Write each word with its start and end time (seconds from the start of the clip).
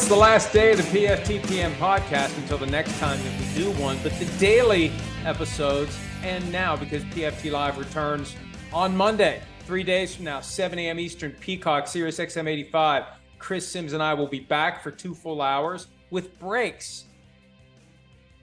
It's 0.00 0.08
the 0.08 0.16
last 0.16 0.50
day 0.50 0.72
of 0.72 0.78
the 0.78 0.98
PFTPM 0.98 1.74
podcast 1.74 2.34
until 2.38 2.56
the 2.56 2.66
next 2.66 2.98
time 2.98 3.22
that 3.22 3.38
we 3.38 3.62
do 3.62 3.70
one. 3.72 3.98
But 4.02 4.18
the 4.18 4.24
daily 4.38 4.90
episodes 5.26 5.94
end 6.24 6.50
now 6.50 6.74
because 6.74 7.04
PFT 7.04 7.52
Live 7.52 7.76
returns 7.76 8.34
on 8.72 8.96
Monday, 8.96 9.42
three 9.66 9.82
days 9.82 10.14
from 10.14 10.24
now, 10.24 10.40
7 10.40 10.78
a.m. 10.78 10.98
Eastern, 10.98 11.32
Peacock, 11.32 11.86
Sirius 11.86 12.18
XM 12.18 12.48
85. 12.48 13.04
Chris 13.38 13.68
Simms 13.68 13.92
and 13.92 14.02
I 14.02 14.14
will 14.14 14.26
be 14.26 14.40
back 14.40 14.82
for 14.82 14.90
two 14.90 15.14
full 15.14 15.42
hours 15.42 15.88
with 16.08 16.40
breaks. 16.40 17.04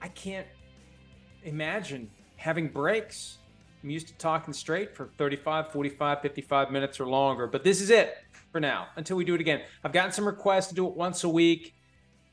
I 0.00 0.06
can't 0.06 0.46
imagine 1.42 2.08
having 2.36 2.68
breaks. 2.68 3.38
I'm 3.82 3.90
used 3.90 4.06
to 4.06 4.14
talking 4.14 4.54
straight 4.54 4.94
for 4.94 5.08
35, 5.18 5.72
45, 5.72 6.20
55 6.22 6.70
minutes 6.70 7.00
or 7.00 7.06
longer, 7.06 7.48
but 7.48 7.64
this 7.64 7.80
is 7.80 7.90
it 7.90 8.16
for 8.52 8.60
now 8.60 8.88
until 8.96 9.16
we 9.16 9.24
do 9.24 9.34
it 9.34 9.40
again. 9.40 9.60
I've 9.84 9.92
gotten 9.92 10.12
some 10.12 10.26
requests 10.26 10.68
to 10.68 10.74
do 10.74 10.86
it 10.86 10.94
once 10.94 11.24
a 11.24 11.28
week. 11.28 11.74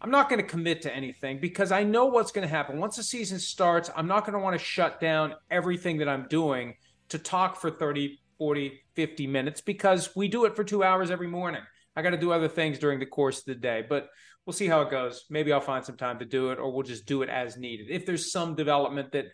I'm 0.02 0.12
not 0.12 0.30
going 0.30 0.42
to 0.42 0.48
commit 0.48 0.82
to 0.84 0.96
anything 0.96 1.40
because 1.40 1.72
I 1.72 1.84
know 1.84 2.06
what's 2.06 2.32
going 2.32 2.48
to 2.48 2.54
happen. 2.54 2.80
Once 2.80 2.96
the 2.96 3.04
season 3.04 3.40
starts, 3.40 3.90
I'm 3.96 4.08
not 4.08 4.26
going 4.26 4.34
to 4.34 4.40
want 4.40 4.58
to 4.58 4.64
shut 4.64 5.00
down 5.00 5.34
everything 5.50 5.98
that 5.98 6.10
I'm 6.10 6.28
doing 6.30 6.76
to 7.10 7.18
talk 7.18 7.60
for 7.60 7.72
30, 7.72 8.20
40, 8.38 8.82
50 8.94 9.28
minutes 9.28 9.62
because 9.62 10.16
we 10.16 10.28
do 10.28 10.46
it 10.46 10.56
for 10.56 10.64
two 10.64 10.84
hours 10.84 11.12
every 11.12 11.28
morning. 11.28 11.62
I 11.96 12.02
got 12.02 12.12
to 12.12 12.18
do 12.18 12.32
other 12.32 12.48
things 12.50 12.78
during 12.78 13.00
the 13.00 13.06
course 13.06 13.40
of 13.40 13.46
the 13.46 13.56
day, 13.56 13.84
but 13.88 14.10
we'll 14.46 14.54
see 14.54 14.68
how 14.68 14.82
it 14.82 14.92
goes. 14.92 15.26
Maybe 15.30 15.52
I'll 15.54 15.62
find 15.62 15.84
some 15.84 15.98
time 15.98 16.20
to 16.20 16.26
do 16.26 16.52
it 16.52 16.60
or 16.60 16.72
we'll 16.72 16.84
just 16.84 17.06
do 17.06 17.22
it 17.22 17.30
as 17.30 17.58
needed. 17.58 17.88
If 17.90 18.06
there's 18.06 18.32
some 18.32 18.56
development 18.56 19.12
that 19.14 19.26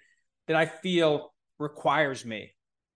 that 0.48 0.56
I 0.56 0.66
feel 0.66 1.34
requires 1.60 2.26
me 2.26 2.54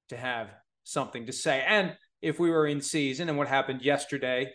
to 0.10 0.18
have 0.18 0.50
something 0.84 1.26
to 1.26 1.34
say. 1.34 1.64
And 1.66 1.96
if 2.22 2.40
we 2.40 2.50
were 2.50 2.68
in 2.68 2.82
season 2.82 3.30
and 3.30 3.38
what 3.38 3.48
happened 3.48 3.82
yesterday 3.82 4.52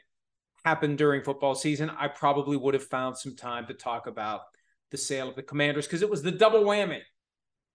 happened 0.64 0.98
during 0.98 1.22
football 1.22 1.54
season, 1.54 1.90
I 1.90 2.08
probably 2.08 2.56
would 2.56 2.74
have 2.74 2.84
found 2.84 3.16
some 3.16 3.36
time 3.36 3.66
to 3.66 3.74
talk 3.74 4.06
about 4.06 4.42
the 4.90 4.98
sale 4.98 5.28
of 5.28 5.36
the 5.36 5.42
commanders 5.42 5.86
because 5.86 6.02
it 6.02 6.10
was 6.10 6.22
the 6.22 6.32
double 6.32 6.64
whammy. 6.64 7.00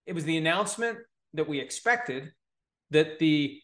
It 0.05 0.13
was 0.13 0.25
the 0.25 0.37
announcement 0.37 0.99
that 1.33 1.47
we 1.47 1.59
expected 1.59 2.31
that 2.91 3.19
the 3.19 3.59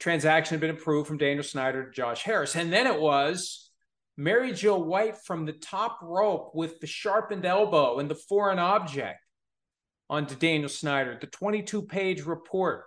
transaction 0.00 0.54
had 0.54 0.60
been 0.60 0.70
approved 0.70 1.08
from 1.08 1.18
Daniel 1.18 1.44
Snyder 1.44 1.84
to 1.84 1.90
Josh 1.92 2.22
Harris. 2.22 2.56
And 2.56 2.72
then 2.72 2.86
it 2.86 3.00
was 3.00 3.70
Mary 4.16 4.52
Jo 4.52 4.78
White 4.78 5.18
from 5.18 5.44
the 5.44 5.52
top 5.52 5.98
rope 6.02 6.52
with 6.54 6.80
the 6.80 6.86
sharpened 6.86 7.44
elbow 7.44 7.98
and 7.98 8.10
the 8.10 8.14
foreign 8.14 8.58
object 8.58 9.20
onto 10.10 10.34
Daniel 10.34 10.68
Snyder, 10.68 11.16
the 11.20 11.26
22 11.26 11.82
page 11.82 12.22
report. 12.22 12.84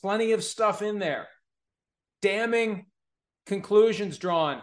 Plenty 0.00 0.32
of 0.32 0.44
stuff 0.44 0.82
in 0.82 0.98
there 0.98 1.28
damning 2.22 2.86
conclusions 3.46 4.18
drawn 4.18 4.62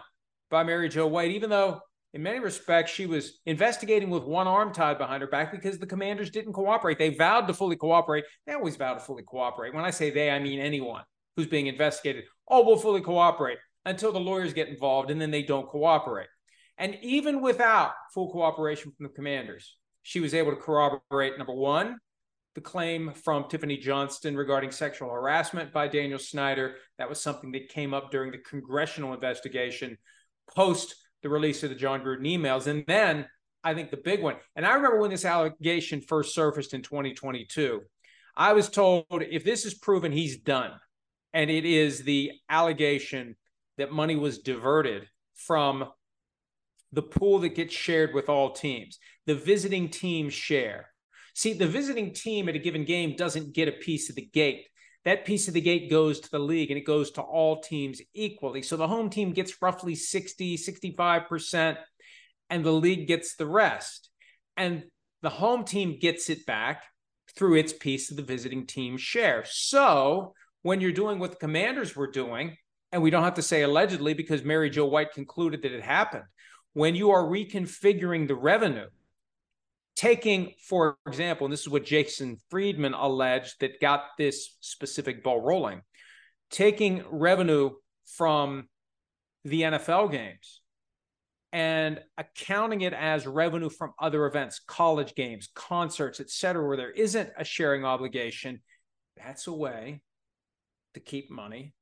by 0.50 0.62
Mary 0.62 0.88
Jo 0.88 1.06
White, 1.06 1.30
even 1.30 1.50
though 1.50 1.80
in 2.14 2.22
many 2.22 2.38
respects 2.38 2.90
she 2.90 3.06
was 3.06 3.40
investigating 3.44 4.10
with 4.10 4.24
one 4.24 4.46
arm 4.46 4.72
tied 4.72 4.98
behind 4.98 5.20
her 5.20 5.28
back 5.28 5.52
because 5.52 5.78
the 5.78 5.86
commanders 5.86 6.30
didn't 6.30 6.54
cooperate. 6.54 6.98
They 6.98 7.10
vowed 7.10 7.46
to 7.48 7.54
fully 7.54 7.76
cooperate. 7.76 8.24
They 8.46 8.54
always 8.54 8.76
vow 8.76 8.94
to 8.94 9.00
fully 9.00 9.24
cooperate. 9.24 9.74
When 9.74 9.84
I 9.84 9.90
say 9.90 10.10
they, 10.10 10.30
I 10.30 10.38
mean 10.38 10.60
anyone 10.60 11.02
who's 11.36 11.46
being 11.46 11.66
investigated. 11.66 12.24
Oh, 12.48 12.64
we'll 12.64 12.76
fully 12.76 13.02
cooperate 13.02 13.58
until 13.84 14.12
the 14.12 14.20
lawyers 14.20 14.54
get 14.54 14.68
involved 14.68 15.10
and 15.10 15.20
then 15.20 15.30
they 15.30 15.42
don't 15.42 15.68
cooperate. 15.68 16.28
And 16.78 16.96
even 17.02 17.42
without 17.42 17.92
full 18.14 18.30
cooperation 18.30 18.92
from 18.96 19.06
the 19.06 19.12
commanders, 19.12 19.76
she 20.02 20.20
was 20.20 20.32
able 20.32 20.52
to 20.52 20.56
corroborate 20.56 21.36
number 21.36 21.52
one, 21.52 21.98
the 22.58 22.62
claim 22.62 23.12
from 23.12 23.48
Tiffany 23.48 23.76
Johnston 23.76 24.36
regarding 24.36 24.72
sexual 24.72 25.10
harassment 25.10 25.72
by 25.72 25.86
Daniel 25.86 26.18
Snyder. 26.18 26.74
That 26.98 27.08
was 27.08 27.22
something 27.22 27.52
that 27.52 27.68
came 27.68 27.94
up 27.94 28.10
during 28.10 28.32
the 28.32 28.38
congressional 28.38 29.14
investigation 29.14 29.96
post 30.56 30.96
the 31.22 31.28
release 31.28 31.62
of 31.62 31.70
the 31.70 31.76
Jon 31.76 32.00
Gruden 32.00 32.26
emails. 32.26 32.66
And 32.66 32.82
then 32.88 33.26
I 33.62 33.74
think 33.74 33.92
the 33.92 33.96
big 33.96 34.24
one, 34.24 34.38
and 34.56 34.66
I 34.66 34.74
remember 34.74 34.98
when 34.98 35.12
this 35.12 35.24
allegation 35.24 36.00
first 36.00 36.34
surfaced 36.34 36.74
in 36.74 36.82
2022, 36.82 37.80
I 38.36 38.54
was 38.54 38.68
told 38.68 39.04
if 39.10 39.44
this 39.44 39.64
is 39.64 39.74
proven, 39.74 40.10
he's 40.10 40.38
done. 40.38 40.72
And 41.32 41.50
it 41.50 41.64
is 41.64 42.02
the 42.02 42.32
allegation 42.50 43.36
that 43.76 43.92
money 43.92 44.16
was 44.16 44.38
diverted 44.38 45.06
from 45.36 45.84
the 46.90 47.02
pool 47.02 47.38
that 47.38 47.54
gets 47.54 47.72
shared 47.72 48.14
with 48.14 48.28
all 48.28 48.50
teams, 48.50 48.98
the 49.26 49.36
visiting 49.36 49.90
team 49.90 50.28
share. 50.28 50.88
See, 51.38 51.52
the 51.52 51.68
visiting 51.68 52.12
team 52.12 52.48
at 52.48 52.56
a 52.56 52.58
given 52.58 52.84
game 52.84 53.14
doesn't 53.14 53.54
get 53.54 53.68
a 53.68 53.72
piece 53.72 54.10
of 54.10 54.16
the 54.16 54.26
gate. 54.26 54.66
That 55.04 55.24
piece 55.24 55.46
of 55.46 55.54
the 55.54 55.60
gate 55.60 55.88
goes 55.88 56.18
to 56.18 56.30
the 56.32 56.40
league 56.40 56.72
and 56.72 56.76
it 56.76 56.84
goes 56.84 57.12
to 57.12 57.22
all 57.22 57.60
teams 57.60 58.00
equally. 58.12 58.60
So 58.60 58.76
the 58.76 58.88
home 58.88 59.08
team 59.08 59.30
gets 59.30 59.62
roughly 59.62 59.94
60, 59.94 60.56
65%, 60.56 61.76
and 62.50 62.64
the 62.64 62.72
league 62.72 63.06
gets 63.06 63.36
the 63.36 63.46
rest. 63.46 64.10
And 64.56 64.86
the 65.22 65.30
home 65.30 65.62
team 65.62 66.00
gets 66.00 66.28
it 66.28 66.44
back 66.44 66.82
through 67.36 67.54
its 67.54 67.72
piece 67.72 68.10
of 68.10 68.16
the 68.16 68.24
visiting 68.24 68.66
team 68.66 68.96
share. 68.96 69.44
So 69.46 70.34
when 70.62 70.80
you're 70.80 70.90
doing 70.90 71.20
what 71.20 71.30
the 71.30 71.36
commanders 71.36 71.94
were 71.94 72.10
doing, 72.10 72.56
and 72.90 73.00
we 73.00 73.10
don't 73.10 73.22
have 73.22 73.34
to 73.34 73.42
say 73.42 73.62
allegedly 73.62 74.12
because 74.12 74.42
Mary 74.42 74.70
Jo 74.70 74.86
White 74.86 75.12
concluded 75.12 75.62
that 75.62 75.70
it 75.70 75.84
happened, 75.84 76.24
when 76.72 76.96
you 76.96 77.12
are 77.12 77.22
reconfiguring 77.22 78.26
the 78.26 78.34
revenue, 78.34 78.88
taking, 79.98 80.54
for 80.62 80.96
example, 81.08 81.44
and 81.44 81.52
this 81.52 81.62
is 81.62 81.68
what 81.68 81.84
Jason 81.84 82.36
Friedman 82.50 82.94
alleged 82.94 83.56
that 83.58 83.80
got 83.80 84.04
this 84.16 84.56
specific 84.60 85.24
ball 85.24 85.40
rolling, 85.40 85.82
taking 86.50 87.02
revenue 87.10 87.70
from 88.16 88.68
the 89.44 89.62
NFL 89.62 90.12
games 90.12 90.60
and 91.52 92.00
accounting 92.16 92.82
it 92.82 92.92
as 92.92 93.26
revenue 93.26 93.68
from 93.68 93.92
other 93.98 94.26
events, 94.26 94.60
college 94.68 95.16
games, 95.16 95.48
concerts, 95.56 96.20
et 96.20 96.30
cetera, 96.30 96.64
where 96.64 96.76
there 96.76 96.92
isn't 96.92 97.30
a 97.36 97.44
sharing 97.44 97.84
obligation, 97.84 98.60
that's 99.16 99.48
a 99.48 99.52
way 99.52 100.00
to 100.94 101.00
keep 101.00 101.28
money 101.28 101.74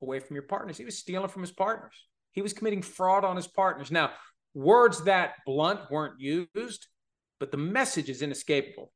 away 0.00 0.18
from 0.18 0.34
your 0.34 0.44
partners. 0.44 0.78
He 0.78 0.84
was 0.86 0.96
stealing 0.96 1.28
from 1.28 1.42
his 1.42 1.52
partners. 1.52 1.92
He 2.32 2.40
was 2.40 2.54
committing 2.54 2.80
fraud 2.80 3.22
on 3.22 3.36
his 3.36 3.48
partners. 3.48 3.90
Now, 3.90 4.12
words 4.54 5.04
that 5.04 5.34
blunt 5.44 5.80
weren't 5.90 6.18
used, 6.18 6.86
but 7.40 7.50
the 7.50 7.56
message 7.56 8.08
is 8.08 8.22
inescapable 8.22 8.92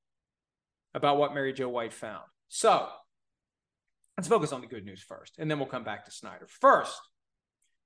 about 0.94 1.18
what 1.18 1.34
Mary 1.34 1.52
Jo 1.52 1.68
White 1.68 1.92
found. 1.92 2.24
So 2.48 2.88
let's 4.16 4.28
focus 4.28 4.52
on 4.52 4.60
the 4.60 4.66
good 4.66 4.84
news 4.84 5.02
first, 5.02 5.34
and 5.38 5.50
then 5.50 5.58
we'll 5.58 5.68
come 5.68 5.84
back 5.84 6.04
to 6.04 6.10
Snyder. 6.10 6.46
First, 6.60 6.98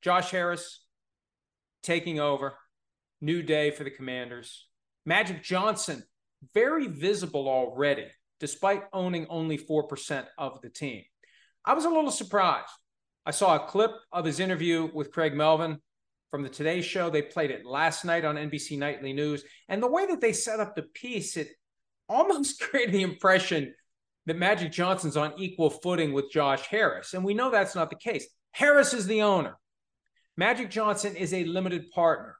Josh 0.02 0.30
Harris 0.30 0.84
taking 1.82 2.20
over, 2.20 2.54
new 3.20 3.42
day 3.42 3.70
for 3.70 3.84
the 3.84 3.90
Commanders. 3.90 4.68
Magic 5.04 5.42
Johnson, 5.42 6.02
very 6.54 6.86
visible 6.86 7.48
already, 7.48 8.06
despite 8.40 8.84
owning 8.92 9.26
only 9.28 9.58
4% 9.58 10.26
of 10.38 10.60
the 10.62 10.70
team. 10.70 11.02
I 11.64 11.74
was 11.74 11.84
a 11.84 11.90
little 11.90 12.10
surprised. 12.10 12.68
I 13.24 13.30
saw 13.30 13.54
a 13.54 13.66
clip 13.66 13.92
of 14.12 14.24
his 14.24 14.40
interview 14.40 14.90
with 14.92 15.12
Craig 15.12 15.34
Melvin 15.34 15.78
from 16.32 16.42
the 16.42 16.48
Today 16.48 16.80
Show. 16.80 17.10
They 17.10 17.20
played 17.20 17.50
it 17.50 17.66
last 17.66 18.06
night 18.06 18.24
on 18.24 18.36
NBC 18.36 18.78
Nightly 18.78 19.12
News. 19.12 19.44
And 19.68 19.82
the 19.82 19.90
way 19.90 20.06
that 20.06 20.22
they 20.22 20.32
set 20.32 20.60
up 20.60 20.74
the 20.74 20.82
piece, 20.82 21.36
it 21.36 21.48
almost 22.08 22.58
created 22.70 22.94
the 22.94 23.02
impression 23.02 23.74
that 24.24 24.38
Magic 24.38 24.72
Johnson's 24.72 25.18
on 25.18 25.34
equal 25.36 25.68
footing 25.68 26.14
with 26.14 26.32
Josh 26.32 26.66
Harris. 26.66 27.12
And 27.12 27.22
we 27.22 27.34
know 27.34 27.50
that's 27.50 27.74
not 27.74 27.90
the 27.90 27.96
case. 27.96 28.26
Harris 28.52 28.94
is 28.94 29.06
the 29.06 29.22
owner. 29.22 29.58
Magic 30.36 30.70
Johnson 30.70 31.14
is 31.16 31.34
a 31.34 31.44
limited 31.44 31.90
partner. 31.90 32.36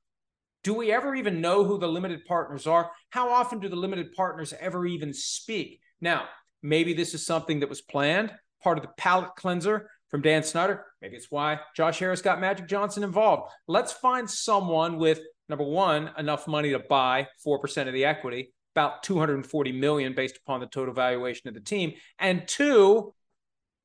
Do 0.64 0.72
we 0.72 0.90
ever 0.90 1.14
even 1.14 1.42
know 1.42 1.64
who 1.64 1.78
the 1.78 1.88
limited 1.88 2.24
partners 2.24 2.66
are? 2.66 2.90
How 3.10 3.30
often 3.30 3.58
do 3.58 3.68
the 3.68 3.76
limited 3.76 4.12
partners 4.12 4.54
ever 4.58 4.86
even 4.86 5.12
speak? 5.12 5.80
Now, 6.00 6.28
maybe 6.62 6.94
this 6.94 7.12
is 7.12 7.26
something 7.26 7.60
that 7.60 7.68
was 7.68 7.82
planned, 7.82 8.32
part 8.62 8.78
of 8.78 8.84
the 8.84 8.92
palate 8.96 9.34
cleanser 9.36 9.90
from 10.12 10.20
Dan 10.20 10.44
Snyder. 10.44 10.84
Maybe 11.00 11.16
it's 11.16 11.30
why 11.30 11.58
Josh 11.74 11.98
Harris 11.98 12.22
got 12.22 12.40
Magic 12.40 12.68
Johnson 12.68 13.02
involved. 13.02 13.50
Let's 13.66 13.92
find 13.92 14.30
someone 14.30 14.98
with 14.98 15.20
number 15.48 15.64
one, 15.64 16.10
enough 16.16 16.46
money 16.46 16.70
to 16.70 16.78
buy 16.78 17.26
4% 17.44 17.88
of 17.88 17.94
the 17.94 18.04
equity, 18.04 18.52
about 18.76 19.02
240 19.02 19.72
million 19.72 20.14
based 20.14 20.36
upon 20.36 20.60
the 20.60 20.66
total 20.66 20.94
valuation 20.94 21.48
of 21.48 21.54
the 21.54 21.60
team. 21.60 21.94
And 22.18 22.46
two, 22.46 23.14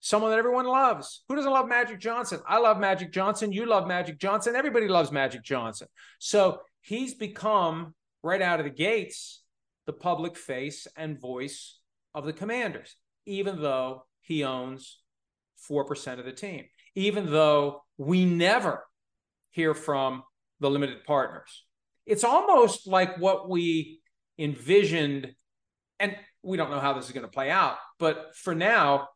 someone 0.01 0.31
that 0.31 0.37
everyone 0.37 0.65
loves. 0.65 1.23
Who 1.29 1.35
doesn't 1.35 1.51
love 1.51 1.67
Magic 1.67 1.99
Johnson? 1.99 2.41
I 2.45 2.59
love 2.59 2.77
Magic 2.77 3.11
Johnson. 3.11 3.53
You 3.53 3.65
love 3.65 3.87
Magic 3.87 4.19
Johnson. 4.19 4.55
Everybody 4.55 4.89
loves 4.89 5.11
Magic 5.11 5.43
Johnson. 5.43 5.87
So 6.19 6.59
he's 6.81 7.13
become, 7.13 7.95
right 8.21 8.41
out 8.41 8.59
of 8.59 8.65
the 8.65 8.69
gates, 8.69 9.41
the 9.85 9.93
public 9.93 10.35
face 10.35 10.87
and 10.97 11.19
voice 11.19 11.79
of 12.13 12.25
the 12.25 12.33
commanders, 12.33 12.97
even 13.25 13.61
though 13.61 14.05
he 14.19 14.43
owns 14.43 14.99
4% 15.69 16.19
of 16.19 16.25
the 16.25 16.31
team, 16.31 16.65
even 16.95 17.31
though 17.31 17.83
we 17.97 18.25
never 18.25 18.85
hear 19.49 19.73
from 19.73 20.23
the 20.59 20.69
limited 20.69 21.03
partners. 21.05 21.65
It's 22.05 22.23
almost 22.23 22.87
like 22.87 23.17
what 23.17 23.49
we 23.49 24.01
envisioned, 24.37 25.33
and 25.99 26.15
we 26.43 26.57
don't 26.57 26.69
know 26.69 26.79
how 26.79 26.93
this 26.93 27.05
is 27.05 27.11
going 27.11 27.25
to 27.25 27.31
play 27.31 27.49
out, 27.49 27.77
but 27.99 28.35
for 28.35 28.55
now, 28.55 29.09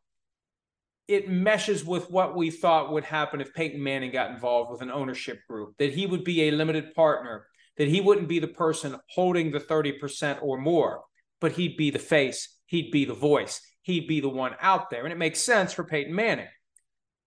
it 1.07 1.29
meshes 1.29 1.83
with 1.83 2.09
what 2.09 2.35
we 2.35 2.49
thought 2.49 2.91
would 2.91 3.03
happen 3.03 3.41
if 3.41 3.53
Peyton 3.53 3.81
Manning 3.81 4.11
got 4.11 4.31
involved 4.31 4.71
with 4.71 4.81
an 4.81 4.91
ownership 4.91 5.39
group, 5.49 5.75
that 5.77 5.93
he 5.93 6.05
would 6.05 6.23
be 6.23 6.43
a 6.43 6.51
limited 6.51 6.93
partner, 6.93 7.45
that 7.77 7.87
he 7.87 8.01
wouldn't 8.01 8.27
be 8.27 8.39
the 8.39 8.47
person 8.47 8.97
holding 9.09 9.51
the 9.51 9.59
30% 9.59 10.41
or 10.41 10.57
more, 10.57 11.01
but 11.39 11.53
he'd 11.53 11.77
be 11.77 11.89
the 11.89 11.99
face, 11.99 12.57
he'd 12.65 12.91
be 12.91 13.05
the 13.05 13.13
voice, 13.13 13.61
he'd 13.81 14.07
be 14.07 14.19
the 14.19 14.29
one 14.29 14.55
out 14.61 14.89
there. 14.89 15.03
And 15.03 15.11
it 15.11 15.17
makes 15.17 15.41
sense 15.41 15.73
for 15.73 15.83
Peyton 15.83 16.13
Manning, 16.13 16.47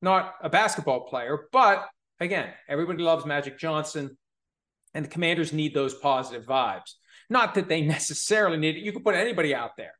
not 0.02 0.34
a 0.42 0.48
basketball 0.48 1.00
player, 1.00 1.48
but 1.52 1.88
again, 2.20 2.50
everybody 2.68 3.02
loves 3.02 3.26
Magic 3.26 3.58
Johnson, 3.58 4.16
and 4.94 5.04
the 5.04 5.10
commanders 5.10 5.52
need 5.52 5.74
those 5.74 5.94
positive 5.94 6.46
vibes. 6.46 6.94
Not 7.28 7.54
that 7.54 7.68
they 7.68 7.80
necessarily 7.82 8.56
need 8.56 8.76
it. 8.76 8.84
You 8.84 8.92
could 8.92 9.04
put 9.04 9.14
anybody 9.14 9.54
out 9.54 9.76
there 9.76 9.94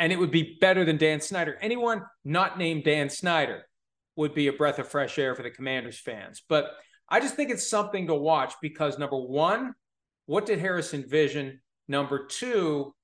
and 0.00 0.12
it 0.12 0.18
would 0.18 0.30
be 0.30 0.56
better 0.60 0.84
than 0.84 0.96
Dan 0.96 1.20
Snyder. 1.20 1.58
Anyone 1.60 2.02
not 2.24 2.58
named 2.58 2.84
Dan 2.84 3.10
Snyder 3.10 3.66
would 4.16 4.34
be 4.34 4.48
a 4.48 4.52
breath 4.52 4.78
of 4.78 4.88
fresh 4.88 5.18
air 5.18 5.34
for 5.34 5.42
the 5.42 5.50
Commanders 5.50 5.98
fans. 5.98 6.42
But 6.48 6.72
I 7.06 7.20
just 7.20 7.34
think 7.34 7.50
it's 7.50 7.68
something 7.68 8.06
to 8.06 8.14
watch 8.14 8.54
because 8.62 8.98
number 8.98 9.18
one, 9.18 9.74
what 10.24 10.46
did 10.46 10.58
Harris 10.58 10.94
envision? 10.94 11.60
Number 11.86 12.26
two, 12.26 12.94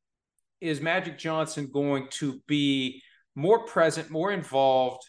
is 0.60 0.80
Magic 0.80 1.18
Johnson 1.18 1.68
going 1.72 2.08
to 2.12 2.40
be 2.46 3.02
more 3.34 3.64
present, 3.64 4.10
more 4.10 4.32
involved, 4.32 5.02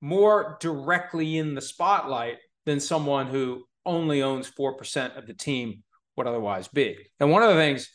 more 0.00 0.56
directly 0.60 1.36
in 1.36 1.54
the 1.54 1.60
spotlight 1.60 2.36
than 2.64 2.80
someone 2.80 3.26
who 3.26 3.64
only 3.84 4.22
owns 4.22 4.50
4% 4.50 5.16
of 5.16 5.26
the 5.26 5.34
team 5.34 5.82
would 6.16 6.26
otherwise 6.26 6.68
be? 6.68 6.96
And 7.20 7.30
one 7.30 7.42
of 7.42 7.50
the 7.50 7.60
things 7.60 7.88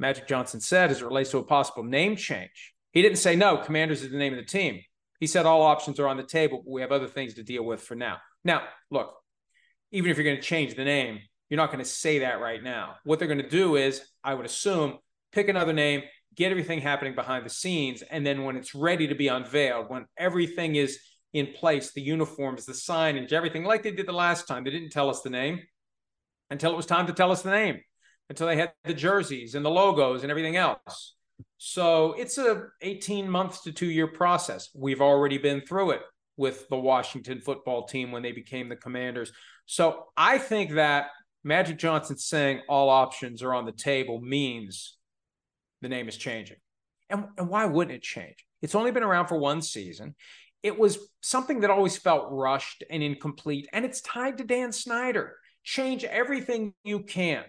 Magic 0.00 0.26
Johnson 0.26 0.60
said 0.60 0.90
as 0.90 1.02
it 1.02 1.04
relates 1.04 1.30
to 1.30 1.38
a 1.38 1.44
possible 1.44 1.84
name 1.84 2.16
change. 2.16 2.72
He 2.92 3.02
didn't 3.02 3.18
say, 3.18 3.36
no, 3.36 3.58
Commanders 3.58 4.02
is 4.02 4.10
the 4.10 4.18
name 4.18 4.32
of 4.32 4.38
the 4.38 4.44
team. 4.44 4.80
He 5.20 5.26
said 5.26 5.44
all 5.44 5.62
options 5.62 6.00
are 6.00 6.08
on 6.08 6.16
the 6.16 6.22
table, 6.22 6.62
but 6.64 6.72
we 6.72 6.80
have 6.80 6.90
other 6.90 7.06
things 7.06 7.34
to 7.34 7.42
deal 7.42 7.62
with 7.62 7.82
for 7.82 7.94
now. 7.94 8.16
Now, 8.42 8.62
look, 8.90 9.12
even 9.92 10.10
if 10.10 10.16
you're 10.16 10.24
going 10.24 10.36
to 10.36 10.42
change 10.42 10.74
the 10.74 10.84
name, 10.84 11.20
you're 11.50 11.58
not 11.58 11.70
going 11.70 11.84
to 11.84 11.90
say 11.90 12.20
that 12.20 12.40
right 12.40 12.62
now. 12.62 12.94
What 13.04 13.18
they're 13.18 13.28
going 13.28 13.42
to 13.42 13.48
do 13.48 13.76
is, 13.76 14.00
I 14.24 14.32
would 14.34 14.46
assume, 14.46 14.98
pick 15.32 15.48
another 15.48 15.72
name, 15.72 16.02
get 16.34 16.50
everything 16.50 16.80
happening 16.80 17.14
behind 17.14 17.44
the 17.44 17.50
scenes, 17.50 18.02
and 18.02 18.24
then 18.24 18.44
when 18.44 18.56
it's 18.56 18.74
ready 18.74 19.08
to 19.08 19.14
be 19.14 19.28
unveiled, 19.28 19.88
when 19.88 20.06
everything 20.16 20.76
is 20.76 20.98
in 21.32 21.48
place, 21.48 21.92
the 21.92 22.02
uniforms, 22.02 22.66
the 22.66 22.72
signage, 22.72 23.32
everything 23.32 23.64
like 23.64 23.82
they 23.82 23.92
did 23.92 24.06
the 24.06 24.12
last 24.12 24.48
time, 24.48 24.64
they 24.64 24.70
didn't 24.70 24.90
tell 24.90 25.10
us 25.10 25.22
the 25.22 25.30
name 25.30 25.60
until 26.50 26.72
it 26.72 26.76
was 26.76 26.86
time 26.86 27.06
to 27.06 27.12
tell 27.12 27.30
us 27.30 27.42
the 27.42 27.50
name 27.50 27.80
until 28.28 28.46
they 28.46 28.56
had 28.56 28.72
the 28.84 28.94
jerseys 28.94 29.54
and 29.54 29.64
the 29.64 29.70
logos 29.70 30.22
and 30.22 30.30
everything 30.30 30.56
else. 30.56 31.14
So 31.58 32.14
it's 32.14 32.38
a 32.38 32.68
18 32.80 33.28
months 33.28 33.62
to 33.62 33.72
two 33.72 33.90
year 33.90 34.06
process. 34.06 34.70
We've 34.74 35.00
already 35.00 35.38
been 35.38 35.60
through 35.60 35.90
it 35.90 36.02
with 36.36 36.68
the 36.68 36.76
Washington 36.76 37.40
football 37.40 37.86
team 37.86 38.12
when 38.12 38.22
they 38.22 38.32
became 38.32 38.68
the 38.68 38.76
commanders. 38.76 39.32
So 39.66 40.06
I 40.16 40.38
think 40.38 40.72
that 40.72 41.08
Magic 41.44 41.78
Johnson 41.78 42.16
saying 42.16 42.62
all 42.68 42.88
options 42.88 43.42
are 43.42 43.54
on 43.54 43.66
the 43.66 43.72
table 43.72 44.20
means 44.20 44.96
the 45.80 45.88
name 45.88 46.08
is 46.08 46.16
changing. 46.16 46.56
And, 47.08 47.26
and 47.38 47.48
why 47.48 47.66
wouldn't 47.66 47.96
it 47.96 48.02
change? 48.02 48.44
It's 48.62 48.74
only 48.74 48.90
been 48.92 49.02
around 49.02 49.26
for 49.26 49.38
one 49.38 49.62
season. 49.62 50.14
It 50.62 50.78
was 50.78 50.98
something 51.20 51.60
that 51.60 51.70
always 51.70 51.96
felt 51.96 52.28
rushed 52.30 52.84
and 52.90 53.02
incomplete, 53.02 53.68
and 53.72 53.84
it's 53.84 54.00
tied 54.00 54.38
to 54.38 54.44
Dan 54.44 54.72
Snyder. 54.72 55.36
Change 55.64 56.04
everything 56.04 56.74
you 56.84 57.00
can 57.00 57.44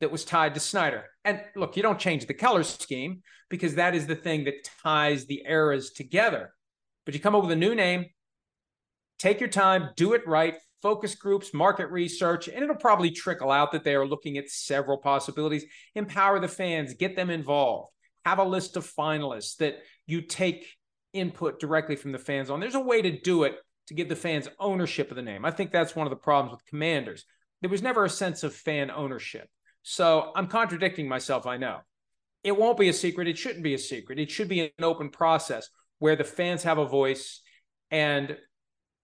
that 0.00 0.10
was 0.10 0.24
tied 0.24 0.54
to 0.54 0.60
Snyder. 0.60 1.04
And 1.24 1.42
look, 1.54 1.76
you 1.76 1.82
don't 1.82 1.98
change 1.98 2.26
the 2.26 2.34
color 2.34 2.62
scheme 2.62 3.22
because 3.48 3.74
that 3.76 3.94
is 3.94 4.06
the 4.06 4.16
thing 4.16 4.44
that 4.44 4.68
ties 4.82 5.26
the 5.26 5.42
eras 5.46 5.90
together. 5.92 6.52
But 7.04 7.14
you 7.14 7.20
come 7.20 7.34
up 7.34 7.42
with 7.42 7.52
a 7.52 7.56
new 7.56 7.74
name, 7.74 8.06
take 9.18 9.40
your 9.40 9.48
time, 9.48 9.90
do 9.96 10.14
it 10.14 10.26
right, 10.26 10.56
focus 10.82 11.14
groups, 11.14 11.54
market 11.54 11.90
research, 11.90 12.48
and 12.48 12.62
it'll 12.62 12.76
probably 12.76 13.10
trickle 13.10 13.50
out 13.50 13.72
that 13.72 13.84
they 13.84 13.94
are 13.94 14.06
looking 14.06 14.38
at 14.38 14.48
several 14.48 14.98
possibilities. 14.98 15.64
Empower 15.94 16.38
the 16.38 16.48
fans, 16.48 16.94
get 16.94 17.16
them 17.16 17.30
involved, 17.30 17.90
have 18.24 18.38
a 18.38 18.44
list 18.44 18.76
of 18.76 18.86
finalists 18.86 19.56
that 19.56 19.78
you 20.06 20.20
take 20.20 20.66
input 21.12 21.58
directly 21.58 21.96
from 21.96 22.12
the 22.12 22.18
fans 22.18 22.50
on. 22.50 22.60
There's 22.60 22.74
a 22.74 22.80
way 22.80 23.02
to 23.02 23.20
do 23.20 23.44
it 23.44 23.56
to 23.88 23.94
give 23.94 24.08
the 24.08 24.16
fans 24.16 24.48
ownership 24.58 25.10
of 25.10 25.16
the 25.16 25.22
name. 25.22 25.44
I 25.44 25.50
think 25.50 25.70
that's 25.70 25.96
one 25.96 26.06
of 26.06 26.10
the 26.10 26.16
problems 26.16 26.52
with 26.52 26.66
commanders. 26.66 27.24
There 27.60 27.70
was 27.70 27.82
never 27.82 28.04
a 28.04 28.10
sense 28.10 28.42
of 28.42 28.54
fan 28.54 28.90
ownership. 28.90 29.48
So 29.82 30.32
I'm 30.34 30.48
contradicting 30.48 31.08
myself, 31.08 31.46
I 31.46 31.56
know. 31.56 31.78
It 32.42 32.56
won't 32.56 32.78
be 32.78 32.88
a 32.88 32.92
secret. 32.92 33.28
It 33.28 33.38
shouldn't 33.38 33.64
be 33.64 33.74
a 33.74 33.78
secret. 33.78 34.18
It 34.18 34.30
should 34.30 34.48
be 34.48 34.60
an 34.60 34.84
open 34.84 35.10
process 35.10 35.68
where 35.98 36.16
the 36.16 36.24
fans 36.24 36.62
have 36.64 36.78
a 36.78 36.86
voice 36.86 37.40
and 37.90 38.36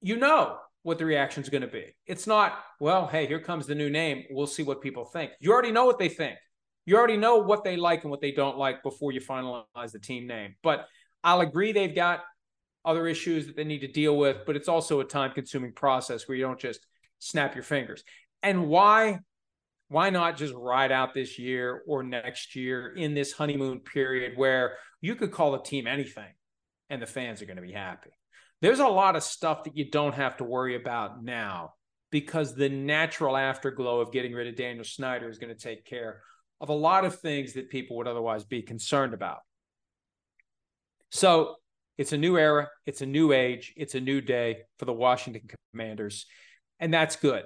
you 0.00 0.16
know 0.16 0.58
what 0.82 0.98
the 0.98 1.04
reaction 1.04 1.42
is 1.42 1.48
going 1.48 1.62
to 1.62 1.68
be. 1.68 1.94
It's 2.06 2.26
not, 2.26 2.58
well, 2.80 3.06
hey, 3.06 3.26
here 3.26 3.40
comes 3.40 3.66
the 3.66 3.74
new 3.74 3.90
name. 3.90 4.24
We'll 4.30 4.46
see 4.46 4.62
what 4.62 4.80
people 4.80 5.04
think. 5.04 5.32
You 5.40 5.52
already 5.52 5.72
know 5.72 5.86
what 5.86 5.98
they 5.98 6.08
think. 6.08 6.36
You 6.84 6.96
already 6.96 7.16
know 7.16 7.36
what 7.36 7.62
they 7.62 7.76
like 7.76 8.02
and 8.02 8.10
what 8.10 8.20
they 8.20 8.32
don't 8.32 8.58
like 8.58 8.82
before 8.82 9.12
you 9.12 9.20
finalize 9.20 9.92
the 9.92 10.00
team 10.00 10.26
name. 10.26 10.56
But 10.62 10.86
I'll 11.22 11.40
agree 11.40 11.72
they've 11.72 11.94
got 11.94 12.20
other 12.84 13.06
issues 13.06 13.46
that 13.46 13.56
they 13.56 13.64
need 13.64 13.80
to 13.80 13.88
deal 13.88 14.16
with, 14.16 14.38
but 14.44 14.56
it's 14.56 14.68
also 14.68 14.98
a 15.00 15.04
time 15.04 15.30
consuming 15.32 15.72
process 15.72 16.26
where 16.26 16.36
you 16.36 16.44
don't 16.44 16.58
just 16.58 16.80
snap 17.20 17.54
your 17.54 17.62
fingers. 17.62 18.02
And 18.42 18.68
why 18.68 19.20
why 19.88 20.08
not 20.08 20.38
just 20.38 20.54
ride 20.54 20.90
out 20.90 21.12
this 21.12 21.38
year 21.38 21.82
or 21.86 22.02
next 22.02 22.56
year 22.56 22.94
in 22.94 23.12
this 23.12 23.30
honeymoon 23.30 23.78
period 23.80 24.32
where 24.36 24.78
you 25.02 25.14
could 25.14 25.30
call 25.30 25.54
a 25.54 25.62
team 25.62 25.86
anything 25.86 26.32
and 26.88 27.02
the 27.02 27.06
fans 27.06 27.42
are 27.42 27.44
going 27.46 27.56
to 27.56 27.62
be 27.62 27.72
happy? 27.72 28.10
There's 28.62 28.78
a 28.78 28.86
lot 28.86 29.16
of 29.16 29.24
stuff 29.24 29.64
that 29.64 29.76
you 29.76 29.90
don't 29.90 30.14
have 30.14 30.36
to 30.38 30.44
worry 30.44 30.76
about 30.76 31.22
now 31.22 31.74
because 32.12 32.54
the 32.54 32.68
natural 32.68 33.36
afterglow 33.36 34.00
of 34.00 34.12
getting 34.12 34.32
rid 34.32 34.46
of 34.46 34.54
Daniel 34.54 34.84
Snyder 34.84 35.28
is 35.28 35.38
going 35.38 35.54
to 35.54 35.60
take 35.60 35.84
care 35.84 36.22
of 36.60 36.68
a 36.68 36.74
lot 36.74 37.04
of 37.04 37.18
things 37.18 37.54
that 37.54 37.70
people 37.70 37.96
would 37.96 38.06
otherwise 38.06 38.44
be 38.44 38.62
concerned 38.62 39.14
about. 39.14 39.38
So 41.10 41.56
it's 41.98 42.12
a 42.12 42.16
new 42.16 42.38
era, 42.38 42.68
it's 42.86 43.02
a 43.02 43.06
new 43.06 43.32
age, 43.32 43.74
it's 43.76 43.96
a 43.96 44.00
new 44.00 44.20
day 44.20 44.58
for 44.78 44.84
the 44.84 44.92
Washington 44.92 45.42
Commanders, 45.72 46.26
and 46.78 46.94
that's 46.94 47.16
good. 47.16 47.42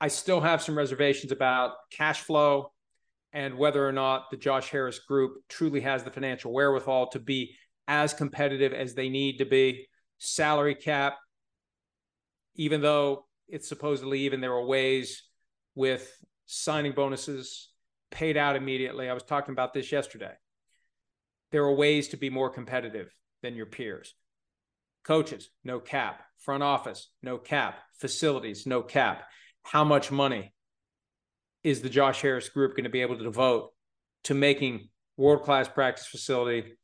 I 0.00 0.08
still 0.08 0.40
have 0.40 0.62
some 0.62 0.76
reservations 0.76 1.30
about 1.30 1.74
cash 1.92 2.20
flow 2.20 2.72
and 3.32 3.56
whether 3.56 3.86
or 3.86 3.92
not 3.92 4.30
the 4.30 4.36
Josh 4.36 4.70
Harris 4.70 4.98
group 4.98 5.34
truly 5.48 5.80
has 5.82 6.02
the 6.02 6.10
financial 6.10 6.52
wherewithal 6.52 7.10
to 7.10 7.20
be 7.20 7.54
as 7.86 8.12
competitive 8.12 8.72
as 8.72 8.94
they 8.94 9.08
need 9.08 9.38
to 9.38 9.44
be. 9.44 9.86
Salary 10.18 10.74
cap, 10.74 11.16
even 12.54 12.80
though 12.80 13.26
it's 13.48 13.68
supposedly 13.68 14.20
even, 14.20 14.40
there 14.40 14.52
are 14.52 14.64
ways 14.64 15.22
with 15.74 16.10
signing 16.46 16.92
bonuses 16.92 17.68
paid 18.10 18.36
out 18.36 18.56
immediately. 18.56 19.08
I 19.08 19.14
was 19.14 19.22
talking 19.22 19.52
about 19.52 19.74
this 19.74 19.92
yesterday. 19.92 20.32
There 21.52 21.64
are 21.64 21.74
ways 21.74 22.08
to 22.08 22.16
be 22.16 22.30
more 22.30 22.50
competitive 22.50 23.14
than 23.42 23.54
your 23.54 23.66
peers. 23.66 24.14
Coaches, 25.04 25.48
no 25.64 25.78
cap. 25.78 26.22
Front 26.38 26.62
office, 26.62 27.10
no 27.22 27.38
cap. 27.38 27.78
Facilities, 28.00 28.66
no 28.66 28.82
cap 28.82 29.24
how 29.66 29.82
much 29.82 30.12
money 30.12 30.52
is 31.64 31.82
the 31.82 31.88
Josh 31.88 32.22
Harris 32.22 32.48
group 32.48 32.76
going 32.76 32.84
to 32.84 32.90
be 32.90 33.02
able 33.02 33.18
to 33.18 33.24
devote 33.24 33.72
to 34.24 34.34
making 34.34 34.88
world 35.16 35.42
class 35.42 35.68
practice 35.68 36.06
facility, 36.06 36.74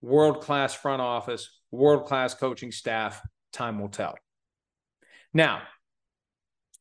world 0.00 0.40
class 0.40 0.74
front 0.74 1.00
office, 1.00 1.48
world 1.72 2.06
class 2.06 2.34
coaching 2.34 2.70
staff? 2.70 3.20
Time 3.52 3.80
will 3.80 3.88
tell. 3.88 4.14
Now, 5.34 5.62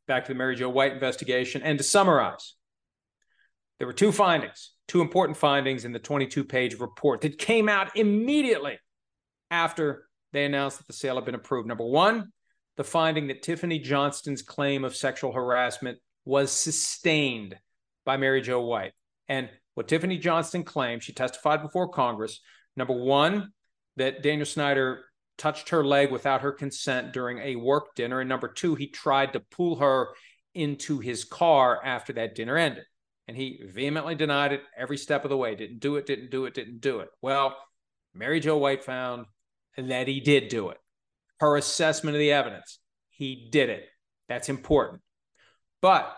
back 0.08 0.26
to 0.26 0.34
the 0.34 0.38
Mary 0.38 0.56
Jo 0.56 0.70
White 0.70 0.92
investigation. 0.92 1.62
And 1.64 1.78
to 1.78 1.84
summarize, 1.84 2.56
there 3.80 3.88
were 3.88 3.94
two 3.94 4.12
findings, 4.12 4.74
two 4.88 5.02
important 5.02 5.38
findings 5.38 5.86
in 5.86 5.92
the 5.92 6.00
22 6.00 6.44
page 6.44 6.80
report 6.80 7.22
that 7.22 7.38
came 7.38 7.68
out 7.68 7.96
immediately 7.98 8.78
after 9.50 10.08
they 10.34 10.46
announced 10.46 10.78
that 10.78 10.88
the 10.88 10.94
sale 10.94 11.16
had 11.16 11.26
been 11.26 11.36
approved. 11.36 11.68
Number 11.68 11.86
one, 11.86 12.32
the 12.78 12.84
finding 12.84 13.28
that 13.28 13.42
Tiffany 13.42 13.80
Johnston's 13.80 14.42
claim 14.42 14.84
of 14.84 14.96
sexual 14.96 15.32
harassment 15.32 15.98
was 16.26 16.52
sustained 16.52 17.56
by 18.06 18.18
Mary 18.18 18.42
Jo 18.42 18.62
White. 18.62 18.94
And 19.28 19.50
what 19.76 19.88
Tiffany 19.88 20.18
Johnston 20.18 20.64
claimed, 20.64 21.04
she 21.04 21.14
testified 21.14 21.62
before 21.62 21.90
Congress. 21.90 22.40
Number 22.76 22.94
one, 22.94 23.52
that 23.98 24.24
Daniel 24.24 24.46
Snyder 24.46 25.04
touched 25.38 25.70
her 25.70 25.84
leg 25.84 26.12
without 26.12 26.42
her 26.42 26.52
consent 26.52 27.14
during 27.14 27.40
a 27.40 27.56
work 27.56 27.96
dinner. 27.96 28.20
And 28.20 28.30
number 28.30 28.48
two, 28.48 28.76
he 28.76 28.88
tried 28.88 29.34
to 29.34 29.40
pull 29.40 29.78
her 29.78 30.10
into 30.54 31.00
his 31.00 31.24
car 31.24 31.80
after 31.84 32.14
that 32.14 32.36
dinner 32.36 32.58
ended. 32.58 32.84
And 33.28 33.38
he 33.38 33.62
vehemently 33.66 34.16
denied 34.16 34.52
it 34.52 34.62
every 34.78 34.98
step 34.98 35.24
of 35.24 35.30
the 35.30 35.38
way. 35.38 35.56
Didn't 35.56 35.80
do 35.80 35.96
it, 35.96 36.06
didn't 36.06 36.32
do 36.32 36.46
it, 36.46 36.54
didn't 36.54 36.82
do 36.82 37.00
it. 37.00 37.10
Well, 37.22 37.56
Mary 38.14 38.40
Jo 38.40 38.58
White 38.58 38.84
found 38.84 39.26
that 39.78 40.08
he 40.08 40.20
did 40.20 40.50
do 40.50 40.70
it. 40.70 40.78
Her 41.40 41.56
assessment 41.56 42.16
of 42.16 42.20
the 42.20 42.34
evidence, 42.34 42.80
he 43.10 43.48
did 43.52 43.70
it. 43.70 43.86
That's 44.28 44.50
important. 44.50 45.02
But 45.82 46.16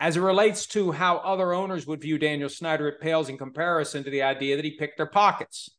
as 0.00 0.16
it 0.16 0.20
relates 0.20 0.66
to 0.68 0.92
how 0.92 1.18
other 1.18 1.52
owners 1.52 1.86
would 1.86 2.00
view 2.00 2.18
Daniel 2.18 2.48
Snyder, 2.48 2.88
it 2.88 3.00
pales 3.00 3.28
in 3.28 3.38
comparison 3.38 4.04
to 4.04 4.10
the 4.10 4.22
idea 4.22 4.56
that 4.56 4.64
he 4.64 4.76
picked 4.76 4.96
their 4.96 5.06
pockets, 5.06 5.70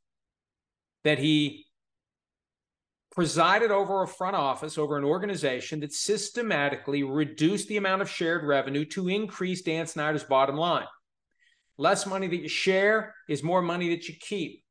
that 1.03 1.19
he 1.19 1.65
presided 3.11 3.71
over 3.71 4.03
a 4.03 4.07
front 4.07 4.35
office, 4.35 4.77
over 4.77 4.97
an 4.97 5.03
organization 5.03 5.81
that 5.81 5.93
systematically 5.93 7.03
reduced 7.03 7.67
the 7.67 7.77
amount 7.77 8.01
of 8.01 8.09
shared 8.09 8.45
revenue 8.45 8.85
to 8.85 9.09
increase 9.09 9.61
Dan 9.61 9.85
Snyder's 9.85 10.23
bottom 10.23 10.55
line. 10.55 10.87
Less 11.77 12.05
money 12.05 12.27
that 12.27 12.41
you 12.41 12.47
share 12.47 13.13
is 13.27 13.43
more 13.43 13.61
money 13.61 13.89
that 13.89 14.07
you 14.07 14.15
keep. 14.19 14.63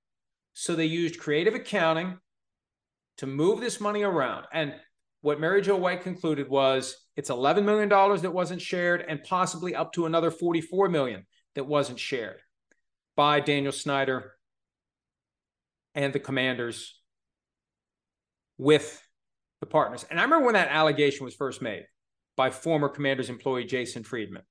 So 0.55 0.75
they 0.75 0.87
used 0.87 1.21
creative 1.21 1.55
accounting 1.55 2.19
to 3.19 3.27
move 3.27 3.61
this 3.61 3.81
money 3.81 4.03
around. 4.03 4.47
And 4.53 4.75
what 5.21 5.41
Mary 5.41 5.61
Jo 5.61 5.77
White 5.77 6.03
concluded 6.03 6.49
was 6.49 6.97
it's 7.17 7.31
$11 7.31 7.65
million 7.65 7.89
that 7.89 8.33
wasn't 8.33 8.63
shared 8.63 9.05
and 9.07 9.23
possibly 9.23 9.75
up 9.75 9.93
to 9.93 10.07
another 10.07 10.31
44 10.31 10.89
million 10.89 11.27
that 11.55 11.65
wasn't 11.65 11.99
shared 11.99 12.41
by 13.17 13.41
Daniel 13.41 13.73
Snyder 13.73 14.33
and 15.95 16.13
the 16.13 16.21
commanders 16.21 17.01
with 18.59 19.03
the 19.61 19.67
partners. 19.67 20.05
And 20.11 20.19
I 20.19 20.23
remember 20.23 20.47
when 20.47 20.55
that 20.55 20.69
allegation 20.69 21.25
was 21.25 21.35
first 21.35 21.63
made 21.63 21.85
by 22.37 22.51
former 22.51 22.89
commander's 22.89 23.31
employee 23.31 23.65
Jason 23.65 24.05
Friedman, 24.05 24.43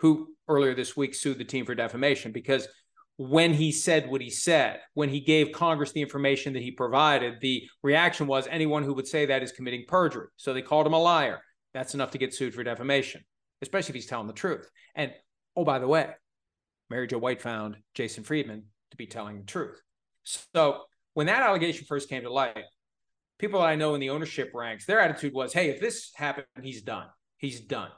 who 0.00 0.34
earlier 0.48 0.74
this 0.74 0.96
week 0.96 1.14
sued 1.14 1.38
the 1.38 1.44
team 1.44 1.64
for 1.64 1.74
defamation 1.74 2.32
because 2.32 2.68
when 3.16 3.52
he 3.52 3.70
said 3.70 4.08
what 4.08 4.22
he 4.22 4.30
said, 4.30 4.80
when 4.94 5.10
he 5.10 5.20
gave 5.20 5.52
Congress 5.52 5.92
the 5.92 6.00
information 6.00 6.54
that 6.54 6.62
he 6.62 6.70
provided, 6.70 7.34
the 7.40 7.62
reaction 7.82 8.26
was 8.26 8.48
anyone 8.48 8.82
who 8.82 8.94
would 8.94 9.06
say 9.06 9.26
that 9.26 9.42
is 9.42 9.52
committing 9.52 9.84
perjury. 9.86 10.28
So 10.36 10.54
they 10.54 10.62
called 10.62 10.86
him 10.86 10.94
a 10.94 10.98
liar. 10.98 11.40
That's 11.74 11.92
enough 11.92 12.12
to 12.12 12.18
get 12.18 12.32
sued 12.32 12.54
for 12.54 12.64
defamation, 12.64 13.22
especially 13.60 13.90
if 13.90 13.96
he's 13.96 14.06
telling 14.06 14.26
the 14.26 14.32
truth. 14.32 14.70
And 14.94 15.12
oh, 15.54 15.64
by 15.64 15.78
the 15.78 15.86
way, 15.86 16.10
Mary 16.88 17.06
Jo 17.06 17.18
White 17.18 17.42
found 17.42 17.76
Jason 17.94 18.24
Friedman 18.24 18.64
to 18.90 18.96
be 18.96 19.06
telling 19.06 19.38
the 19.38 19.46
truth. 19.46 19.80
So 20.24 20.82
when 21.14 21.26
that 21.26 21.42
allegation 21.42 21.86
first 21.86 22.08
came 22.08 22.22
to 22.22 22.32
light, 22.32 22.64
people 23.38 23.60
I 23.60 23.74
know 23.74 23.94
in 23.94 24.00
the 24.00 24.10
ownership 24.10 24.52
ranks, 24.54 24.86
their 24.86 25.00
attitude 25.00 25.32
was, 25.32 25.52
hey, 25.52 25.70
if 25.70 25.80
this 25.80 26.10
happened, 26.14 26.46
he's 26.62 26.82
done. 26.82 27.06
He's 27.38 27.60
done. 27.60 27.90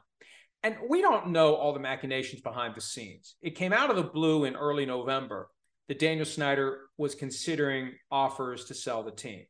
And 0.62 0.76
we 0.88 1.02
don't 1.02 1.30
know 1.30 1.54
all 1.54 1.72
the 1.72 1.80
machinations 1.80 2.42
behind 2.42 2.74
the 2.76 2.80
scenes. 2.80 3.34
It 3.42 3.56
came 3.56 3.72
out 3.72 3.90
of 3.90 3.96
the 3.96 4.04
blue 4.04 4.44
in 4.44 4.54
early 4.54 4.86
November 4.86 5.48
that 5.88 5.98
Daniel 5.98 6.24
Snyder 6.24 6.82
was 6.96 7.16
considering 7.16 7.92
offers 8.10 8.66
to 8.66 8.74
sell 8.74 9.02
the 9.02 9.10
team. 9.10 9.44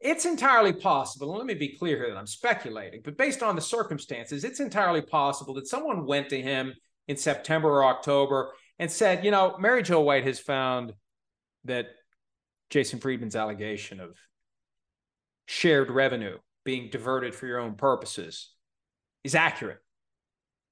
It's 0.00 0.24
entirely 0.24 0.72
possible, 0.72 1.30
and 1.30 1.38
let 1.38 1.46
me 1.46 1.54
be 1.54 1.76
clear 1.76 1.96
here 1.96 2.10
that 2.10 2.18
I'm 2.18 2.26
speculating, 2.26 3.00
but 3.04 3.16
based 3.16 3.42
on 3.42 3.56
the 3.56 3.62
circumstances, 3.62 4.44
it's 4.44 4.60
entirely 4.60 5.02
possible 5.02 5.54
that 5.54 5.66
someone 5.66 6.06
went 6.06 6.28
to 6.30 6.40
him 6.40 6.74
in 7.08 7.16
September 7.16 7.68
or 7.68 7.84
October 7.84 8.52
and 8.78 8.90
said, 8.90 9.24
you 9.24 9.30
know, 9.30 9.56
Mary 9.58 9.82
Jo 9.82 10.00
White 10.00 10.24
has 10.24 10.38
found 10.38 10.92
that 11.64 11.86
Jason 12.70 12.98
Friedman's 12.98 13.36
allegation 13.36 14.00
of 14.00 14.16
shared 15.46 15.90
revenue 15.90 16.38
being 16.64 16.90
diverted 16.90 17.34
for 17.34 17.46
your 17.46 17.60
own 17.60 17.74
purposes 17.74 18.50
is 19.22 19.34
accurate 19.34 19.78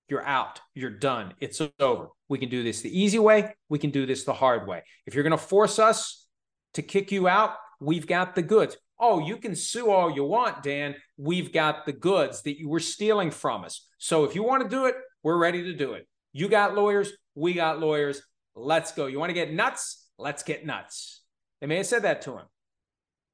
you're 0.08 0.24
out. 0.24 0.60
You're 0.74 0.90
done. 0.90 1.34
It's 1.40 1.60
over. 1.80 2.08
We 2.28 2.38
can 2.38 2.48
do 2.48 2.62
this 2.62 2.82
the 2.82 3.00
easy 3.00 3.18
way. 3.18 3.54
We 3.68 3.78
can 3.78 3.90
do 3.90 4.06
this 4.06 4.24
the 4.24 4.32
hard 4.32 4.68
way. 4.68 4.82
If 5.06 5.14
you're 5.14 5.22
going 5.22 5.32
to 5.32 5.38
force 5.38 5.78
us 5.78 6.26
to 6.74 6.82
kick 6.82 7.10
you 7.10 7.28
out, 7.28 7.54
we've 7.80 8.06
got 8.06 8.34
the 8.34 8.42
goods. 8.42 8.76
Oh, 8.98 9.18
you 9.18 9.38
can 9.38 9.56
sue 9.56 9.90
all 9.90 10.10
you 10.10 10.24
want, 10.24 10.62
Dan. 10.62 10.94
We've 11.16 11.52
got 11.52 11.86
the 11.86 11.92
goods 11.92 12.42
that 12.42 12.58
you 12.58 12.68
were 12.68 12.80
stealing 12.80 13.30
from 13.30 13.64
us. 13.64 13.86
So 13.98 14.24
if 14.24 14.34
you 14.34 14.42
want 14.42 14.62
to 14.62 14.68
do 14.68 14.86
it, 14.86 14.94
we're 15.22 15.38
ready 15.38 15.64
to 15.64 15.74
do 15.74 15.94
it. 15.94 16.06
You 16.32 16.48
got 16.48 16.74
lawyers. 16.74 17.12
We 17.34 17.54
got 17.54 17.80
lawyers. 17.80 18.22
Let's 18.54 18.92
go. 18.92 19.06
You 19.06 19.18
want 19.18 19.30
to 19.30 19.34
get 19.34 19.52
nuts? 19.52 20.06
Let's 20.18 20.42
get 20.42 20.64
nuts. 20.64 21.22
They 21.60 21.66
may 21.66 21.76
have 21.78 21.86
said 21.86 22.02
that 22.02 22.22
to 22.22 22.32
him. 22.32 22.46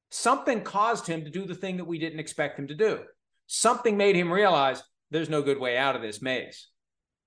Something 0.09 0.61
caused 0.61 1.07
him 1.07 1.23
to 1.23 1.29
do 1.29 1.45
the 1.45 1.55
thing 1.55 1.77
that 1.77 1.85
we 1.85 1.97
didn't 1.97 2.19
expect 2.19 2.59
him 2.59 2.67
to 2.67 2.75
do. 2.75 2.99
Something 3.47 3.97
made 3.97 4.15
him 4.15 4.31
realize 4.31 4.83
there's 5.09 5.29
no 5.29 5.41
good 5.41 5.59
way 5.59 5.77
out 5.77 5.95
of 5.95 6.01
this 6.01 6.21
maze. 6.21 6.67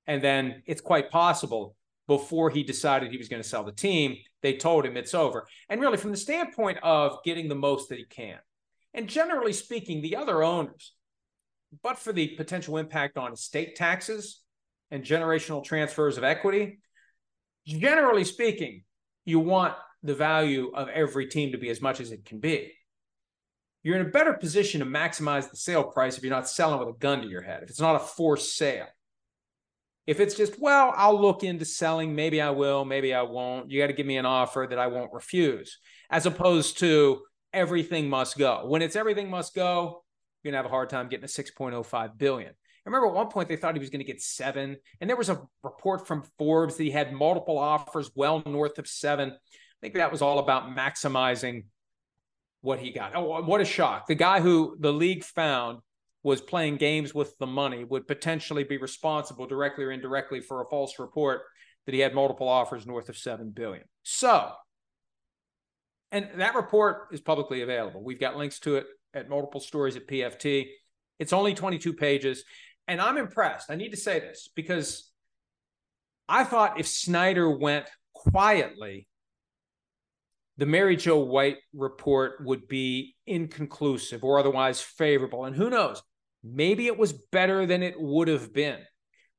And 0.07 0.23
then 0.23 0.63
it's 0.67 0.81
quite 0.81 1.11
possible 1.11 1.77
before 2.07 2.51
he 2.51 2.63
decided 2.63 3.11
he 3.11 3.17
was 3.19 3.29
going 3.29 3.43
to 3.43 3.49
sell 3.49 3.65
the 3.65 3.73
team, 3.73 4.17
they 4.43 4.57
told 4.57 4.85
him 4.85 4.97
it's 4.97 5.15
over. 5.15 5.47
And 5.69 5.81
really, 5.81 5.97
from 5.97 6.11
the 6.11 6.17
standpoint 6.17 6.79
of 6.83 7.23
getting 7.25 7.49
the 7.49 7.55
most 7.55 7.89
that 7.89 7.99
he 7.99 8.05
can, 8.05 8.39
and 8.93 9.09
generally 9.09 9.53
speaking, 9.53 10.03
the 10.03 10.17
other 10.17 10.43
owners, 10.43 10.93
but 11.83 11.99
for 11.99 12.13
the 12.13 12.29
potential 12.29 12.77
impact 12.77 13.17
on 13.17 13.33
estate 13.33 13.75
taxes 13.75 14.41
and 14.91 15.03
generational 15.03 15.65
transfers 15.65 16.19
of 16.19 16.25
equity, 16.25 16.79
generally 17.67 18.25
speaking, 18.25 18.85
you 19.25 19.41
want 19.41 19.75
the 20.05 20.15
value 20.15 20.71
of 20.75 20.89
every 20.89 21.27
team 21.27 21.51
to 21.53 21.59
be 21.59 21.71
as 21.71 21.81
much 21.81 22.01
as 22.01 22.13
it 22.13 22.25
can 22.25 22.39
be 22.39 22.73
you're 23.85 24.01
in 24.01 24.07
a 24.07 24.11
better 24.11 24.33
position 24.33 24.81
to 24.81 24.87
maximize 24.87 25.49
the 25.49 25.57
sale 25.57 25.85
price 25.85 26.17
if 26.17 26.25
you're 26.25 26.33
not 26.33 26.49
selling 26.49 26.81
with 26.81 26.89
a 26.89 26.99
gun 26.99 27.21
to 27.21 27.29
your 27.29 27.43
head, 27.43 27.63
if 27.63 27.69
it's 27.69 27.81
not 27.81 27.95
a 27.95 28.01
forced 28.01 28.57
sale. 28.57 28.87
If 30.07 30.21
it's 30.21 30.35
just, 30.35 30.59
well, 30.59 30.93
I'll 30.97 31.21
look 31.21 31.45
into 31.45 31.65
selling, 31.65 32.15
maybe 32.15 32.41
I 32.41 32.51
will, 32.51 32.85
maybe 32.85 33.15
I 33.15 33.23
won't. 33.23 33.71
You 33.71 33.81
got 33.81 33.87
to 33.87 33.93
give 33.93 34.07
me 34.07 34.17
an 34.17 34.27
offer 34.27 34.67
that 34.69 34.79
I 34.79 34.87
won't 34.87 35.13
refuse, 35.13 35.79
as 36.11 36.27
opposed 36.27 36.79
to 36.79 37.23
everything 37.53 38.09
must 38.09 38.37
go. 38.37 38.65
When 38.67 38.83
it's 38.83 38.97
everything 38.97 39.31
must 39.31 39.55
go, 39.55 40.03
you're 40.43 40.53
going 40.53 40.59
to 40.59 40.65
have 40.65 40.67
a 40.67 40.75
hard 40.75 40.91
time 40.91 41.09
getting 41.09 41.25
a 41.25 41.29
6.05 41.29 42.19
billion. 42.19 42.51
I 42.51 42.91
remember 42.91 43.09
at 43.09 43.15
one 43.15 43.29
point 43.29 43.49
they 43.49 43.57
thought 43.57 43.75
he 43.75 43.81
was 43.81 43.89
going 43.89 44.05
to 44.05 44.11
get 44.11 44.21
seven, 44.21 44.77
and 45.01 45.09
there 45.09 45.17
was 45.17 45.31
a 45.31 45.43
report 45.63 46.07
from 46.07 46.25
Forbes 46.39 46.77
that 46.77 46.85
he 46.85 46.91
had 46.91 47.13
multiple 47.13 47.59
offers 47.59 48.11
well 48.15 48.43
north 48.45 48.79
of 48.79 48.87
seven. 48.87 49.35
I 49.85 49.87
think 49.88 49.97
that 49.97 50.11
was 50.11 50.23
all 50.23 50.38
about 50.38 50.75
maximizing 50.75 51.64
what 52.62 52.79
he 52.79 52.91
got. 52.91 53.14
Oh, 53.14 53.43
what 53.43 53.61
a 53.61 53.67
shock. 53.67 54.07
The 54.07 54.14
guy 54.14 54.41
who 54.41 54.79
the 54.81 54.91
league 54.91 55.23
found 55.23 55.81
was 56.23 56.41
playing 56.41 56.76
games 56.79 57.14
with 57.14 57.37
the 57.37 57.47
money 57.47 57.85
would 57.85 58.09
potentially 58.09 58.64
be 58.64 58.79
responsible 58.79 59.47
directly 59.47 59.85
or 59.85 59.91
indirectly 59.91 60.41
for 60.41 60.62
a 60.62 60.64
false 60.71 60.99
report 60.99 61.43
that 61.85 61.93
he 61.93 62.00
had 62.00 62.14
multiple 62.14 62.49
offers 62.49 62.87
north 62.87 63.11
of 63.11 63.19
7 63.19 63.50
billion. 63.50 63.85
So, 64.05 64.53
and 66.11 66.31
that 66.37 66.55
report 66.55 67.09
is 67.12 67.21
publicly 67.21 67.61
available. 67.61 68.03
We've 68.03 68.19
got 68.19 68.38
links 68.38 68.61
to 68.61 68.76
it 68.76 68.87
at 69.12 69.29
multiple 69.29 69.61
stories 69.61 69.97
at 69.97 70.09
PFT. 70.09 70.69
It's 71.19 71.35
only 71.35 71.53
22 71.53 71.93
pages. 71.93 72.45
And 72.88 73.03
I'm 73.03 73.19
impressed. 73.19 73.71
I 73.71 73.75
need 73.75 73.91
to 73.91 73.99
say 73.99 74.19
this 74.19 74.49
because 74.57 75.11
I 76.26 76.45
thought 76.45 76.81
if 76.81 76.87
Snyder 76.87 77.50
went 77.50 77.85
quietly 78.14 79.09
the 80.57 80.67
Mary 80.67 80.97
Jo 80.97 81.19
White 81.19 81.59
report 81.73 82.35
would 82.45 82.69
be 82.69 83.17
inconclusive 83.27 84.23
or 84.23 84.39
otherwise 84.39 84.81
favorable. 84.81 85.45
And 85.45 85.57
who 85.57 85.71
knows? 85.71 86.03
Maybe 86.43 86.87
it 86.87 86.99
was 86.99 87.13
better 87.13 87.67
than 87.67 87.83
it 87.83 87.95
would 87.99 88.29
have 88.29 88.53
been. 88.53 88.79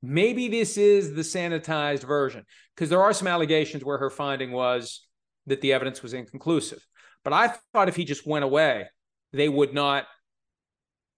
Maybe 0.01 0.49
this 0.49 0.77
is 0.77 1.13
the 1.13 1.21
sanitized 1.21 2.03
version 2.03 2.43
because 2.75 2.89
there 2.89 3.01
are 3.01 3.13
some 3.13 3.27
allegations 3.27 3.83
where 3.83 3.97
her 3.97 4.09
finding 4.09 4.51
was 4.51 5.07
that 5.47 5.61
the 5.61 5.73
evidence 5.73 6.03
was 6.03 6.13
inconclusive. 6.13 6.85
But 7.23 7.33
I 7.33 7.55
thought 7.73 7.89
if 7.89 7.95
he 7.95 8.05
just 8.05 8.27
went 8.27 8.45
away, 8.45 8.87
they 9.33 9.49
would 9.49 9.73
not 9.73 10.05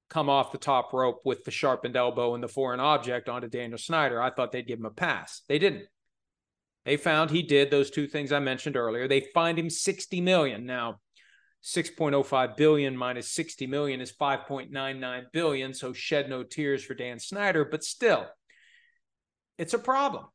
come 0.09 0.29
off 0.29 0.51
the 0.51 0.57
top 0.57 0.93
rope 0.93 1.19
with 1.25 1.43
the 1.43 1.51
sharpened 1.51 1.95
elbow 1.95 2.33
and 2.33 2.43
the 2.43 2.47
foreign 2.47 2.79
object 2.79 3.27
onto 3.27 3.49
Daniel 3.49 3.77
Snyder. 3.77 4.21
I 4.21 4.29
thought 4.29 4.51
they'd 4.51 4.67
give 4.67 4.79
him 4.79 4.85
a 4.85 4.91
pass. 4.91 5.41
They 5.49 5.59
didn't. 5.59 5.85
They 6.87 6.95
found 6.95 7.29
he 7.29 7.41
did 7.41 7.69
those 7.69 7.91
two 7.91 8.07
things 8.07 8.31
I 8.31 8.39
mentioned 8.39 8.77
earlier. 8.77 9.09
They 9.09 9.19
fined 9.19 9.59
him 9.59 9.69
60 9.69 10.21
million. 10.21 10.65
Now, 10.65 11.01
6.05 11.61 12.55
billion 12.55 12.95
minus 12.95 13.29
60 13.33 13.67
million 13.67 13.99
is 13.99 14.13
5.99 14.13 15.23
billion. 15.33 15.73
So 15.73 15.91
shed 15.91 16.29
no 16.29 16.43
tears 16.43 16.85
for 16.85 16.93
Dan 16.93 17.19
Snyder, 17.19 17.65
but 17.65 17.83
still, 17.83 18.25
it's 19.57 19.73
a 19.73 19.79
problem. 19.79 20.27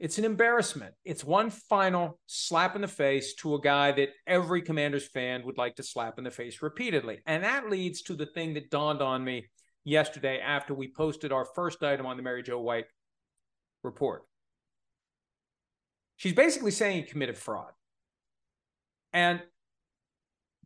It's 0.00 0.16
an 0.16 0.24
embarrassment. 0.24 0.94
It's 1.04 1.24
one 1.24 1.50
final 1.50 2.18
slap 2.26 2.74
in 2.74 2.80
the 2.80 2.88
face 2.88 3.34
to 3.40 3.54
a 3.54 3.60
guy 3.60 3.92
that 3.92 4.08
every 4.26 4.62
Commanders 4.62 5.06
fan 5.06 5.44
would 5.44 5.58
like 5.58 5.76
to 5.76 5.82
slap 5.82 6.16
in 6.16 6.24
the 6.24 6.30
face 6.30 6.62
repeatedly. 6.62 7.20
And 7.26 7.44
that 7.44 7.68
leads 7.68 8.00
to 8.04 8.14
the 8.14 8.24
thing 8.24 8.54
that 8.54 8.70
dawned 8.70 9.02
on 9.02 9.22
me 9.22 9.50
yesterday 9.84 10.40
after 10.40 10.72
we 10.72 10.90
posted 10.90 11.32
our 11.32 11.44
first 11.54 11.82
item 11.82 12.06
on 12.06 12.16
the 12.16 12.22
Mary 12.22 12.42
Jo 12.42 12.58
White 12.60 12.86
report 13.82 14.22
She's 16.22 16.32
basically 16.32 16.70
saying 16.70 16.98
he 16.98 17.02
committed 17.02 17.36
fraud. 17.36 17.72
And 19.12 19.42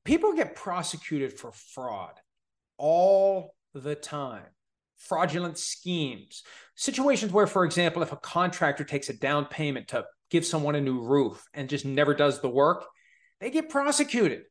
people 0.04 0.34
get 0.34 0.54
prosecuted 0.54 1.32
for 1.32 1.50
fraud 1.50 2.12
all 2.76 3.54
the 3.72 3.94
time. 3.94 4.44
Fraudulent 4.98 5.56
schemes, 5.56 6.42
situations 6.74 7.32
where, 7.32 7.46
for 7.46 7.64
example, 7.64 8.02
if 8.02 8.12
a 8.12 8.18
contractor 8.18 8.84
takes 8.84 9.08
a 9.08 9.14
down 9.14 9.46
payment 9.46 9.88
to 9.88 10.04
give 10.30 10.44
someone 10.44 10.74
a 10.74 10.80
new 10.82 11.00
roof 11.00 11.42
and 11.54 11.70
just 11.70 11.86
never 11.86 12.12
does 12.12 12.42
the 12.42 12.50
work, 12.50 12.84
they 13.40 13.48
get 13.48 13.70
prosecuted. 13.70 14.42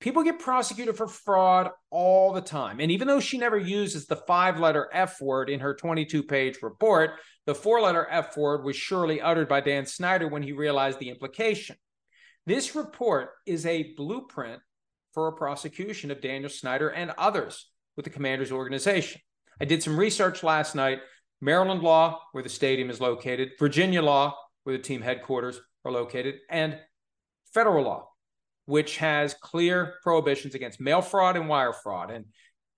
People 0.00 0.22
get 0.22 0.38
prosecuted 0.38 0.96
for 0.96 1.08
fraud 1.08 1.70
all 1.90 2.32
the 2.32 2.40
time. 2.40 2.78
And 2.78 2.90
even 2.90 3.08
though 3.08 3.18
she 3.18 3.36
never 3.36 3.58
uses 3.58 4.06
the 4.06 4.16
five 4.16 4.60
letter 4.60 4.88
F 4.92 5.20
word 5.20 5.50
in 5.50 5.58
her 5.58 5.74
22 5.74 6.22
page 6.22 6.58
report, 6.62 7.12
the 7.46 7.54
four 7.54 7.80
letter 7.80 8.06
F 8.08 8.36
word 8.36 8.64
was 8.64 8.76
surely 8.76 9.20
uttered 9.20 9.48
by 9.48 9.60
Dan 9.60 9.86
Snyder 9.86 10.28
when 10.28 10.42
he 10.42 10.52
realized 10.52 11.00
the 11.00 11.08
implication. 11.08 11.76
This 12.46 12.76
report 12.76 13.30
is 13.44 13.66
a 13.66 13.94
blueprint 13.94 14.62
for 15.12 15.26
a 15.26 15.32
prosecution 15.32 16.12
of 16.12 16.20
Daniel 16.20 16.48
Snyder 16.48 16.90
and 16.90 17.12
others 17.18 17.70
with 17.96 18.04
the 18.04 18.10
commander's 18.10 18.52
organization. 18.52 19.20
I 19.60 19.64
did 19.64 19.82
some 19.82 19.98
research 19.98 20.44
last 20.44 20.76
night. 20.76 21.00
Maryland 21.40 21.82
law, 21.82 22.20
where 22.32 22.42
the 22.42 22.48
stadium 22.48 22.90
is 22.90 23.00
located, 23.00 23.50
Virginia 23.58 24.02
law, 24.02 24.36
where 24.62 24.76
the 24.76 24.82
team 24.82 25.02
headquarters 25.02 25.60
are 25.84 25.92
located, 25.92 26.36
and 26.50 26.78
federal 27.52 27.84
law, 27.84 28.08
which 28.68 28.98
has 28.98 29.32
clear 29.32 29.94
prohibitions 30.02 30.54
against 30.54 30.78
mail 30.78 31.00
fraud 31.00 31.38
and 31.38 31.48
wire 31.48 31.72
fraud. 31.72 32.10
And 32.10 32.26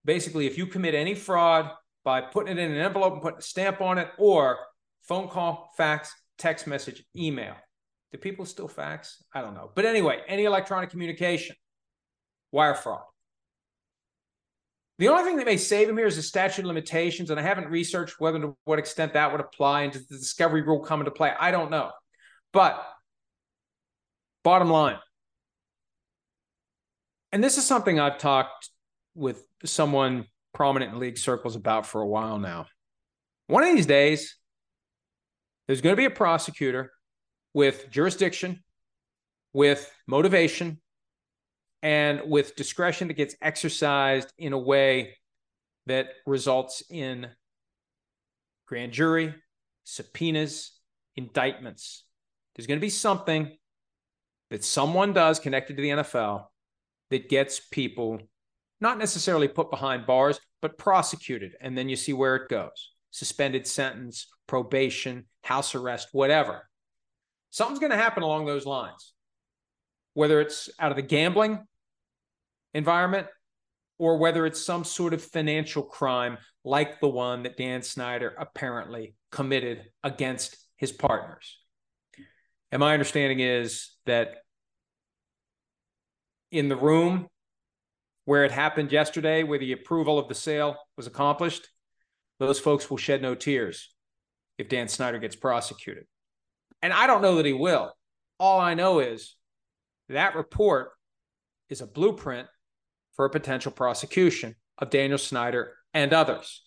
basically, 0.04 0.46
if 0.46 0.56
you 0.56 0.66
commit 0.66 0.94
any 0.94 1.16
fraud 1.16 1.68
by 2.04 2.20
putting 2.20 2.56
it 2.56 2.60
in 2.60 2.70
an 2.70 2.78
envelope 2.78 3.14
and 3.14 3.20
putting 3.20 3.40
a 3.40 3.42
stamp 3.42 3.80
on 3.80 3.98
it, 3.98 4.08
or 4.16 4.56
phone 5.02 5.26
call, 5.26 5.72
fax, 5.76 6.14
text 6.38 6.68
message, 6.68 7.02
email. 7.16 7.54
Do 8.12 8.18
people 8.18 8.46
still 8.46 8.68
fax? 8.68 9.20
I 9.34 9.40
don't 9.42 9.54
know. 9.54 9.72
But 9.74 9.84
anyway, 9.84 10.20
any 10.28 10.44
electronic 10.44 10.90
communication, 10.90 11.56
wire 12.52 12.74
fraud. 12.74 13.02
The 15.00 15.08
only 15.08 15.24
thing 15.24 15.38
that 15.38 15.46
may 15.46 15.56
save 15.56 15.88
him 15.88 15.96
here 15.96 16.06
is 16.06 16.14
the 16.14 16.22
statute 16.22 16.62
of 16.62 16.66
limitations, 16.66 17.30
and 17.30 17.40
I 17.40 17.42
haven't 17.42 17.68
researched 17.68 18.20
whether 18.20 18.38
to 18.38 18.56
what 18.62 18.78
extent 18.78 19.14
that 19.14 19.32
would 19.32 19.40
apply 19.40 19.82
and 19.82 19.92
does 19.92 20.06
the 20.06 20.18
discovery 20.18 20.62
rule 20.62 20.84
come 20.84 21.00
into 21.00 21.10
play. 21.10 21.32
I 21.36 21.50
don't 21.50 21.72
know. 21.72 21.90
But 22.52 22.80
bottom 24.44 24.70
line, 24.70 24.98
and 27.32 27.42
this 27.42 27.58
is 27.58 27.66
something 27.66 28.00
I've 28.00 28.18
talked 28.18 28.70
with 29.14 29.44
someone 29.64 30.26
prominent 30.52 30.92
in 30.92 30.98
league 30.98 31.18
circles 31.18 31.56
about 31.56 31.86
for 31.86 32.00
a 32.00 32.06
while 32.06 32.38
now. 32.38 32.66
One 33.46 33.62
of 33.62 33.74
these 33.74 33.86
days, 33.86 34.36
there's 35.66 35.80
going 35.80 35.92
to 35.92 36.00
be 36.00 36.06
a 36.06 36.10
prosecutor 36.10 36.92
with 37.54 37.90
jurisdiction, 37.90 38.62
with 39.52 39.90
motivation, 40.06 40.80
and 41.82 42.22
with 42.26 42.56
discretion 42.56 43.08
that 43.08 43.14
gets 43.14 43.34
exercised 43.40 44.32
in 44.38 44.52
a 44.52 44.58
way 44.58 45.16
that 45.86 46.08
results 46.26 46.82
in 46.90 47.28
grand 48.66 48.92
jury, 48.92 49.34
subpoenas, 49.84 50.72
indictments. 51.16 52.04
There's 52.54 52.66
going 52.66 52.78
to 52.78 52.84
be 52.84 52.90
something 52.90 53.56
that 54.50 54.64
someone 54.64 55.12
does 55.12 55.38
connected 55.38 55.76
to 55.76 55.82
the 55.82 55.90
NFL 55.90 56.46
that 57.10 57.28
gets 57.28 57.60
people 57.60 58.20
not 58.80 58.98
necessarily 58.98 59.48
put 59.48 59.70
behind 59.70 60.06
bars, 60.06 60.40
but 60.62 60.78
prosecuted. 60.78 61.52
And 61.60 61.76
then 61.76 61.88
you 61.88 61.96
see 61.96 62.12
where 62.12 62.36
it 62.36 62.48
goes 62.48 62.92
suspended 63.12 63.66
sentence, 63.66 64.28
probation, 64.46 65.24
house 65.42 65.74
arrest, 65.74 66.08
whatever. 66.12 66.68
Something's 67.50 67.80
going 67.80 67.90
to 67.90 67.96
happen 67.96 68.22
along 68.22 68.46
those 68.46 68.66
lines, 68.66 69.12
whether 70.14 70.40
it's 70.40 70.70
out 70.78 70.92
of 70.92 70.96
the 70.96 71.02
gambling 71.02 71.58
environment 72.72 73.26
or 73.98 74.16
whether 74.18 74.46
it's 74.46 74.64
some 74.64 74.84
sort 74.84 75.12
of 75.12 75.22
financial 75.22 75.82
crime 75.82 76.38
like 76.64 77.00
the 77.00 77.08
one 77.08 77.42
that 77.42 77.56
Dan 77.56 77.82
Snyder 77.82 78.34
apparently 78.38 79.14
committed 79.32 79.84
against 80.04 80.56
his 80.76 80.92
partners. 80.92 81.58
And 82.70 82.80
my 82.80 82.92
understanding 82.92 83.40
is 83.40 83.90
that 84.06 84.39
in 86.50 86.68
the 86.68 86.76
room 86.76 87.28
where 88.24 88.44
it 88.44 88.52
happened 88.52 88.92
yesterday, 88.92 89.42
where 89.42 89.58
the 89.58 89.72
approval 89.72 90.18
of 90.18 90.28
the 90.28 90.34
sale 90.34 90.76
was 90.96 91.06
accomplished, 91.06 91.68
those 92.38 92.60
folks 92.60 92.88
will 92.88 92.96
shed 92.96 93.22
no 93.22 93.34
tears 93.34 93.92
if 94.58 94.68
Dan 94.68 94.88
Snyder 94.88 95.18
gets 95.18 95.36
prosecuted. 95.36 96.04
And 96.82 96.92
I 96.92 97.06
don't 97.06 97.22
know 97.22 97.36
that 97.36 97.46
he 97.46 97.52
will. 97.52 97.92
All 98.38 98.60
I 98.60 98.74
know 98.74 99.00
is 99.00 99.36
that 100.08 100.34
report 100.34 100.90
is 101.68 101.80
a 101.80 101.86
blueprint 101.86 102.48
for 103.14 103.24
a 103.24 103.30
potential 103.30 103.72
prosecution 103.72 104.56
of 104.78 104.90
Daniel 104.90 105.18
Snyder 105.18 105.74
and 105.92 106.12
others. 106.12 106.62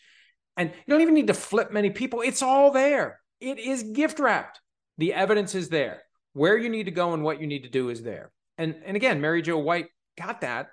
And 0.55 0.69
you 0.69 0.91
don't 0.91 1.01
even 1.01 1.15
need 1.15 1.27
to 1.27 1.33
flip 1.33 1.71
many 1.71 1.89
people, 1.89 2.21
it's 2.21 2.41
all 2.41 2.71
there. 2.71 3.19
It 3.39 3.59
is 3.59 3.83
gift 3.83 4.19
wrapped. 4.19 4.59
The 4.97 5.13
evidence 5.13 5.55
is 5.55 5.69
there. 5.69 6.03
Where 6.33 6.57
you 6.57 6.69
need 6.69 6.85
to 6.85 6.91
go 6.91 7.13
and 7.13 7.23
what 7.23 7.41
you 7.41 7.47
need 7.47 7.63
to 7.63 7.69
do 7.69 7.89
is 7.89 8.03
there. 8.03 8.31
And, 8.57 8.75
and 8.85 8.95
again, 8.95 9.21
Mary 9.21 9.41
Jo 9.41 9.57
White 9.57 9.87
got 10.17 10.41
that 10.41 10.67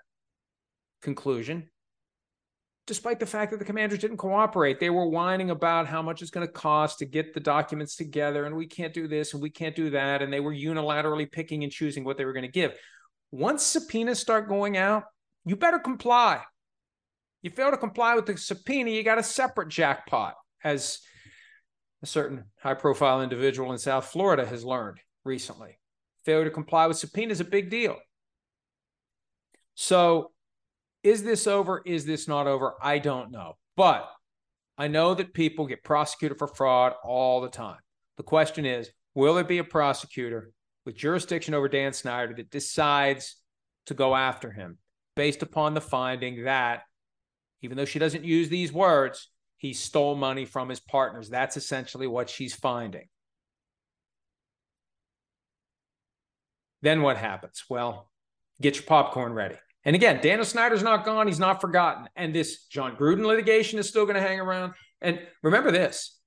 conclusion 1.02 1.68
despite 2.90 3.20
the 3.20 3.26
fact 3.26 3.52
that 3.52 3.58
the 3.58 3.64
commanders 3.64 4.00
didn't 4.00 4.16
cooperate. 4.16 4.80
They 4.80 4.90
were 4.90 5.06
whining 5.06 5.50
about 5.50 5.86
how 5.86 6.02
much 6.02 6.22
it's 6.22 6.30
going 6.32 6.44
to 6.44 6.52
cost 6.52 6.98
to 6.98 7.06
get 7.06 7.32
the 7.32 7.38
documents 7.38 7.94
together, 7.94 8.46
and 8.46 8.56
we 8.56 8.66
can't 8.66 8.92
do 8.92 9.06
this 9.06 9.32
and 9.32 9.40
we 9.40 9.48
can't 9.48 9.76
do 9.76 9.90
that. 9.90 10.22
And 10.22 10.32
they 10.32 10.40
were 10.40 10.52
unilaterally 10.52 11.30
picking 11.30 11.62
and 11.62 11.70
choosing 11.70 12.02
what 12.02 12.18
they 12.18 12.24
were 12.24 12.32
going 12.32 12.42
to 12.42 12.50
give. 12.50 12.72
Once 13.30 13.62
subpoenas 13.62 14.18
start 14.18 14.48
going 14.48 14.76
out, 14.76 15.04
you 15.44 15.54
better 15.54 15.78
comply. 15.78 16.42
You 17.42 17.50
fail 17.50 17.70
to 17.70 17.76
comply 17.76 18.16
with 18.16 18.26
the 18.26 18.36
subpoena, 18.36 18.90
you 18.90 19.04
got 19.04 19.18
a 19.18 19.22
separate 19.22 19.68
jackpot, 19.68 20.34
as 20.64 20.98
a 22.02 22.06
certain 22.06 22.44
high 22.60 22.74
profile 22.74 23.22
individual 23.22 23.70
in 23.70 23.78
South 23.78 24.06
Florida 24.06 24.44
has 24.44 24.64
learned 24.64 24.98
recently. 25.24 25.78
Failure 26.24 26.44
to 26.44 26.50
comply 26.50 26.86
with 26.86 26.98
subpoena 26.98 27.32
is 27.32 27.40
a 27.40 27.44
big 27.44 27.70
deal. 27.70 27.96
So 29.74 30.32
is 31.02 31.22
this 31.22 31.46
over? 31.46 31.82
Is 31.86 32.04
this 32.04 32.28
not 32.28 32.46
over? 32.46 32.74
I 32.82 32.98
don't 32.98 33.30
know. 33.30 33.56
But 33.76 34.10
I 34.76 34.88
know 34.88 35.14
that 35.14 35.34
people 35.34 35.66
get 35.66 35.84
prosecuted 35.84 36.38
for 36.38 36.46
fraud 36.46 36.94
all 37.02 37.40
the 37.40 37.48
time. 37.48 37.78
The 38.16 38.22
question 38.22 38.66
is 38.66 38.90
will 39.14 39.34
there 39.34 39.44
be 39.44 39.58
a 39.58 39.64
prosecutor 39.64 40.52
with 40.84 40.96
jurisdiction 40.96 41.54
over 41.54 41.68
Dan 41.68 41.92
Snyder 41.92 42.34
that 42.34 42.50
decides 42.50 43.36
to 43.86 43.94
go 43.94 44.14
after 44.14 44.50
him 44.50 44.78
based 45.16 45.42
upon 45.42 45.74
the 45.74 45.80
finding 45.80 46.44
that, 46.44 46.82
even 47.62 47.76
though 47.76 47.84
she 47.84 47.98
doesn't 47.98 48.24
use 48.24 48.48
these 48.48 48.72
words, 48.72 49.30
he 49.56 49.72
stole 49.72 50.14
money 50.14 50.44
from 50.44 50.68
his 50.68 50.80
partners? 50.80 51.28
That's 51.28 51.56
essentially 51.56 52.06
what 52.06 52.30
she's 52.30 52.54
finding. 52.54 53.08
Then 56.82 57.02
what 57.02 57.16
happens? 57.16 57.64
Well, 57.68 58.10
get 58.60 58.76
your 58.76 58.84
popcorn 58.84 59.32
ready. 59.32 59.56
And 59.84 59.96
again, 59.96 60.20
Daniel 60.22 60.44
Snyder's 60.44 60.82
not 60.82 61.04
gone. 61.04 61.26
He's 61.26 61.38
not 61.38 61.60
forgotten. 61.60 62.08
And 62.16 62.34
this 62.34 62.64
Jon 62.66 62.96
Gruden 62.96 63.24
litigation 63.24 63.78
is 63.78 63.88
still 63.88 64.04
going 64.04 64.16
to 64.16 64.22
hang 64.22 64.40
around. 64.40 64.74
And 65.00 65.20
remember 65.42 65.70
this 65.70 66.18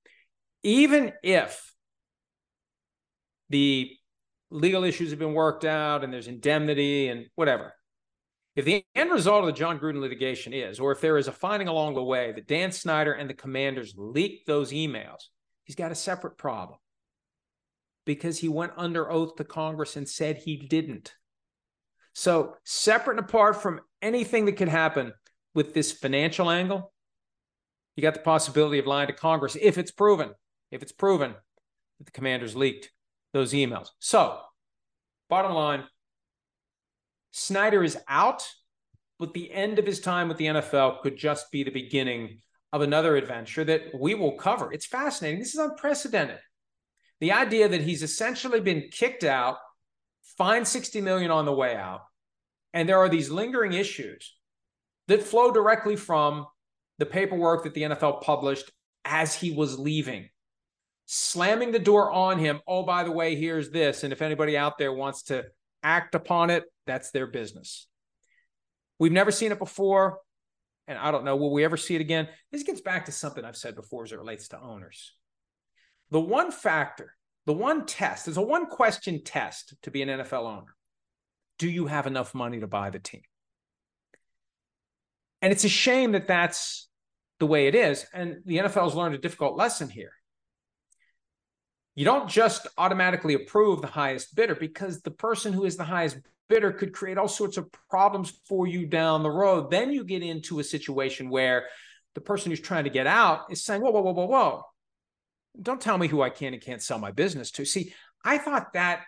even 0.64 1.12
if 1.24 1.74
the 3.50 3.92
legal 4.50 4.84
issues 4.84 5.10
have 5.10 5.20
been 5.20 5.34
worked 5.34 5.66
out 5.66 6.04
and 6.04 6.12
there's 6.12 6.28
indemnity 6.28 7.10
and 7.10 7.28
whatever, 7.36 7.74
if 8.56 8.66
the 8.66 8.84
end 8.96 9.12
result 9.12 9.42
of 9.42 9.48
the 9.48 9.52
Jon 9.52 9.80
Gruden 9.80 10.00
litigation 10.00 10.54
is, 10.54 10.80
or 10.80 10.92
if 10.92 11.02
there 11.02 11.18
is 11.18 11.28
a 11.28 11.32
finding 11.32 11.68
along 11.68 11.96
the 11.96 12.04
way 12.04 12.32
that 12.32 12.48
Dan 12.48 12.72
Snyder 12.72 13.14
and 13.14 13.30
the 13.30 13.34
commanders 13.34 13.94
leaked 13.98 14.48
those 14.48 14.72
emails, 14.72 15.24
he's 15.64 15.76
got 15.76 15.92
a 15.92 15.96
separate 15.96 16.38
problem 16.38 16.80
because 18.06 18.40
he 18.40 18.50
went 18.50 18.74
under 18.78 19.10
oath 19.10 19.36
to 19.36 19.44
Congress 19.44 19.96
and 19.96 20.08
said 20.08 20.38
he 20.38 20.58
didn't. 20.58 21.14
So, 22.14 22.56
separate 22.64 23.18
and 23.18 23.26
apart 23.26 23.62
from 23.62 23.82
anything 24.02 24.46
that 24.46 24.58
could 24.58 24.70
happen 24.70 25.14
with 25.56 25.74
this 25.74 25.92
financial 25.92 26.50
angle, 26.50 26.94
you 27.96 28.04
got 28.04 28.14
the 28.14 28.20
possibility 28.20 28.80
of 28.80 28.88
lying 28.88 29.08
to 29.08 29.14
Congress 29.14 29.58
if 29.60 29.78
it's 29.78 29.92
proven, 29.92 30.32
if 30.72 30.82
it's 30.82 30.92
proven 30.92 31.32
that 32.00 32.06
the 32.06 32.12
commanders 32.12 32.56
leaked 32.56 32.92
those 33.34 33.54
emails. 33.54 33.88
So, 34.00 34.40
bottom 35.30 35.54
line 35.54 35.86
Snyder 37.36 37.84
is 37.84 37.98
out, 38.08 38.48
but 39.18 39.34
the 39.34 39.52
end 39.52 39.80
of 39.80 39.88
his 39.88 40.00
time 40.00 40.28
with 40.28 40.38
the 40.38 40.46
NFL 40.46 41.02
could 41.02 41.18
just 41.18 41.52
be 41.52 41.64
the 41.64 41.72
beginning 41.72 42.38
of 42.72 42.82
another 42.82 43.16
adventure 43.16 43.64
that 43.64 43.86
we 44.00 44.14
will 44.14 44.34
cover. 44.34 44.72
It's 44.72 44.86
fascinating. 44.86 45.40
This 45.40 45.56
is 45.56 45.60
unprecedented. 45.60 46.38
The 47.24 47.32
idea 47.32 47.70
that 47.70 47.80
he's 47.80 48.04
essentially 48.04 48.60
been 48.60 48.90
kicked 48.92 49.24
out 49.24 49.56
fined 50.38 50.68
60 50.68 51.00
million 51.00 51.32
on 51.32 51.46
the 51.46 51.54
way 51.54 51.74
out. 51.74 52.02
And 52.74 52.90
there 52.90 52.98
are 52.98 53.08
these 53.08 53.30
lingering 53.30 53.72
issues 53.72 54.36
that 55.08 55.24
flow 55.24 55.50
directly 55.50 55.96
from 55.96 56.48
the 56.98 57.06
paperwork 57.06 57.64
that 57.64 57.76
the 57.76 57.84
NFL 57.84 58.24
published 58.24 58.70
as 59.06 59.34
he 59.34 59.52
was 59.52 59.80
leaving. 59.80 60.28
slamming 61.06 61.72
the 61.72 61.80
door 61.80 62.12
on 62.12 62.40
him. 62.40 62.60
Oh, 62.68 62.84
by 62.84 63.06
the 63.06 63.12
way, 63.12 63.38
here's 63.38 63.70
this. 63.70 64.04
And 64.04 64.12
if 64.12 64.22
anybody 64.22 64.58
out 64.58 64.78
there 64.78 64.92
wants 64.92 65.24
to 65.24 65.46
act 65.82 66.16
upon 66.16 66.50
it, 66.50 66.66
that's 66.86 67.12
their 67.12 67.28
business. 67.28 67.88
We've 69.00 69.14
never 69.14 69.32
seen 69.32 69.54
it 69.54 69.60
before. 69.60 70.20
And 70.90 70.98
I 70.98 71.12
don't 71.12 71.24
know, 71.24 71.38
will 71.38 71.54
we 71.54 71.64
ever 71.64 71.78
see 71.78 71.96
it 71.96 72.02
again? 72.02 72.28
This 72.52 72.64
gets 72.64 72.82
back 72.82 73.06
to 73.06 73.14
something 73.14 73.46
I've 73.46 73.56
said 73.56 73.78
before 73.78 74.04
as 74.04 74.12
it 74.12 74.18
relates 74.18 74.50
to 74.50 74.60
owners. 74.60 75.14
The 76.14 76.20
one 76.20 76.52
factor, 76.52 77.16
the 77.48 77.54
one 77.54 77.88
test, 77.88 78.26
there's 78.26 78.38
a 78.38 78.42
one 78.42 78.68
question 78.68 79.24
test 79.24 79.74
to 79.82 79.90
be 79.90 80.04
an 80.04 80.10
NFL 80.10 80.46
owner. 80.46 80.76
Do 81.58 81.68
you 81.68 81.88
have 81.88 82.06
enough 82.06 82.36
money 82.36 82.60
to 82.60 82.68
buy 82.68 82.92
the 82.92 83.00
team? 83.00 83.24
And 85.42 85.52
it's 85.52 85.64
a 85.64 85.70
shame 85.70 86.12
that 86.12 86.28
that's 86.28 86.88
the 87.40 87.48
way 87.48 87.66
it 87.66 87.74
is. 87.74 88.06
And 88.14 88.44
the 88.46 88.58
NFL 88.58 88.84
has 88.84 88.94
learned 88.94 89.16
a 89.16 89.18
difficult 89.18 89.58
lesson 89.58 89.90
here. 89.90 90.12
You 91.96 92.06
don't 92.06 92.30
just 92.30 92.68
automatically 92.78 93.34
approve 93.34 93.82
the 93.82 93.88
highest 93.88 94.36
bidder 94.36 94.54
because 94.54 95.02
the 95.02 95.10
person 95.10 95.52
who 95.52 95.66
is 95.66 95.78
the 95.78 95.84
highest 95.84 96.18
bidder 96.48 96.72
could 96.72 96.94
create 96.94 97.18
all 97.18 97.28
sorts 97.28 97.58
of 97.58 97.72
problems 97.90 98.40
for 98.48 98.68
you 98.68 98.86
down 98.86 99.24
the 99.24 99.32
road. 99.32 99.72
Then 99.72 99.92
you 99.92 100.04
get 100.04 100.22
into 100.22 100.60
a 100.60 100.64
situation 100.64 101.32
where 101.32 101.66
the 102.14 102.22
person 102.22 102.52
who's 102.52 102.60
trying 102.60 102.84
to 102.84 102.92
get 102.92 103.08
out 103.08 103.52
is 103.52 103.64
saying, 103.66 103.82
whoa, 103.82 103.90
whoa, 103.90 104.02
whoa, 104.02 104.12
whoa, 104.12 104.26
whoa. 104.28 104.64
Don't 105.62 105.82
tell 105.82 105.98
me 105.98 106.08
who 106.08 106.22
I 106.22 106.30
can 106.30 106.54
and 106.54 106.62
can't 106.62 106.82
sell 106.82 107.00
my 107.00 107.12
business 107.12 107.52
to. 107.52 107.66
See, 107.66 107.94
I 108.24 108.38
thought 108.38 108.74
that 108.74 109.04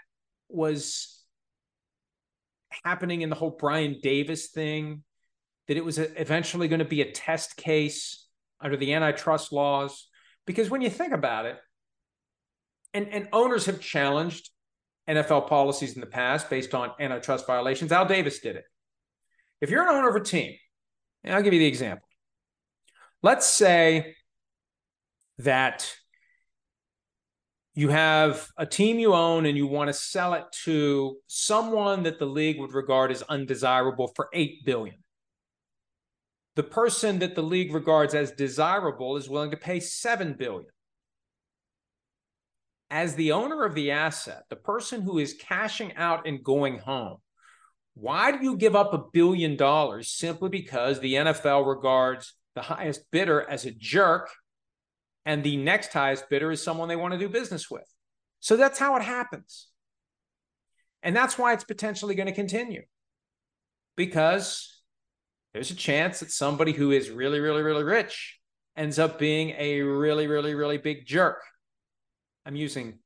was 0.49 1.23
happening 2.83 3.21
in 3.21 3.29
the 3.29 3.35
whole 3.35 3.51
Brian 3.51 3.99
Davis 4.01 4.47
thing, 4.47 5.03
that 5.67 5.77
it 5.77 5.85
was 5.85 5.97
eventually 5.97 6.67
going 6.67 6.79
to 6.79 6.85
be 6.85 7.01
a 7.01 7.11
test 7.11 7.57
case 7.57 8.27
under 8.61 8.77
the 8.77 8.93
antitrust 8.93 9.51
laws. 9.51 10.07
Because 10.45 10.69
when 10.69 10.81
you 10.81 10.89
think 10.89 11.13
about 11.13 11.45
it, 11.45 11.57
and, 12.93 13.09
and 13.09 13.27
owners 13.33 13.65
have 13.65 13.81
challenged 13.81 14.49
NFL 15.07 15.47
policies 15.47 15.93
in 15.93 16.01
the 16.01 16.07
past 16.07 16.49
based 16.49 16.73
on 16.73 16.91
antitrust 16.99 17.45
violations. 17.45 17.91
Al 17.91 18.05
Davis 18.05 18.39
did 18.39 18.55
it. 18.55 18.63
If 19.61 19.69
you're 19.69 19.83
an 19.83 19.95
owner 19.95 20.09
of 20.09 20.15
a 20.15 20.23
team, 20.23 20.55
and 21.23 21.33
I'll 21.33 21.43
give 21.43 21.53
you 21.53 21.59
the 21.59 21.67
example. 21.67 22.07
Let's 23.21 23.47
say 23.47 24.15
that 25.39 25.91
you 27.75 27.89
have 27.89 28.49
a 28.57 28.65
team 28.65 28.99
you 28.99 29.13
own 29.13 29.45
and 29.45 29.57
you 29.57 29.67
want 29.67 29.89
to 29.89 29.93
sell 29.93 30.33
it 30.33 30.45
to 30.63 31.17
someone 31.27 32.03
that 32.03 32.19
the 32.19 32.25
league 32.25 32.59
would 32.59 32.73
regard 32.73 33.11
as 33.11 33.21
undesirable 33.23 34.07
for 34.15 34.29
8 34.33 34.65
billion. 34.65 34.95
The 36.55 36.63
person 36.63 37.19
that 37.19 37.35
the 37.35 37.43
league 37.43 37.73
regards 37.73 38.15
as 38.15 38.31
desirable 38.31 39.17
is 39.17 39.29
willing 39.29 39.51
to 39.51 39.57
pay 39.57 39.81
7 39.81 40.35
billion 40.39 40.67
as 42.89 43.15
the 43.15 43.31
owner 43.31 43.65
of 43.65 43.75
the 43.75 43.91
asset, 43.91 44.43
the 44.49 44.55
person 44.55 45.01
who 45.01 45.17
is 45.17 45.33
cashing 45.33 45.93
out 45.95 46.27
and 46.27 46.43
going 46.43 46.79
home, 46.79 47.17
why 47.93 48.31
do 48.31 48.43
you 48.43 48.55
give 48.55 48.75
up 48.75 48.93
a 48.93 49.03
billion 49.11 49.55
dollars 49.55 50.09
simply 50.09 50.49
because 50.49 50.99
the 50.99 51.15
NFL 51.15 51.67
regards 51.67 52.35
the 52.53 52.61
highest 52.61 53.01
bidder 53.11 53.41
as 53.49 53.65
a 53.65 53.71
jerk 53.71 54.29
and 55.25 55.43
the 55.43 55.57
next 55.57 55.91
highest 55.93 56.29
bidder 56.29 56.51
is 56.51 56.63
someone 56.63 56.87
they 56.87 56.95
want 56.95 57.13
to 57.13 57.19
do 57.19 57.29
business 57.29 57.69
with? 57.69 57.87
So 58.39 58.55
that's 58.55 58.79
how 58.79 58.95
it 58.95 59.01
happens. 59.01 59.67
And 61.01 61.15
that's 61.15 61.37
why 61.37 61.53
it's 61.53 61.63
potentially 61.63 62.15
going 62.15 62.27
to 62.27 62.33
continue 62.33 62.83
because 63.95 64.81
there's 65.53 65.71
a 65.71 65.75
chance 65.75 66.19
that 66.19 66.31
somebody 66.31 66.73
who 66.73 66.91
is 66.91 67.09
really, 67.09 67.39
really, 67.39 67.61
really 67.61 67.83
rich 67.83 68.39
ends 68.75 68.99
up 68.99 69.17
being 69.17 69.51
a 69.57 69.81
really, 69.81 70.27
really, 70.27 70.53
really 70.53 70.77
big 70.77 71.05
jerk. 71.05 71.41
I'm 72.45 72.55
using 72.55 72.99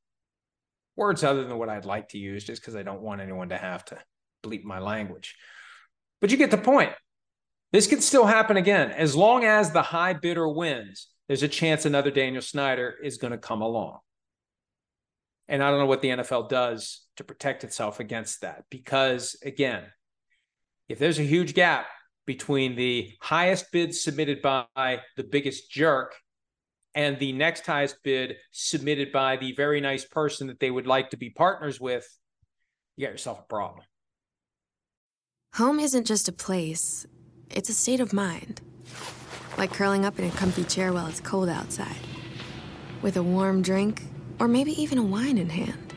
words 0.96 1.22
other 1.24 1.44
than 1.44 1.58
what 1.58 1.68
I'd 1.68 1.84
like 1.84 2.08
to 2.08 2.18
use 2.18 2.44
just 2.44 2.60
because 2.60 2.74
I 2.74 2.82
don't 2.82 3.02
want 3.02 3.20
anyone 3.20 3.50
to 3.50 3.56
have 3.56 3.84
to 3.86 3.98
bleep 4.44 4.64
my 4.64 4.78
language. 4.78 5.36
But 6.20 6.30
you 6.30 6.36
get 6.36 6.50
the 6.50 6.58
point. 6.58 6.92
This 7.72 7.86
could 7.86 8.02
still 8.02 8.26
happen 8.26 8.56
again. 8.56 8.90
As 8.90 9.14
long 9.14 9.44
as 9.44 9.70
the 9.70 9.82
high 9.82 10.12
bidder 10.12 10.48
wins, 10.48 11.08
there's 11.30 11.44
a 11.44 11.48
chance 11.48 11.84
another 11.84 12.10
Daniel 12.10 12.42
Snyder 12.42 12.92
is 13.04 13.18
going 13.18 13.30
to 13.30 13.38
come 13.38 13.62
along. 13.62 14.00
And 15.46 15.62
I 15.62 15.70
don't 15.70 15.78
know 15.78 15.86
what 15.86 16.02
the 16.02 16.08
NFL 16.08 16.48
does 16.48 17.02
to 17.18 17.22
protect 17.22 17.62
itself 17.62 18.00
against 18.00 18.40
that. 18.40 18.64
Because 18.68 19.36
again, 19.44 19.84
if 20.88 20.98
there's 20.98 21.20
a 21.20 21.22
huge 21.22 21.54
gap 21.54 21.86
between 22.26 22.74
the 22.74 23.12
highest 23.20 23.70
bid 23.70 23.94
submitted 23.94 24.42
by 24.42 24.66
the 25.16 25.22
biggest 25.22 25.70
jerk 25.70 26.16
and 26.96 27.16
the 27.20 27.30
next 27.30 27.64
highest 27.64 27.98
bid 28.02 28.34
submitted 28.50 29.12
by 29.12 29.36
the 29.36 29.52
very 29.52 29.80
nice 29.80 30.04
person 30.04 30.48
that 30.48 30.58
they 30.58 30.72
would 30.72 30.88
like 30.88 31.10
to 31.10 31.16
be 31.16 31.30
partners 31.30 31.80
with, 31.80 32.08
you 32.96 33.06
got 33.06 33.12
yourself 33.12 33.38
a 33.38 33.44
problem. 33.44 33.84
Home 35.54 35.78
isn't 35.78 36.08
just 36.08 36.28
a 36.28 36.32
place, 36.32 37.06
it's 37.50 37.68
a 37.68 37.72
state 37.72 38.00
of 38.00 38.12
mind. 38.12 38.62
Like 39.56 39.72
curling 39.72 40.04
up 40.04 40.18
in 40.18 40.24
a 40.26 40.30
comfy 40.30 40.64
chair 40.64 40.92
while 40.92 41.06
it's 41.06 41.20
cold 41.20 41.48
outside, 41.48 41.96
with 43.02 43.16
a 43.16 43.22
warm 43.22 43.62
drink, 43.62 44.02
or 44.38 44.48
maybe 44.48 44.72
even 44.80 44.98
a 44.98 45.02
wine 45.02 45.38
in 45.38 45.50
hand. 45.50 45.94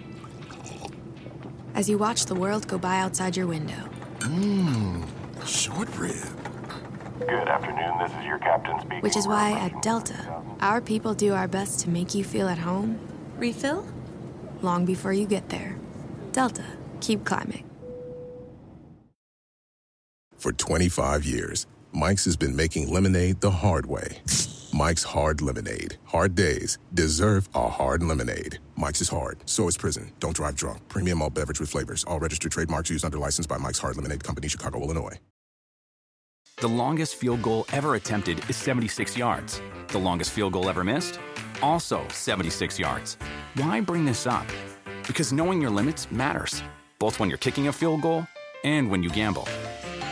As 1.75 1.89
you 1.89 1.97
watch 1.97 2.25
the 2.25 2.35
world 2.35 2.67
go 2.67 2.77
by 2.77 2.99
outside 2.99 3.35
your 3.35 3.47
window. 3.47 3.89
Mmm, 4.19 5.05
short 5.45 5.89
rib 5.97 6.43
Good 7.19 7.47
afternoon, 7.47 7.99
this 7.99 8.11
is 8.19 8.25
your 8.25 8.39
captain 8.39 8.79
speaking. 8.79 9.01
Which 9.01 9.15
is 9.15 9.27
why 9.27 9.51
at 9.51 9.81
Delta, 9.81 10.41
our 10.59 10.81
people 10.81 11.13
do 11.13 11.33
our 11.33 11.47
best 11.47 11.79
to 11.81 11.89
make 11.89 12.13
you 12.15 12.23
feel 12.23 12.47
at 12.49 12.57
home. 12.57 12.99
Refill? 13.37 13.85
Long 14.61 14.83
before 14.83 15.13
you 15.13 15.25
get 15.25 15.47
there. 15.49 15.77
Delta, 16.31 16.65
keep 17.01 17.23
climbing. 17.23 17.63
For 20.37 20.51
25 20.51 21.23
years, 21.23 21.67
Mike's 21.95 22.25
has 22.25 22.35
been 22.35 22.55
making 22.55 22.91
lemonade 22.91 23.39
the 23.39 23.51
hard 23.51 23.85
way. 23.85 24.17
Mike's 24.73 25.03
Hard 25.03 25.41
Lemonade. 25.41 25.97
Hard 26.05 26.33
days 26.33 26.79
deserve 26.95 27.47
a 27.53 27.69
hard 27.69 28.01
lemonade. 28.01 28.57
Mike's 28.75 29.01
is 29.01 29.09
hard, 29.09 29.37
so 29.47 29.67
is 29.67 29.77
prison. 29.77 30.11
Don't 30.19 30.35
drive 30.35 30.55
drunk. 30.55 30.79
Premium 30.87 31.21
all 31.21 31.29
beverage 31.29 31.59
with 31.59 31.69
flavors. 31.69 32.03
All 32.05 32.19
registered 32.19 32.51
trademarks 32.51 32.89
used 32.89 33.05
under 33.05 33.19
license 33.19 33.45
by 33.45 33.59
Mike's 33.59 33.77
Hard 33.77 33.95
Lemonade 33.95 34.23
Company, 34.23 34.47
Chicago, 34.47 34.81
Illinois. 34.81 35.19
The 36.57 36.67
longest 36.67 37.13
field 37.15 37.43
goal 37.43 37.67
ever 37.71 37.93
attempted 37.93 38.43
is 38.49 38.55
76 38.55 39.15
yards. 39.15 39.61
The 39.89 39.99
longest 39.99 40.31
field 40.31 40.53
goal 40.53 40.69
ever 40.69 40.83
missed? 40.83 41.19
Also 41.61 42.01
76 42.09 42.79
yards. 42.79 43.17
Why 43.53 43.81
bring 43.81 44.03
this 44.03 44.25
up? 44.25 44.47
Because 45.05 45.31
knowing 45.31 45.61
your 45.61 45.71
limits 45.71 46.11
matters, 46.11 46.63
both 46.97 47.19
when 47.19 47.29
you're 47.29 47.37
kicking 47.37 47.67
a 47.67 47.73
field 47.73 48.01
goal 48.01 48.25
and 48.63 48.89
when 48.89 49.03
you 49.03 49.11
gamble. 49.11 49.47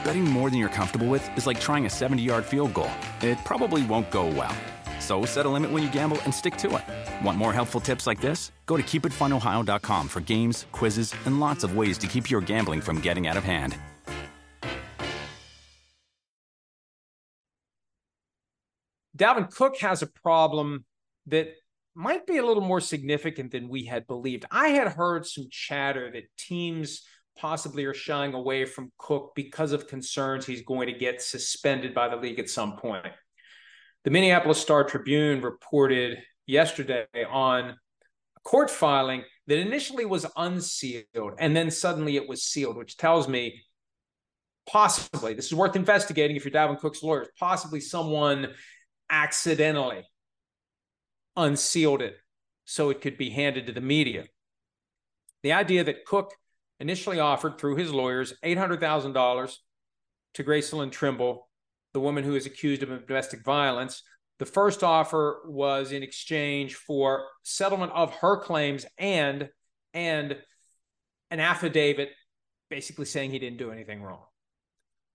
Betting 0.04 0.24
more 0.24 0.50
than 0.50 0.60
you're 0.60 0.70
comfortable 0.70 1.08
with 1.08 1.24
is 1.38 1.48
like 1.48 1.60
trying 1.60 1.86
a 1.86 1.90
70 1.90 2.22
yard 2.22 2.46
field 2.46 2.74
goal. 2.74 2.92
It 3.22 3.38
probably 3.44 3.84
won't 3.86 4.12
go 4.12 4.28
well. 4.28 4.56
So 5.00 5.26
set 5.26 5.46
a 5.46 5.50
limit 5.50 5.72
when 5.72 5.82
you 5.82 5.90
gamble 5.90 6.20
and 6.22 6.34
stick 6.34 6.56
to 6.58 6.76
it. 6.78 7.26
Want 7.26 7.38
more 7.38 7.54
helpful 7.54 7.82
tips 7.82 8.06
like 8.08 8.22
this? 8.22 8.52
Go 8.66 8.78
to 8.78 8.84
keepitfunohio.com 8.84 10.08
for 10.08 10.22
games, 10.22 10.68
quizzes, 10.72 11.14
and 11.26 11.40
lots 11.40 11.64
of 11.64 11.76
ways 11.76 11.98
to 11.98 12.08
keep 12.08 12.30
your 12.30 12.40
gambling 12.40 12.82
from 12.82 13.02
getting 13.02 13.28
out 13.28 13.36
of 13.36 13.44
hand. 13.44 13.76
Dalvin 19.18 19.54
Cook 19.54 19.78
has 19.80 20.02
a 20.02 20.08
problem 20.08 20.86
that 21.28 21.50
might 21.94 22.26
be 22.26 22.38
a 22.38 22.46
little 22.46 22.64
more 22.64 22.80
significant 22.80 23.52
than 23.52 23.70
we 23.70 23.86
had 23.86 24.08
believed. 24.08 24.46
I 24.50 24.70
had 24.70 24.88
heard 24.88 25.28
some 25.28 25.48
chatter 25.52 26.10
that 26.12 26.24
teams 26.38 27.04
possibly 27.38 27.86
are 27.86 27.94
shying 27.94 28.34
away 28.34 28.66
from 28.66 28.92
Cook 28.98 29.32
because 29.36 29.72
of 29.72 29.88
concerns 29.88 30.46
he's 30.46 30.64
going 30.64 30.88
to 30.88 30.94
get 30.98 31.22
suspended 31.22 31.94
by 31.94 32.08
the 32.08 32.16
league 32.16 32.40
at 32.40 32.50
some 32.50 32.78
point. 32.78 33.06
The 34.04 34.12
Minneapolis 34.12 34.60
Star 34.60 34.84
Tribune 34.84 35.42
reported 35.42 36.18
yesterday 36.48 37.06
on 37.30 37.70
a 37.70 38.40
court 38.44 38.70
filing 38.70 39.24
that 39.48 39.60
initially 39.60 40.06
was 40.06 40.26
unsealed 40.36 41.34
and 41.40 41.56
then 41.56 41.72
suddenly 41.72 42.16
it 42.16 42.28
was 42.28 42.44
sealed, 42.44 42.78
which 42.78 42.98
tells 42.98 43.28
me 43.28 43.62
possibly 44.68 45.34
this 45.34 45.48
is 45.48 45.54
worth 45.54 45.76
investigating 45.76 46.36
if 46.36 46.46
you're 46.46 46.52
Dalvin 46.52 46.80
Cook's 46.80 47.04
lawyers, 47.04 47.28
possibly 47.40 47.80
someone 47.80 48.48
accidentally 49.10 50.04
unsealed 51.36 52.02
it 52.02 52.16
so 52.66 52.90
it 52.90 53.02
could 53.02 53.18
be 53.18 53.30
handed 53.30 53.68
to 53.68 53.74
the 53.74 53.82
media. 53.82 54.26
The 55.44 55.54
idea 55.54 55.84
that 55.84 56.06
Cook 56.06 56.34
initially 56.82 57.20
offered 57.20 57.58
through 57.58 57.76
his 57.76 57.94
lawyers 57.94 58.34
$800,000 58.44 59.56
to 60.34 60.44
Gracelyn 60.44 60.92
Trimble, 60.92 61.48
the 61.94 62.00
woman 62.00 62.24
who 62.24 62.36
is 62.36 62.48
accused 62.48 62.82
of 62.82 63.08
domestic 63.08 63.46
violence. 63.46 64.02
The 64.40 64.48
first 64.48 64.84
offer 64.84 65.42
was 65.46 65.92
in 65.92 66.02
exchange 66.02 66.74
for 66.74 67.28
settlement 67.44 67.92
of 67.92 68.12
her 68.16 68.38
claims 68.38 68.86
and 68.98 69.50
and 69.94 70.38
an 71.30 71.40
affidavit 71.40 72.10
basically 72.70 73.06
saying 73.06 73.30
he 73.30 73.40
didn't 73.40 73.60
do 73.60 73.72
anything 73.72 74.02
wrong. 74.02 74.24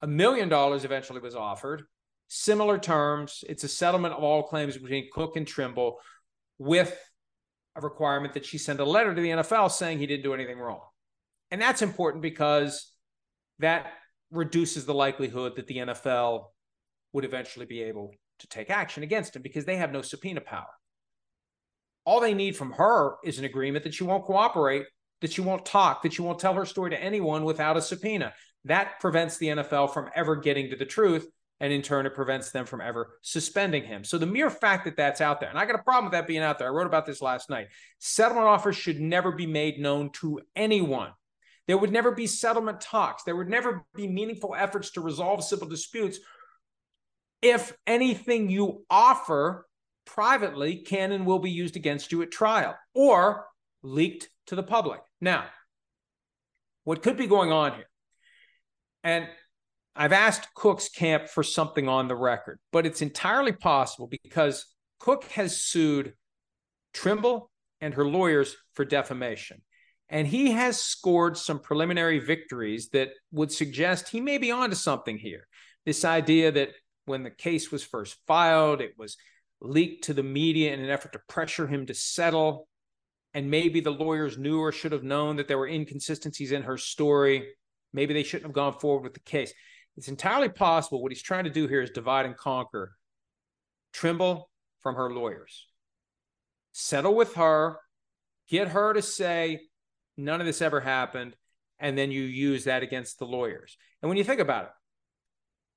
A 0.03 0.07
million 0.07 0.49
dollars 0.49 0.85
eventually 0.85 1.21
was 1.21 1.35
offered 1.35 1.83
similar 2.29 2.79
terms. 2.79 3.43
It's 3.49 3.65
a 3.65 3.69
settlement 3.69 4.15
of 4.15 4.23
all 4.23 4.45
claims 4.45 4.77
between 4.77 5.09
Cook 5.13 5.37
and 5.37 5.47
Trimble 5.47 5.99
with 6.59 6.97
a 7.75 7.81
requirement 7.81 8.35
that 8.35 8.45
she 8.45 8.59
send 8.59 8.79
a 8.79 8.85
letter 8.85 9.15
to 9.15 9.21
the 9.21 9.31
NFL 9.31 9.73
saying 9.73 9.99
he 9.99 10.07
didn't 10.07 10.23
do 10.23 10.35
anything 10.35 10.59
wrong. 10.59 10.81
And 11.51 11.61
that's 11.61 11.83
important 11.83 12.23
because 12.23 12.93
that 13.59 13.93
reduces 14.31 14.85
the 14.85 14.95
likelihood 14.95 15.57
that 15.57 15.67
the 15.67 15.79
NFL 15.79 16.47
would 17.13 17.25
eventually 17.25 17.67
be 17.67 17.83
able 17.83 18.13
to 18.41 18.47
take 18.49 18.71
action 18.71 19.03
against 19.03 19.37
him 19.37 19.43
because 19.43 19.65
they 19.65 19.77
have 19.77 19.93
no 19.93 20.03
subpoena 20.03 20.41
power. 20.41 20.67
All 22.05 22.21
they 22.21 22.35
need 22.35 22.57
from 22.57 22.73
her 22.73 23.17
is 23.25 23.39
an 23.39 23.45
agreement 23.45 23.85
that 23.85 23.95
she 23.95 24.05
won't 24.05 24.25
cooperate, 24.25 24.85
that 25.21 25.33
she 25.33 25.41
won't 25.41 25.65
talk, 25.65 26.03
that 26.03 26.13
she 26.13 26.23
won't 26.23 26.39
tell 26.39 26.55
her 26.55 26.67
story 26.67 26.91
to 26.91 27.03
anyone 27.03 27.45
without 27.45 27.77
a 27.77 27.83
subpoena. 27.83 28.33
That 28.65 29.01
prevents 29.01 29.39
the 29.39 29.49
NFL 29.49 29.93
from 29.93 30.11
ever 30.15 30.37
getting 30.37 30.71
to 30.71 30.77
the 30.77 30.85
truth. 30.85 31.27
And 31.59 31.73
in 31.73 31.81
turn, 31.81 32.05
it 32.05 32.15
prevents 32.15 32.51
them 32.51 32.67
from 32.67 32.83
ever 32.83 33.19
suspending 33.23 33.83
him. 33.83 34.05
So 34.05 34.19
the 34.19 34.27
mere 34.27 34.51
fact 34.51 34.85
that 34.85 34.97
that's 34.97 35.23
out 35.23 35.41
there, 35.41 35.49
and 35.49 35.59
I 35.59 35.65
got 35.65 35.81
a 35.81 35.83
problem 35.83 36.05
with 36.05 36.13
that 36.13 36.27
being 36.27 36.43
out 36.43 36.59
there. 36.59 36.69
I 36.69 36.71
wrote 36.71 36.87
about 36.87 37.07
this 37.07 37.23
last 37.23 37.49
night. 37.49 37.69
Settlement 37.99 38.47
offers 38.47 38.77
should 38.77 39.01
never 39.01 39.33
be 39.33 39.47
made 39.47 39.79
known 39.79 40.11
to 40.21 40.41
anyone. 40.55 41.13
There 41.67 41.79
would 41.79 41.93
never 41.93 42.13
be 42.13 42.27
settlement 42.27 42.81
talks. 42.81 43.25
There 43.25 43.37
would 43.37 43.49
never 43.49 43.85
be 43.95 44.07
meaningful 44.07 44.55
efforts 44.57 44.91
to 44.93 45.01
resolve 45.01 45.43
civil 45.43 45.69
disputes 45.69 46.19
if 47.43 47.77
anything 47.87 48.49
you 48.49 48.85
offer 48.89 49.67
privately 50.05 50.77
can 50.77 51.13
and 51.13 51.27
will 51.27 51.39
be 51.39 51.51
used 51.51 51.77
against 51.77 52.13
you 52.13 52.23
at 52.23 52.31
trial 52.31 52.77
or 52.95 53.47
leaked 53.83 54.29
to 54.47 54.55
the 54.55 54.63
public. 54.63 55.01
Now, 55.21 55.47
what 56.85 57.03
could 57.03 57.17
be 57.17 57.27
going 57.27 57.51
on 57.51 57.75
here, 57.75 57.89
and 59.03 59.27
I've 59.95 60.13
asked 60.13 60.55
Cook's 60.55 60.89
camp 60.89 61.29
for 61.29 61.43
something 61.43 61.89
on 61.89 62.07
the 62.07 62.15
record, 62.15 62.61
but 62.71 62.87
it's 62.87 63.03
entirely 63.03 63.53
possible 63.53 64.09
because 64.09 64.67
Cook 65.01 65.25
has 65.33 65.57
sued 65.57 66.15
Trimble 66.93 67.51
and 67.81 67.95
her 67.95 68.05
lawyers 68.05 68.57
for 68.75 68.85
defamation. 68.85 69.63
And 70.09 70.27
he 70.27 70.53
has 70.53 70.81
scored 70.81 71.37
some 71.37 71.59
preliminary 71.59 72.19
victories 72.19 72.91
that 72.91 73.11
would 73.33 73.51
suggest 73.51 74.09
he 74.09 74.21
may 74.21 74.39
be 74.39 74.53
onto 74.53 74.77
something 74.77 75.19
here. 75.19 75.49
This 75.85 76.05
idea 76.05 76.53
that 76.53 76.71
when 77.07 77.23
the 77.23 77.31
case 77.31 77.73
was 77.73 77.83
first 77.83 78.17
filed, 78.27 78.81
it 78.81 78.95
was 78.97 79.17
leaked 79.61 80.05
to 80.05 80.15
the 80.15 80.23
media 80.23 80.73
in 80.73 80.81
an 80.81 80.91
effort 80.91 81.13
to 81.13 81.21
pressure 81.29 81.67
him 81.67 81.87
to 81.87 81.95
settle. 81.95 82.69
And 83.35 83.51
maybe 83.51 83.81
the 83.81 83.91
lawyers 83.91 84.39
knew 84.39 84.61
or 84.61 84.73
should 84.73 84.93
have 84.93 85.03
known 85.03 85.37
that 85.37 85.49
there 85.49 85.59
were 85.59 85.69
inconsistencies 85.69 86.53
in 86.53 86.63
her 86.63 86.79
story. 86.79 87.49
Maybe 87.93 88.15
they 88.15 88.23
shouldn't 88.23 88.47
have 88.47 88.55
gone 88.55 88.79
forward 88.79 89.03
with 89.03 89.15
the 89.15 89.21
case. 89.21 89.53
It's 89.97 90.09
entirely 90.09 90.49
possible 90.49 91.03
what 91.03 91.13
he's 91.13 91.23
trying 91.23 91.45
to 91.45 91.51
do 91.51 91.67
here 91.67 91.81
is 91.81 91.91
divide 91.91 92.27
and 92.27 92.37
conquer 92.37 92.93
Trimble 93.93 94.51
from 94.83 94.95
her 94.95 95.11
lawyers. 95.11 95.67
Settle 96.73 97.15
with 97.15 97.35
her, 97.35 97.79
get 98.49 98.69
her 98.69 98.93
to 98.93 99.01
say, 99.01 99.61
none 100.17 100.41
of 100.41 100.47
this 100.47 100.63
ever 100.63 100.81
happened. 100.81 101.37
And 101.79 101.97
then 101.97 102.11
you 102.11 102.23
use 102.23 102.65
that 102.65 102.83
against 102.83 103.19
the 103.19 103.27
lawyers. 103.27 103.77
And 104.01 104.09
when 104.09 104.17
you 104.17 104.25
think 104.25 104.41
about 104.41 104.65
it, 104.65 104.71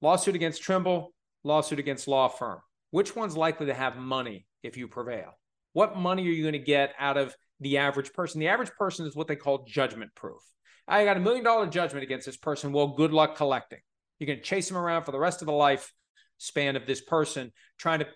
lawsuit 0.02 0.36
against 0.36 0.64
Trimble, 0.64 1.14
lawsuit 1.44 1.80
against 1.80 2.08
law 2.08 2.30
firm. 2.30 2.60
Which 2.92 3.16
one's 3.16 3.36
likely 3.36 3.68
to 3.68 3.74
have 3.74 3.98
money 3.98 4.48
if 4.64 4.78
you 4.78 4.88
prevail? 4.88 5.38
What 5.74 5.98
money 5.98 6.26
are 6.28 6.32
you 6.32 6.44
going 6.44 6.54
to 6.54 6.60
get 6.60 6.94
out 6.98 7.18
of 7.18 7.36
the 7.60 7.78
average 7.78 8.14
person? 8.14 8.40
The 8.40 8.48
average 8.48 8.72
person 8.72 9.06
is 9.06 9.16
what 9.16 9.28
they 9.28 9.36
call 9.36 9.66
judgment 9.66 10.16
proof. 10.16 10.42
I 10.88 11.06
got 11.06 11.18
a 11.18 11.20
million 11.20 11.44
dollar 11.44 11.68
judgment 11.68 12.04
against 12.04 12.26
this 12.26 12.38
person. 12.38 12.72
Well, 12.72 12.88
good 12.88 13.14
luck 13.14 13.36
collecting. 13.36 13.80
You're 14.18 14.28
going 14.28 14.40
to 14.40 14.44
chase 14.44 14.72
him 14.72 14.78
around 14.78 15.04
for 15.04 15.12
the 15.12 15.20
rest 15.20 15.42
of 15.42 15.46
the 15.46 15.54
life 15.54 15.94
span 16.38 16.76
of 16.76 16.86
this 16.86 17.02
person, 17.02 17.52
trying 17.78 18.00
to 18.00 18.08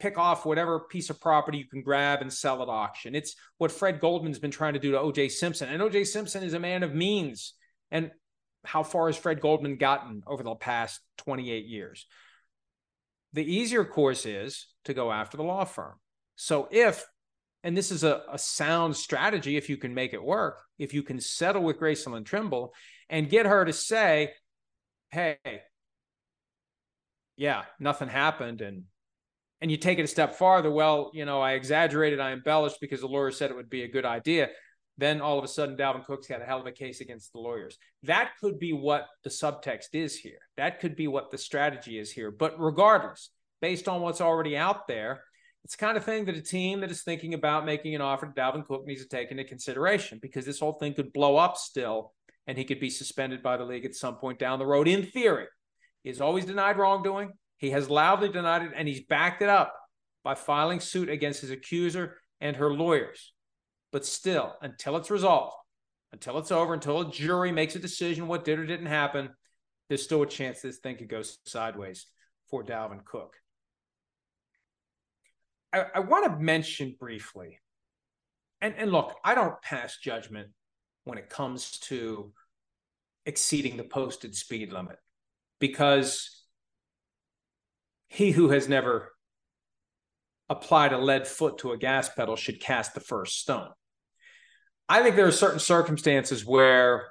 pick 0.00 0.18
off 0.18 0.46
whatever 0.46 0.80
piece 0.80 1.10
of 1.10 1.20
property 1.20 1.58
you 1.58 1.68
can 1.68 1.82
grab 1.82 2.22
and 2.22 2.32
sell 2.32 2.62
at 2.62 2.68
auction. 2.68 3.14
It's 3.14 3.36
what 3.58 3.70
Fred 3.70 4.00
Goldman's 4.00 4.38
been 4.38 4.50
trying 4.50 4.72
to 4.72 4.80
do 4.80 4.92
to 4.92 4.98
OJ 4.98 5.30
Simpson. 5.30 5.68
And 5.68 5.82
OJ 5.82 6.06
Simpson 6.06 6.42
is 6.42 6.54
a 6.54 6.58
man 6.58 6.82
of 6.82 6.94
means. 6.94 7.54
And 7.90 8.10
how 8.64 8.82
far 8.82 9.06
has 9.06 9.16
Fred 9.16 9.40
Goldman 9.40 9.76
gotten 9.76 10.22
over 10.26 10.42
the 10.42 10.54
past 10.54 11.00
28 11.18 11.66
years? 11.66 12.06
The 13.32 13.44
easier 13.44 13.84
course 13.84 14.26
is 14.26 14.66
to 14.86 14.94
go 14.94 15.12
after 15.12 15.36
the 15.36 15.44
law 15.44 15.64
firm. 15.64 15.94
So 16.36 16.68
if, 16.70 17.06
and 17.62 17.76
this 17.76 17.90
is 17.90 18.02
a, 18.02 18.22
a 18.32 18.38
sound 18.38 18.96
strategy 18.96 19.56
if 19.56 19.68
you 19.68 19.76
can 19.76 19.94
make 19.94 20.14
it 20.14 20.22
work, 20.22 20.62
if 20.78 20.94
you 20.94 21.02
can 21.02 21.20
settle 21.20 21.62
with 21.62 21.78
Gracelyn 21.78 22.24
Trimble 22.24 22.72
and 23.08 23.28
get 23.28 23.46
her 23.46 23.64
to 23.64 23.72
say, 23.72 24.32
hey, 25.10 25.38
yeah, 27.36 27.62
nothing 27.78 28.08
happened. 28.08 28.60
And 28.62 28.84
and 29.60 29.70
you 29.70 29.76
take 29.76 29.98
it 29.98 30.02
a 30.02 30.08
step 30.08 30.36
farther, 30.36 30.70
well, 30.70 31.10
you 31.12 31.24
know, 31.24 31.40
I 31.40 31.52
exaggerated, 31.52 32.20
I 32.20 32.32
embellished 32.32 32.78
because 32.80 33.00
the 33.00 33.06
lawyer 33.06 33.30
said 33.30 33.50
it 33.50 33.56
would 33.56 33.70
be 33.70 33.82
a 33.82 33.88
good 33.88 34.04
idea. 34.06 34.48
Then 34.96 35.20
all 35.20 35.38
of 35.38 35.44
a 35.44 35.48
sudden, 35.48 35.76
Dalvin 35.76 36.04
Cook's 36.04 36.26
got 36.26 36.42
a 36.42 36.44
hell 36.44 36.60
of 36.60 36.66
a 36.66 36.72
case 36.72 37.00
against 37.00 37.32
the 37.32 37.38
lawyers. 37.38 37.78
That 38.02 38.32
could 38.40 38.58
be 38.58 38.72
what 38.72 39.06
the 39.24 39.30
subtext 39.30 39.94
is 39.94 40.16
here. 40.16 40.38
That 40.56 40.80
could 40.80 40.94
be 40.94 41.08
what 41.08 41.30
the 41.30 41.38
strategy 41.38 41.98
is 41.98 42.10
here. 42.10 42.30
But 42.30 42.60
regardless, 42.60 43.30
based 43.62 43.88
on 43.88 44.02
what's 44.02 44.20
already 44.20 44.56
out 44.56 44.86
there, 44.88 45.22
it's 45.64 45.76
the 45.76 45.84
kind 45.84 45.96
of 45.96 46.04
thing 46.04 46.24
that 46.26 46.36
a 46.36 46.42
team 46.42 46.80
that 46.80 46.90
is 46.90 47.02
thinking 47.02 47.34
about 47.34 47.66
making 47.66 47.94
an 47.94 48.00
offer 48.00 48.26
to 48.26 48.32
Dalvin 48.32 48.66
Cook 48.66 48.86
needs 48.86 49.02
to 49.02 49.08
take 49.08 49.30
into 49.30 49.44
consideration 49.44 50.18
because 50.20 50.44
this 50.44 50.60
whole 50.60 50.74
thing 50.74 50.94
could 50.94 51.12
blow 51.12 51.36
up 51.36 51.56
still 51.56 52.12
and 52.46 52.56
he 52.56 52.64
could 52.64 52.80
be 52.80 52.90
suspended 52.90 53.42
by 53.42 53.56
the 53.56 53.64
league 53.64 53.84
at 53.84 53.94
some 53.94 54.16
point 54.16 54.38
down 54.38 54.58
the 54.58 54.66
road. 54.66 54.88
In 54.88 55.06
theory, 55.06 55.46
he's 56.02 56.20
always 56.20 56.44
denied 56.44 56.78
wrongdoing. 56.78 57.32
He 57.60 57.70
has 57.70 57.90
loudly 57.90 58.30
denied 58.30 58.62
it 58.62 58.72
and 58.74 58.88
he's 58.88 59.04
backed 59.04 59.42
it 59.42 59.50
up 59.50 59.76
by 60.24 60.34
filing 60.34 60.80
suit 60.80 61.10
against 61.10 61.42
his 61.42 61.50
accuser 61.50 62.16
and 62.40 62.56
her 62.56 62.72
lawyers. 62.72 63.34
But 63.92 64.06
still, 64.06 64.54
until 64.62 64.96
it's 64.96 65.10
resolved, 65.10 65.54
until 66.10 66.38
it's 66.38 66.50
over, 66.50 66.72
until 66.72 67.02
a 67.02 67.10
jury 67.10 67.52
makes 67.52 67.76
a 67.76 67.78
decision 67.78 68.28
what 68.28 68.46
did 68.46 68.58
or 68.58 68.66
didn't 68.66 68.86
happen, 68.86 69.28
there's 69.88 70.02
still 70.02 70.22
a 70.22 70.26
chance 70.26 70.62
this 70.62 70.78
thing 70.78 70.96
could 70.96 71.10
go 71.10 71.22
sideways 71.44 72.06
for 72.48 72.64
Dalvin 72.64 73.04
Cook. 73.04 73.36
I, 75.70 75.84
I 75.96 76.00
want 76.00 76.32
to 76.32 76.42
mention 76.42 76.96
briefly, 76.98 77.58
and, 78.62 78.74
and 78.78 78.90
look, 78.90 79.16
I 79.22 79.34
don't 79.34 79.60
pass 79.60 79.98
judgment 79.98 80.48
when 81.04 81.18
it 81.18 81.28
comes 81.28 81.78
to 81.80 82.32
exceeding 83.26 83.76
the 83.76 83.84
posted 83.84 84.34
speed 84.34 84.72
limit 84.72 84.96
because 85.58 86.39
he 88.10 88.32
who 88.32 88.50
has 88.50 88.68
never 88.68 89.12
applied 90.48 90.92
a 90.92 90.98
lead 90.98 91.28
foot 91.28 91.58
to 91.58 91.70
a 91.70 91.78
gas 91.78 92.08
pedal 92.08 92.34
should 92.34 92.60
cast 92.60 92.92
the 92.92 93.00
first 93.00 93.38
stone. 93.38 93.70
I 94.88 95.02
think 95.02 95.14
there 95.14 95.28
are 95.28 95.32
certain 95.32 95.60
circumstances 95.60 96.44
where 96.44 97.06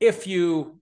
if 0.00 0.26
you 0.26 0.80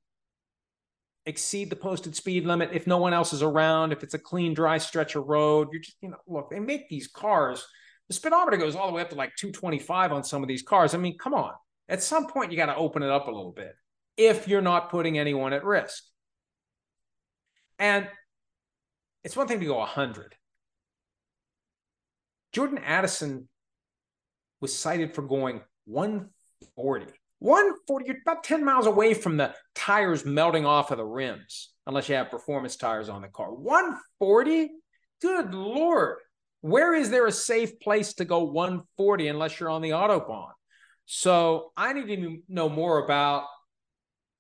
exceed 1.27 1.71
the 1.71 1.77
posted 1.77 2.17
speed 2.17 2.45
limit, 2.45 2.71
if 2.73 2.89
no 2.89 2.99
one 2.99 3.15
else 3.15 3.33
is 3.33 3.43
around, 3.43 3.93
if 3.93 4.03
it's 4.03 4.15
a 4.15 4.19
clean, 4.19 4.53
dry 4.53 4.79
stretch 4.79 5.15
of 5.15 5.29
road, 5.29 5.69
you're 5.71 5.81
just, 5.81 5.97
you 6.01 6.11
know, 6.11 6.19
look, 6.27 6.51
they 6.51 6.59
make 6.59 6.89
these 6.89 7.07
cars, 7.07 7.65
the 8.09 8.15
speedometer 8.15 8.57
goes 8.57 8.75
all 8.75 8.89
the 8.89 8.93
way 8.93 9.03
up 9.03 9.11
to 9.11 9.17
like 9.17 9.37
225 9.37 10.13
on 10.13 10.25
some 10.25 10.43
of 10.43 10.49
these 10.49 10.63
cars. 10.63 10.93
I 10.93 10.99
mean, 10.99 11.17
come 11.17 11.35
on. 11.35 11.53
At 11.89 12.03
some 12.03 12.27
point, 12.27 12.51
you 12.51 12.57
got 12.57 12.67
to 12.67 12.77
open 12.77 13.05
it 13.05 13.11
up 13.11 13.29
a 13.29 13.31
little 13.31 13.53
bit 13.53 13.77
if 14.17 14.49
you're 14.49 14.61
not 14.61 14.91
putting 14.91 15.19
anyone 15.19 15.53
at 15.53 15.65
risk. 15.65 16.03
And 17.79 18.09
it's 19.27 19.37
one 19.37 19.49
thing 19.49 19.59
to 19.59 19.67
go 19.67 19.79
100. 19.79 20.37
Jordan 22.53 22.79
Addison 22.79 23.49
was 24.61 24.79
cited 24.79 25.17
for 25.17 25.23
going 25.23 25.62
140. 25.87 27.07
140, 27.41 28.07
you're 28.07 28.17
about 28.25 28.45
10 28.45 28.65
miles 28.65 28.87
away 28.87 29.15
from 29.15 29.37
the 29.37 29.53
tires 29.75 30.25
melting 30.25 30.65
off 30.65 30.93
of 30.93 30.99
the 30.99 31.05
rims, 31.05 31.73
unless 31.89 32.09
you 32.09 32.15
have 32.15 32.31
performance 32.31 32.77
tires 32.77 33.09
on 33.09 33.23
the 33.23 33.27
car. 33.27 33.53
140? 33.53 34.71
Good 35.21 35.53
Lord. 35.53 36.19
Where 36.61 36.95
is 36.95 37.11
there 37.11 37.27
a 37.27 37.33
safe 37.33 37.81
place 37.81 38.15
to 38.15 38.25
go 38.25 38.45
140 38.45 39.27
unless 39.27 39.59
you're 39.59 39.71
on 39.71 39.83
the 39.83 39.91
Autobahn? 39.91 40.53
So 41.07 41.73
I 41.77 41.93
need 41.93 42.07
to 42.07 42.43
know 42.49 42.69
more 42.69 43.05
about 43.05 43.47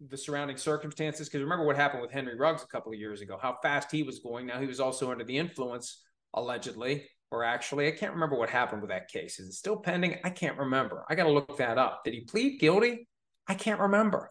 the 0.00 0.16
surrounding 0.16 0.56
circumstances 0.56 1.28
because 1.28 1.42
remember 1.42 1.64
what 1.64 1.76
happened 1.76 2.02
with 2.02 2.10
Henry 2.10 2.36
Ruggs 2.36 2.62
a 2.62 2.66
couple 2.66 2.92
of 2.92 2.98
years 2.98 3.20
ago, 3.20 3.38
how 3.40 3.56
fast 3.62 3.90
he 3.90 4.02
was 4.02 4.18
going. 4.18 4.46
Now 4.46 4.60
he 4.60 4.66
was 4.66 4.80
also 4.80 5.10
under 5.10 5.24
the 5.24 5.38
influence, 5.38 6.02
allegedly, 6.34 7.06
or 7.30 7.44
actually, 7.44 7.88
I 7.88 7.92
can't 7.92 8.12
remember 8.12 8.36
what 8.36 8.50
happened 8.50 8.82
with 8.82 8.90
that 8.90 9.08
case. 9.08 9.38
Is 9.38 9.48
it 9.48 9.54
still 9.54 9.76
pending? 9.76 10.18
I 10.22 10.30
can't 10.30 10.58
remember. 10.58 11.04
I 11.08 11.14
got 11.14 11.24
to 11.24 11.32
look 11.32 11.56
that 11.58 11.78
up. 11.78 12.04
Did 12.04 12.14
he 12.14 12.20
plead 12.20 12.60
guilty? 12.60 13.08
I 13.48 13.54
can't 13.54 13.80
remember. 13.80 14.28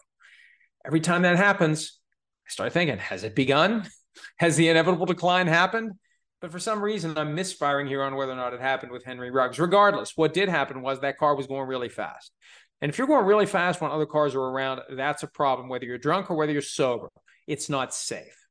Every 0.84 1.00
time 1.00 1.22
that 1.22 1.36
happens, 1.36 1.98
I 2.46 2.50
start 2.50 2.72
thinking, 2.72 2.98
has 2.98 3.24
it 3.24 3.34
begun? 3.34 3.88
Has 4.38 4.56
the 4.56 4.70
inevitable 4.70 5.04
decline 5.04 5.46
happened? 5.46 5.92
But 6.40 6.50
for 6.50 6.58
some 6.58 6.80
reason, 6.80 7.18
I'm 7.18 7.34
misfiring 7.34 7.86
here 7.86 8.02
on 8.02 8.14
whether 8.14 8.32
or 8.32 8.36
not 8.36 8.54
it 8.54 8.62
happened 8.62 8.90
with 8.90 9.04
Henry 9.04 9.30
Ruggs. 9.30 9.58
Regardless, 9.58 10.16
what 10.16 10.32
did 10.32 10.48
happen 10.48 10.80
was 10.80 11.00
that 11.00 11.18
car 11.18 11.34
was 11.34 11.46
going 11.46 11.68
really 11.68 11.90
fast. 11.90 12.32
And 12.80 12.90
if 12.90 12.98
you're 12.98 13.06
going 13.06 13.24
really 13.24 13.46
fast 13.46 13.80
when 13.80 13.90
other 13.90 14.06
cars 14.06 14.34
are 14.34 14.40
around, 14.40 14.82
that's 14.90 15.22
a 15.22 15.26
problem, 15.26 15.68
whether 15.68 15.86
you're 15.86 15.98
drunk 15.98 16.30
or 16.30 16.36
whether 16.36 16.52
you're 16.52 16.62
sober. 16.62 17.08
It's 17.46 17.68
not 17.68 17.94
safe. 17.94 18.46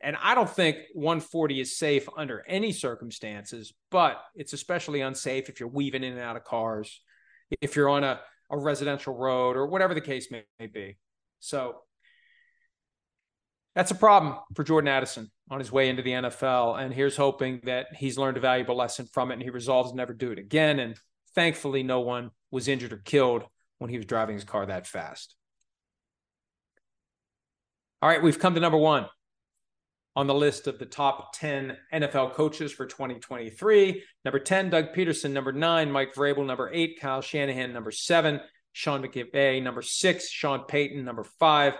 And 0.00 0.16
I 0.20 0.34
don't 0.34 0.50
think 0.50 0.78
140 0.94 1.60
is 1.60 1.78
safe 1.78 2.08
under 2.16 2.44
any 2.48 2.72
circumstances, 2.72 3.72
but 3.90 4.20
it's 4.34 4.52
especially 4.52 5.00
unsafe 5.00 5.48
if 5.48 5.60
you're 5.60 5.68
weaving 5.68 6.02
in 6.02 6.14
and 6.14 6.20
out 6.20 6.36
of 6.36 6.42
cars, 6.42 7.00
if 7.60 7.76
you're 7.76 7.88
on 7.88 8.02
a, 8.02 8.20
a 8.50 8.58
residential 8.58 9.14
road 9.14 9.56
or 9.56 9.66
whatever 9.66 9.94
the 9.94 10.00
case 10.00 10.28
may, 10.32 10.42
may 10.58 10.66
be. 10.66 10.98
So 11.38 11.76
that's 13.76 13.92
a 13.92 13.94
problem 13.94 14.36
for 14.54 14.64
Jordan 14.64 14.88
Addison 14.88 15.30
on 15.50 15.60
his 15.60 15.70
way 15.70 15.88
into 15.88 16.02
the 16.02 16.10
NFL. 16.10 16.82
And 16.82 16.92
here's 16.92 17.16
hoping 17.16 17.60
that 17.64 17.86
he's 17.96 18.18
learned 18.18 18.36
a 18.36 18.40
valuable 18.40 18.76
lesson 18.76 19.06
from 19.12 19.30
it 19.30 19.34
and 19.34 19.42
he 19.42 19.50
resolves 19.50 19.90
to 19.90 19.96
never 19.96 20.12
do 20.12 20.32
it 20.32 20.38
again. 20.38 20.80
And 20.80 20.96
thankfully, 21.34 21.82
no 21.82 22.00
one 22.00 22.30
was 22.50 22.68
injured 22.68 22.92
or 22.92 22.98
killed 22.98 23.44
when 23.78 23.90
he 23.90 23.96
was 23.96 24.06
driving 24.06 24.34
his 24.34 24.44
car 24.44 24.66
that 24.66 24.86
fast. 24.86 25.34
All 28.00 28.08
right, 28.08 28.22
we've 28.22 28.38
come 28.38 28.54
to 28.54 28.60
number 28.60 28.78
one 28.78 29.06
on 30.14 30.26
the 30.26 30.34
list 30.34 30.66
of 30.66 30.78
the 30.78 30.86
top 30.86 31.32
10 31.34 31.76
NFL 31.92 32.34
coaches 32.34 32.72
for 32.72 32.86
2023. 32.86 34.02
Number 34.24 34.38
10, 34.38 34.70
Doug 34.70 34.94
Pederson. 34.94 35.30
Number 35.30 35.52
nine, 35.52 35.90
Mike 35.90 36.14
Vrabel. 36.14 36.44
Number 36.44 36.70
eight, 36.72 36.98
Kyle 37.00 37.20
Shanahan. 37.20 37.72
Number 37.72 37.90
seven, 37.90 38.40
Sean 38.72 39.02
McVay. 39.02 39.62
Number 39.62 39.82
six, 39.82 40.28
Sean 40.28 40.64
Payton. 40.64 41.04
Number 41.04 41.24
five, 41.38 41.74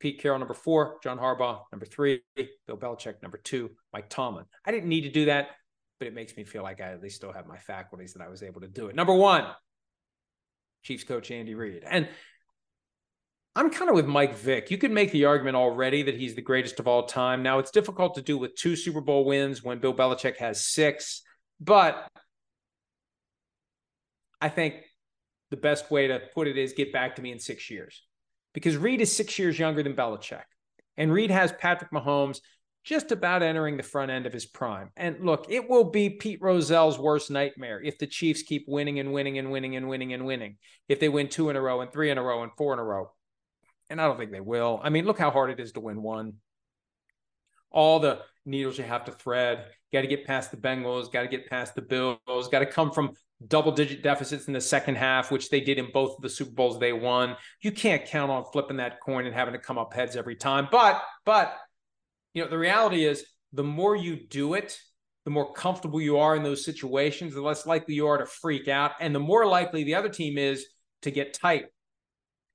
Pete 0.00 0.20
Carroll. 0.20 0.38
Number 0.38 0.54
four, 0.54 0.98
John 1.02 1.18
Harbaugh. 1.18 1.60
Number 1.72 1.86
three, 1.86 2.22
Bill 2.36 2.76
Belichick. 2.76 3.22
Number 3.22 3.38
two, 3.38 3.70
Mike 3.92 4.08
Tomlin. 4.08 4.44
I 4.64 4.70
didn't 4.70 4.88
need 4.88 5.02
to 5.02 5.10
do 5.10 5.26
that, 5.26 5.48
but 5.98 6.08
it 6.08 6.14
makes 6.14 6.36
me 6.36 6.44
feel 6.44 6.62
like 6.62 6.80
I 6.80 6.92
at 6.92 7.02
least 7.02 7.16
still 7.16 7.32
have 7.32 7.46
my 7.46 7.58
faculties 7.58 8.14
that 8.14 8.22
I 8.22 8.28
was 8.28 8.42
able 8.42 8.60
to 8.60 8.68
do 8.68 8.86
it. 8.86 8.94
Number 8.94 9.14
one, 9.14 9.46
Chiefs 10.82 11.04
coach 11.04 11.30
Andy 11.30 11.54
Reid. 11.54 11.82
And 11.88 12.08
I'm 13.56 13.70
kind 13.70 13.90
of 13.90 13.96
with 13.96 14.06
Mike 14.06 14.36
Vick. 14.36 14.70
You 14.70 14.78
could 14.78 14.92
make 14.92 15.10
the 15.10 15.24
argument 15.24 15.56
already 15.56 16.04
that 16.04 16.14
he's 16.14 16.36
the 16.36 16.42
greatest 16.42 16.78
of 16.78 16.86
all 16.86 17.06
time. 17.06 17.42
Now, 17.42 17.58
it's 17.58 17.72
difficult 17.72 18.14
to 18.14 18.22
do 18.22 18.38
with 18.38 18.54
two 18.54 18.76
Super 18.76 19.00
Bowl 19.00 19.24
wins 19.24 19.64
when 19.64 19.80
Bill 19.80 19.94
Belichick 19.94 20.36
has 20.36 20.64
six, 20.64 21.22
but 21.60 22.08
I 24.40 24.48
think 24.48 24.76
the 25.50 25.56
best 25.56 25.90
way 25.90 26.06
to 26.08 26.20
put 26.34 26.46
it 26.46 26.56
is 26.56 26.72
get 26.72 26.92
back 26.92 27.16
to 27.16 27.22
me 27.22 27.32
in 27.32 27.40
six 27.40 27.68
years 27.70 28.04
because 28.54 28.76
Reid 28.76 29.00
is 29.00 29.14
six 29.14 29.38
years 29.38 29.58
younger 29.58 29.82
than 29.82 29.94
Belichick. 29.94 30.44
And 30.96 31.12
Reid 31.12 31.30
has 31.30 31.52
Patrick 31.52 31.90
Mahomes 31.90 32.40
just 32.84 33.12
about 33.12 33.42
entering 33.42 33.76
the 33.76 33.82
front 33.82 34.10
end 34.10 34.26
of 34.26 34.32
his 34.32 34.46
prime. 34.46 34.90
And 34.96 35.24
look, 35.24 35.46
it 35.50 35.68
will 35.68 35.84
be 35.84 36.10
Pete 36.10 36.40
Rozelle's 36.40 36.98
worst 36.98 37.30
nightmare 37.30 37.80
if 37.82 37.98
the 37.98 38.06
Chiefs 38.06 38.42
keep 38.42 38.64
winning 38.66 38.98
and 38.98 39.12
winning 39.12 39.38
and 39.38 39.50
winning 39.50 39.76
and 39.76 39.88
winning 39.88 40.12
and 40.12 40.24
winning. 40.24 40.56
If 40.88 41.00
they 41.00 41.08
win 41.08 41.28
two 41.28 41.50
in 41.50 41.56
a 41.56 41.60
row 41.60 41.80
and 41.80 41.92
three 41.92 42.10
in 42.10 42.18
a 42.18 42.22
row 42.22 42.42
and 42.42 42.52
four 42.56 42.72
in 42.72 42.78
a 42.78 42.84
row. 42.84 43.10
And 43.90 44.00
I 44.00 44.06
don't 44.06 44.18
think 44.18 44.32
they 44.32 44.40
will. 44.40 44.80
I 44.82 44.90
mean, 44.90 45.04
look 45.04 45.18
how 45.18 45.30
hard 45.30 45.50
it 45.50 45.60
is 45.60 45.72
to 45.72 45.80
win 45.80 46.02
one. 46.02 46.34
All 47.70 48.00
the 48.00 48.20
needles 48.46 48.78
you 48.78 48.84
have 48.84 49.04
to 49.04 49.12
thread. 49.12 49.66
Got 49.92 50.02
to 50.02 50.06
get 50.06 50.26
past 50.26 50.50
the 50.50 50.56
Bengals, 50.56 51.12
got 51.12 51.22
to 51.22 51.28
get 51.28 51.48
past 51.48 51.74
the 51.74 51.82
Bills, 51.82 52.48
got 52.48 52.58
to 52.58 52.66
come 52.66 52.90
from 52.90 53.12
double 53.46 53.72
digit 53.72 54.02
deficits 54.02 54.46
in 54.46 54.52
the 54.52 54.60
second 54.60 54.96
half, 54.96 55.30
which 55.30 55.48
they 55.48 55.60
did 55.60 55.78
in 55.78 55.88
both 55.92 56.16
of 56.16 56.22
the 56.22 56.28
Super 56.28 56.50
Bowls 56.50 56.78
they 56.78 56.92
won. 56.92 57.36
You 57.62 57.72
can't 57.72 58.04
count 58.04 58.30
on 58.30 58.44
flipping 58.52 58.78
that 58.78 59.00
coin 59.00 59.26
and 59.26 59.34
having 59.34 59.54
to 59.54 59.60
come 59.60 59.78
up 59.78 59.94
heads 59.94 60.16
every 60.16 60.36
time. 60.36 60.68
But, 60.70 61.02
but, 61.24 61.56
you 62.34 62.42
know, 62.42 62.50
the 62.50 62.58
reality 62.58 63.04
is 63.04 63.24
the 63.52 63.64
more 63.64 63.96
you 63.96 64.16
do 64.28 64.54
it, 64.54 64.78
the 65.24 65.30
more 65.30 65.52
comfortable 65.52 66.00
you 66.00 66.18
are 66.18 66.36
in 66.36 66.42
those 66.42 66.64
situations, 66.64 67.34
the 67.34 67.42
less 67.42 67.66
likely 67.66 67.94
you 67.94 68.06
are 68.06 68.18
to 68.18 68.26
freak 68.26 68.68
out. 68.68 68.92
And 69.00 69.14
the 69.14 69.20
more 69.20 69.46
likely 69.46 69.84
the 69.84 69.94
other 69.94 70.08
team 70.08 70.38
is 70.38 70.66
to 71.02 71.10
get 71.10 71.34
tight 71.34 71.66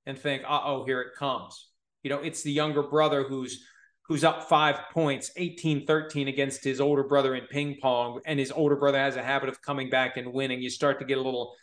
and 0.05 0.17
think, 0.17 0.43
uh 0.43 0.61
oh, 0.63 0.85
here 0.85 1.01
it 1.01 1.15
comes. 1.17 1.69
You 2.03 2.09
know, 2.09 2.19
it's 2.19 2.43
the 2.43 2.51
younger 2.51 2.83
brother 2.83 3.23
who's 3.23 3.63
who's 4.07 4.23
up 4.23 4.49
five 4.49 4.79
points, 4.91 5.31
18 5.37 5.85
13 5.85 6.27
against 6.27 6.63
his 6.63 6.81
older 6.81 7.03
brother 7.03 7.35
in 7.35 7.45
ping 7.45 7.77
pong, 7.81 8.19
and 8.25 8.39
his 8.39 8.51
older 8.51 8.75
brother 8.75 8.97
has 8.97 9.15
a 9.15 9.23
habit 9.23 9.49
of 9.49 9.61
coming 9.61 9.89
back 9.89 10.17
and 10.17 10.33
winning. 10.33 10.61
You 10.61 10.69
start 10.69 10.99
to 10.99 11.05
get 11.05 11.17
a 11.17 11.21
little 11.21 11.55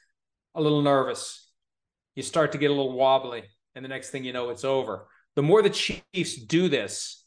a 0.54 0.60
little 0.60 0.82
nervous. 0.82 1.50
You 2.14 2.22
start 2.22 2.52
to 2.52 2.58
get 2.58 2.70
a 2.70 2.74
little 2.74 2.92
wobbly, 2.96 3.44
and 3.74 3.84
the 3.84 3.88
next 3.88 4.10
thing 4.10 4.24
you 4.24 4.32
know, 4.32 4.50
it's 4.50 4.64
over. 4.64 5.06
The 5.36 5.42
more 5.42 5.62
the 5.62 5.70
Chiefs 5.70 6.36
do 6.44 6.68
this, 6.68 7.19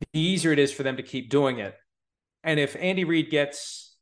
the 0.00 0.20
easier 0.20 0.52
it 0.52 0.58
is 0.58 0.72
for 0.72 0.82
them 0.82 0.96
to 0.96 1.02
keep 1.02 1.30
doing 1.30 1.58
it. 1.58 1.74
And 2.44 2.60
if 2.60 2.76
Andy 2.76 3.04
Reid 3.04 3.30
gets, 3.30 3.96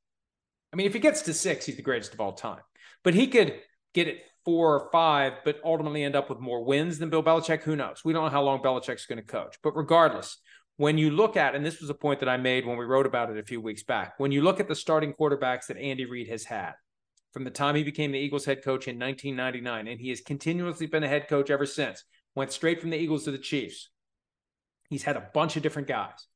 I 0.73 0.77
mean, 0.77 0.87
if 0.87 0.93
he 0.93 0.99
gets 0.99 1.23
to 1.23 1.35
six, 1.35 1.67
he's 1.67 1.77
the 1.77 1.83
greatest 1.83 2.15
of 2.15 2.21
all 2.21 2.33
time. 2.33 2.61
But 3.03 3.15
he 3.15 3.27
could 3.27 3.55
get 3.95 4.09
it 4.09 4.21
four 4.45 4.75
or 4.75 4.91
five, 4.93 5.35
but 5.45 5.59
ultimately 5.65 6.05
end 6.05 6.17
up 6.17 6.29
with 6.31 6.39
more 6.39 6.65
wins 6.65 6.99
than 6.99 7.11
Bill 7.11 7.23
Belichick. 7.23 7.63
Who 7.63 7.77
knows? 7.77 8.03
We 8.05 8.13
don't 8.13 8.25
know 8.25 8.31
how 8.31 8.43
long 8.43 8.61
Belichick's 8.61 9.07
going 9.07 9.19
to 9.19 9.25
coach. 9.25 9.57
But 9.63 9.77
regardless, 9.77 10.39
when 10.77 10.99
you 10.99 11.11
look 11.11 11.37
at, 11.37 11.55
and 11.55 11.65
this 11.65 11.81
was 11.81 11.91
a 11.91 11.95
point 11.95 12.21
that 12.21 12.29
I 12.29 12.37
made 12.37 12.67
when 12.67 12.77
we 12.77 12.85
wrote 12.85 13.07
about 13.07 13.31
it 13.31 13.39
a 13.39 13.43
few 13.43 13.61
weeks 13.61 13.83
back, 13.83 14.15
when 14.19 14.33
you 14.33 14.43
look 14.43 14.61
at 14.61 14.69
the 14.69 14.75
starting 14.75 15.15
quarterbacks 15.15 15.67
that 15.67 15.79
Andy 15.79 16.05
Reid 16.05 16.29
has 16.29 16.45
had 16.45 16.75
from 17.33 17.45
the 17.45 17.51
time 17.51 17.75
he 17.75 17.83
became 17.83 18.13
the 18.13 18.19
Eagles 18.19 18.45
head 18.45 18.63
coach 18.63 18.89
in 18.89 18.99
1999, 18.99 19.89
and 19.89 20.01
he 20.01 20.11
has 20.11 20.21
continuously 20.21 20.87
been 20.87 21.05
a 21.05 21.09
head 21.09 21.29
coach 21.29 21.51
ever 21.51 21.67
since, 21.67 22.05
went 22.35 22.53
straight 22.53 22.81
from 22.81 22.91
the 22.91 22.97
Eagles 22.97 23.25
to 23.25 23.31
the 23.31 23.39
Chiefs. 23.39 23.91
He's 24.88 25.03
had 25.03 25.16
a 25.16 25.29
bunch 25.35 25.57
of 25.57 25.62
different 25.62 25.88
guys. 25.88 26.27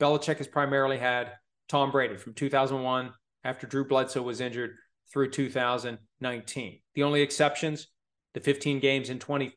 Belichick 0.00 0.38
has 0.38 0.48
primarily 0.48 0.98
had 0.98 1.32
Tom 1.68 1.90
Brady 1.90 2.16
from 2.16 2.34
2001 2.34 3.12
after 3.44 3.66
Drew 3.66 3.86
Bledsoe 3.86 4.22
was 4.22 4.40
injured 4.40 4.76
through 5.12 5.30
2019. 5.30 6.80
The 6.94 7.02
only 7.02 7.22
exceptions, 7.22 7.88
the 8.34 8.40
15 8.40 8.80
games 8.80 9.10
in 9.10 9.18
20, 9.18 9.52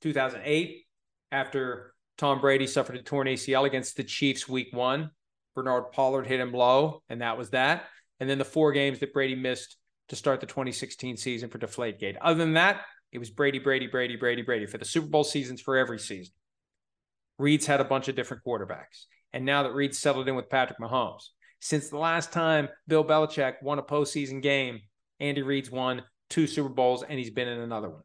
2008 0.00 0.84
after 1.30 1.94
Tom 2.18 2.40
Brady 2.40 2.66
suffered 2.66 2.96
a 2.96 3.02
torn 3.02 3.26
ACL 3.26 3.66
against 3.66 3.96
the 3.96 4.04
Chiefs 4.04 4.48
week 4.48 4.68
one. 4.72 5.10
Bernard 5.54 5.92
Pollard 5.92 6.26
hit 6.26 6.40
him 6.40 6.52
low, 6.52 7.02
and 7.08 7.20
that 7.20 7.36
was 7.36 7.50
that. 7.50 7.84
And 8.20 8.28
then 8.28 8.38
the 8.38 8.44
four 8.44 8.72
games 8.72 9.00
that 9.00 9.12
Brady 9.12 9.34
missed 9.34 9.76
to 10.08 10.16
start 10.16 10.40
the 10.40 10.46
2016 10.46 11.16
season 11.16 11.48
for 11.48 11.58
Deflategate. 11.58 12.16
Other 12.20 12.38
than 12.38 12.54
that, 12.54 12.82
it 13.12 13.18
was 13.18 13.30
Brady, 13.30 13.58
Brady, 13.58 13.86
Brady, 13.86 14.16
Brady, 14.16 14.42
Brady 14.42 14.66
for 14.66 14.78
the 14.78 14.84
Super 14.84 15.08
Bowl 15.08 15.24
seasons 15.24 15.60
for 15.60 15.76
every 15.76 15.98
season. 15.98 16.32
Reid's 17.42 17.66
had 17.66 17.80
a 17.80 17.84
bunch 17.84 18.06
of 18.06 18.14
different 18.14 18.44
quarterbacks. 18.46 19.06
And 19.32 19.44
now 19.44 19.64
that 19.64 19.74
Reid's 19.74 19.98
settled 19.98 20.28
in 20.28 20.36
with 20.36 20.48
Patrick 20.48 20.78
Mahomes, 20.78 21.24
since 21.60 21.88
the 21.88 21.98
last 21.98 22.32
time 22.32 22.68
Bill 22.86 23.04
Belichick 23.04 23.54
won 23.62 23.80
a 23.80 23.82
postseason 23.82 24.40
game, 24.40 24.80
Andy 25.18 25.42
Reid's 25.42 25.70
won 25.70 26.04
two 26.30 26.46
Super 26.46 26.68
Bowls 26.68 27.02
and 27.02 27.18
he's 27.18 27.30
been 27.30 27.48
in 27.48 27.58
another 27.58 27.90
one. 27.90 28.04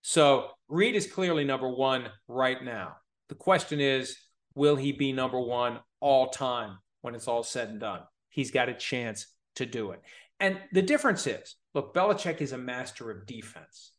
So 0.00 0.48
Reid 0.68 0.94
is 0.94 1.06
clearly 1.06 1.44
number 1.44 1.68
one 1.68 2.08
right 2.26 2.62
now. 2.64 2.96
The 3.28 3.34
question 3.34 3.80
is, 3.80 4.16
will 4.54 4.76
he 4.76 4.92
be 4.92 5.12
number 5.12 5.38
one 5.38 5.80
all 6.00 6.30
time 6.30 6.78
when 7.02 7.14
it's 7.14 7.28
all 7.28 7.42
said 7.42 7.68
and 7.68 7.80
done? 7.80 8.00
He's 8.30 8.50
got 8.50 8.70
a 8.70 8.74
chance 8.74 9.26
to 9.56 9.66
do 9.66 9.90
it. 9.90 10.00
And 10.40 10.58
the 10.72 10.82
difference 10.82 11.26
is 11.26 11.54
look, 11.74 11.94
Belichick 11.94 12.40
is 12.40 12.52
a 12.52 12.58
master 12.58 13.10
of 13.10 13.26
defense, 13.26 13.92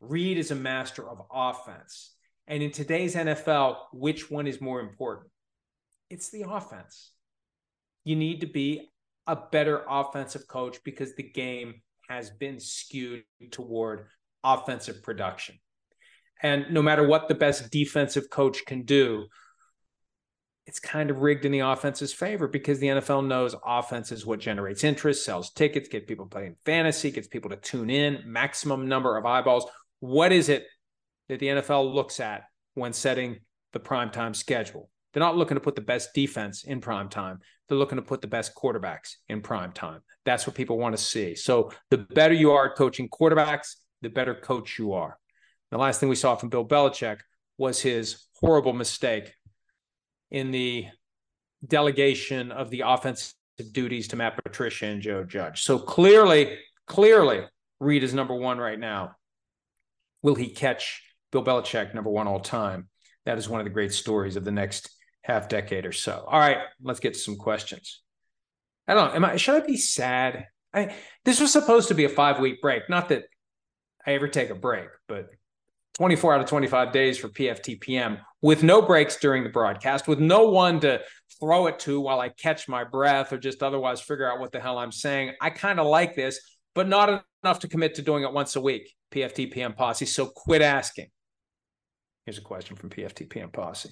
Reid 0.00 0.38
is 0.38 0.50
a 0.50 0.54
master 0.56 1.06
of 1.06 1.20
offense. 1.30 2.11
And 2.46 2.62
in 2.62 2.70
today's 2.70 3.14
NFL, 3.14 3.76
which 3.92 4.30
one 4.30 4.46
is 4.46 4.60
more 4.60 4.80
important? 4.80 5.30
It's 6.10 6.30
the 6.30 6.44
offense 6.48 7.12
you 8.04 8.16
need 8.16 8.40
to 8.40 8.46
be 8.46 8.90
a 9.26 9.36
better 9.36 9.84
offensive 9.88 10.46
coach 10.48 10.78
because 10.84 11.14
the 11.14 11.22
game 11.22 11.74
has 12.08 12.30
been 12.30 12.58
skewed 12.58 13.22
toward 13.50 14.06
offensive 14.42 15.02
production. 15.02 15.58
And 16.42 16.66
no 16.70 16.82
matter 16.82 17.06
what 17.06 17.28
the 17.28 17.34
best 17.34 17.70
defensive 17.70 18.28
coach 18.28 18.64
can 18.66 18.82
do, 18.82 19.26
it's 20.66 20.80
kind 20.80 21.10
of 21.10 21.20
rigged 21.20 21.44
in 21.44 21.52
the 21.52 21.60
offense's 21.60 22.12
favor 22.12 22.48
because 22.48 22.78
the 22.78 22.88
NFL 22.88 23.26
knows 23.26 23.54
offense 23.64 24.10
is 24.10 24.26
what 24.26 24.40
generates 24.40 24.84
interest, 24.84 25.24
sells 25.24 25.52
tickets, 25.52 25.88
gets 25.88 26.06
people 26.06 26.26
playing 26.26 26.56
fantasy, 26.64 27.10
gets 27.10 27.28
people 27.28 27.50
to 27.50 27.56
tune 27.56 27.90
in, 27.90 28.22
maximum 28.26 28.88
number 28.88 29.16
of 29.16 29.24
eyeballs. 29.24 29.66
What 30.00 30.32
is 30.32 30.48
it 30.48 30.66
that 31.28 31.40
the 31.40 31.46
NFL 31.46 31.94
looks 31.94 32.20
at 32.20 32.44
when 32.74 32.92
setting 32.92 33.38
the 33.72 33.80
primetime 33.80 34.34
schedule? 34.34 34.88
They're 35.12 35.20
not 35.22 35.36
looking 35.36 35.56
to 35.56 35.60
put 35.60 35.74
the 35.74 35.82
best 35.82 36.14
defense 36.14 36.64
in 36.64 36.80
prime 36.80 37.08
time. 37.08 37.40
They're 37.68 37.78
looking 37.78 37.96
to 37.96 38.02
put 38.02 38.20
the 38.20 38.28
best 38.28 38.54
quarterbacks 38.54 39.14
in 39.28 39.42
prime 39.42 39.72
time. 39.72 40.00
That's 40.24 40.46
what 40.46 40.56
people 40.56 40.78
want 40.78 40.96
to 40.96 41.02
see. 41.02 41.34
So 41.34 41.70
the 41.90 41.98
better 41.98 42.34
you 42.34 42.52
are 42.52 42.70
at 42.70 42.76
coaching 42.76 43.08
quarterbacks, 43.08 43.74
the 44.00 44.08
better 44.08 44.34
coach 44.34 44.78
you 44.78 44.92
are. 44.92 45.18
The 45.70 45.78
last 45.78 46.00
thing 46.00 46.08
we 46.08 46.16
saw 46.16 46.34
from 46.34 46.48
Bill 46.48 46.66
Belichick 46.66 47.18
was 47.58 47.80
his 47.80 48.26
horrible 48.40 48.72
mistake 48.72 49.32
in 50.30 50.50
the 50.50 50.86
delegation 51.66 52.50
of 52.50 52.70
the 52.70 52.82
offensive 52.84 53.34
duties 53.72 54.08
to 54.08 54.16
Matt 54.16 54.42
Patricia 54.42 54.86
and 54.86 55.00
Joe 55.00 55.24
Judge. 55.24 55.62
So 55.62 55.78
clearly, 55.78 56.58
clearly, 56.86 57.42
Reid 57.80 58.02
is 58.02 58.14
number 58.14 58.34
one 58.34 58.58
right 58.58 58.78
now. 58.78 59.16
Will 60.22 60.34
he 60.34 60.48
catch 60.48 61.02
Bill 61.32 61.42
Belichick 61.44 61.94
number 61.94 62.10
one 62.10 62.28
all 62.28 62.40
time? 62.40 62.88
That 63.24 63.38
is 63.38 63.48
one 63.48 63.60
of 63.60 63.64
the 63.64 63.70
great 63.70 63.92
stories 63.92 64.36
of 64.36 64.44
the 64.44 64.52
next 64.52 64.90
half 65.22 65.48
decade 65.48 65.86
or 65.86 65.92
so. 65.92 66.24
All 66.26 66.38
right, 66.38 66.58
let's 66.82 67.00
get 67.00 67.14
to 67.14 67.20
some 67.20 67.36
questions. 67.36 68.00
I 68.86 68.94
don't. 68.94 69.14
Am 69.14 69.24
I 69.24 69.36
should 69.36 69.62
I 69.62 69.66
be 69.66 69.76
sad? 69.76 70.46
I 70.74 70.94
this 71.24 71.40
was 71.40 71.52
supposed 71.52 71.88
to 71.88 71.94
be 71.94 72.04
a 72.04 72.08
five 72.08 72.40
week 72.40 72.60
break. 72.60 72.88
Not 72.88 73.08
that 73.08 73.24
I 74.06 74.12
ever 74.12 74.28
take 74.28 74.50
a 74.50 74.54
break, 74.54 74.88
but 75.08 75.28
24 75.94 76.34
out 76.34 76.40
of 76.40 76.48
25 76.48 76.92
days 76.92 77.18
for 77.18 77.28
PFTPM 77.28 78.18
with 78.40 78.62
no 78.62 78.82
breaks 78.82 79.16
during 79.16 79.44
the 79.44 79.50
broadcast, 79.50 80.08
with 80.08 80.18
no 80.18 80.48
one 80.48 80.80
to 80.80 81.00
throw 81.38 81.66
it 81.66 81.78
to 81.80 82.00
while 82.00 82.18
I 82.18 82.30
catch 82.30 82.68
my 82.68 82.84
breath 82.84 83.32
or 83.32 83.38
just 83.38 83.62
otherwise 83.62 84.00
figure 84.00 84.30
out 84.30 84.40
what 84.40 84.52
the 84.52 84.60
hell 84.60 84.78
I'm 84.78 84.92
saying. 84.92 85.34
I 85.40 85.50
kind 85.50 85.78
of 85.78 85.86
like 85.86 86.16
this, 86.16 86.40
but 86.74 86.88
not 86.88 87.24
enough 87.44 87.60
to 87.60 87.68
commit 87.68 87.96
to 87.96 88.02
doing 88.02 88.24
it 88.24 88.32
once 88.32 88.56
a 88.56 88.60
week. 88.60 88.92
PFTPM 89.12 89.76
Posse. 89.76 90.06
So 90.06 90.26
quit 90.26 90.62
asking. 90.62 91.08
Here's 92.24 92.38
a 92.38 92.42
question 92.42 92.76
from 92.76 92.90
PFTPM 92.90 93.52
Posse. 93.52 93.90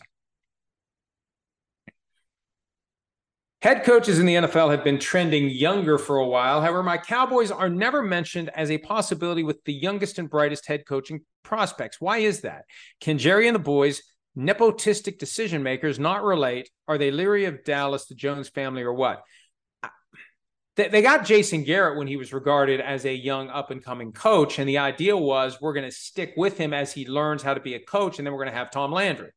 Head 3.63 3.85
coaches 3.85 4.19
in 4.19 4.25
the 4.25 4.37
NFL 4.37 4.71
have 4.71 4.85
been 4.85 4.99
trending 4.99 5.51
younger 5.51 5.99
for 5.99 6.17
a 6.17 6.27
while. 6.27 6.63
However, 6.63 6.83
my 6.83 6.97
Cowboys 6.97 7.51
are 7.51 7.69
never 7.69 8.01
mentioned 8.01 8.49
as 8.55 8.71
a 8.71 8.79
possibility 8.79 9.43
with 9.43 9.63
the 9.65 9.75
youngest 9.75 10.19
and 10.19 10.31
brightest 10.31 10.67
head 10.67 10.87
coaching 10.87 11.21
prospects. 11.43 12.01
Why 12.01 12.19
is 12.19 12.41
that? 12.41 12.65
Can 13.03 13.19
Jerry 13.19 13.49
and 13.49 13.55
the 13.55 13.59
boys, 13.59 14.01
nepotistic 14.35 15.19
decision 15.19 15.63
makers, 15.63 15.99
not 15.99 16.25
relate? 16.25 16.71
Are 16.89 16.97
they 16.97 17.11
leery 17.11 17.45
of 17.45 17.63
Dallas, 17.65 18.07
the 18.07 18.15
Jones 18.15 18.49
family, 18.49 18.81
or 18.81 18.95
what? 18.95 19.23
They 20.89 21.03
got 21.03 21.25
Jason 21.25 21.65
Garrett 21.65 21.99
when 21.99 22.07
he 22.07 22.17
was 22.17 22.33
regarded 22.33 22.81
as 22.81 23.05
a 23.05 23.15
young 23.15 23.49
up 23.49 23.71
and 23.71 23.85
coming 23.85 24.13
coach. 24.13 24.59
And 24.59 24.69
the 24.69 24.79
idea 24.79 25.17
was 25.17 25.61
we're 25.61 25.73
going 25.73 25.89
to 25.89 25.95
stick 25.95 26.35
with 26.37 26.57
him 26.59 26.73
as 26.73 26.93
he 26.93 27.07
learns 27.07 27.43
how 27.43 27.55
to 27.55 27.61
be 27.61 27.75
a 27.75 27.81
coach. 27.81 28.19
And 28.19 28.27
then 28.27 28.33
we're 28.33 28.45
going 28.45 28.53
to 28.53 28.59
have 28.59 28.71
Tom 28.71 28.93
Landry. 28.93 29.31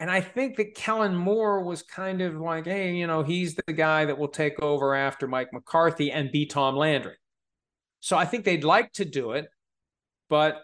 And 0.00 0.10
I 0.10 0.20
think 0.20 0.56
that 0.56 0.74
Kellen 0.74 1.14
Moore 1.14 1.62
was 1.62 1.82
kind 1.82 2.22
of 2.22 2.34
like, 2.34 2.66
hey, 2.66 2.94
you 2.94 3.06
know, 3.06 3.22
he's 3.22 3.54
the 3.54 3.72
guy 3.72 4.04
that 4.04 4.18
will 4.18 4.28
take 4.28 4.60
over 4.60 4.94
after 4.94 5.28
Mike 5.28 5.52
McCarthy 5.52 6.10
and 6.10 6.32
be 6.32 6.46
Tom 6.46 6.74
Landry. 6.76 7.14
So 8.00 8.16
I 8.16 8.24
think 8.24 8.44
they'd 8.44 8.64
like 8.64 8.92
to 8.94 9.04
do 9.04 9.32
it, 9.32 9.46
but 10.28 10.60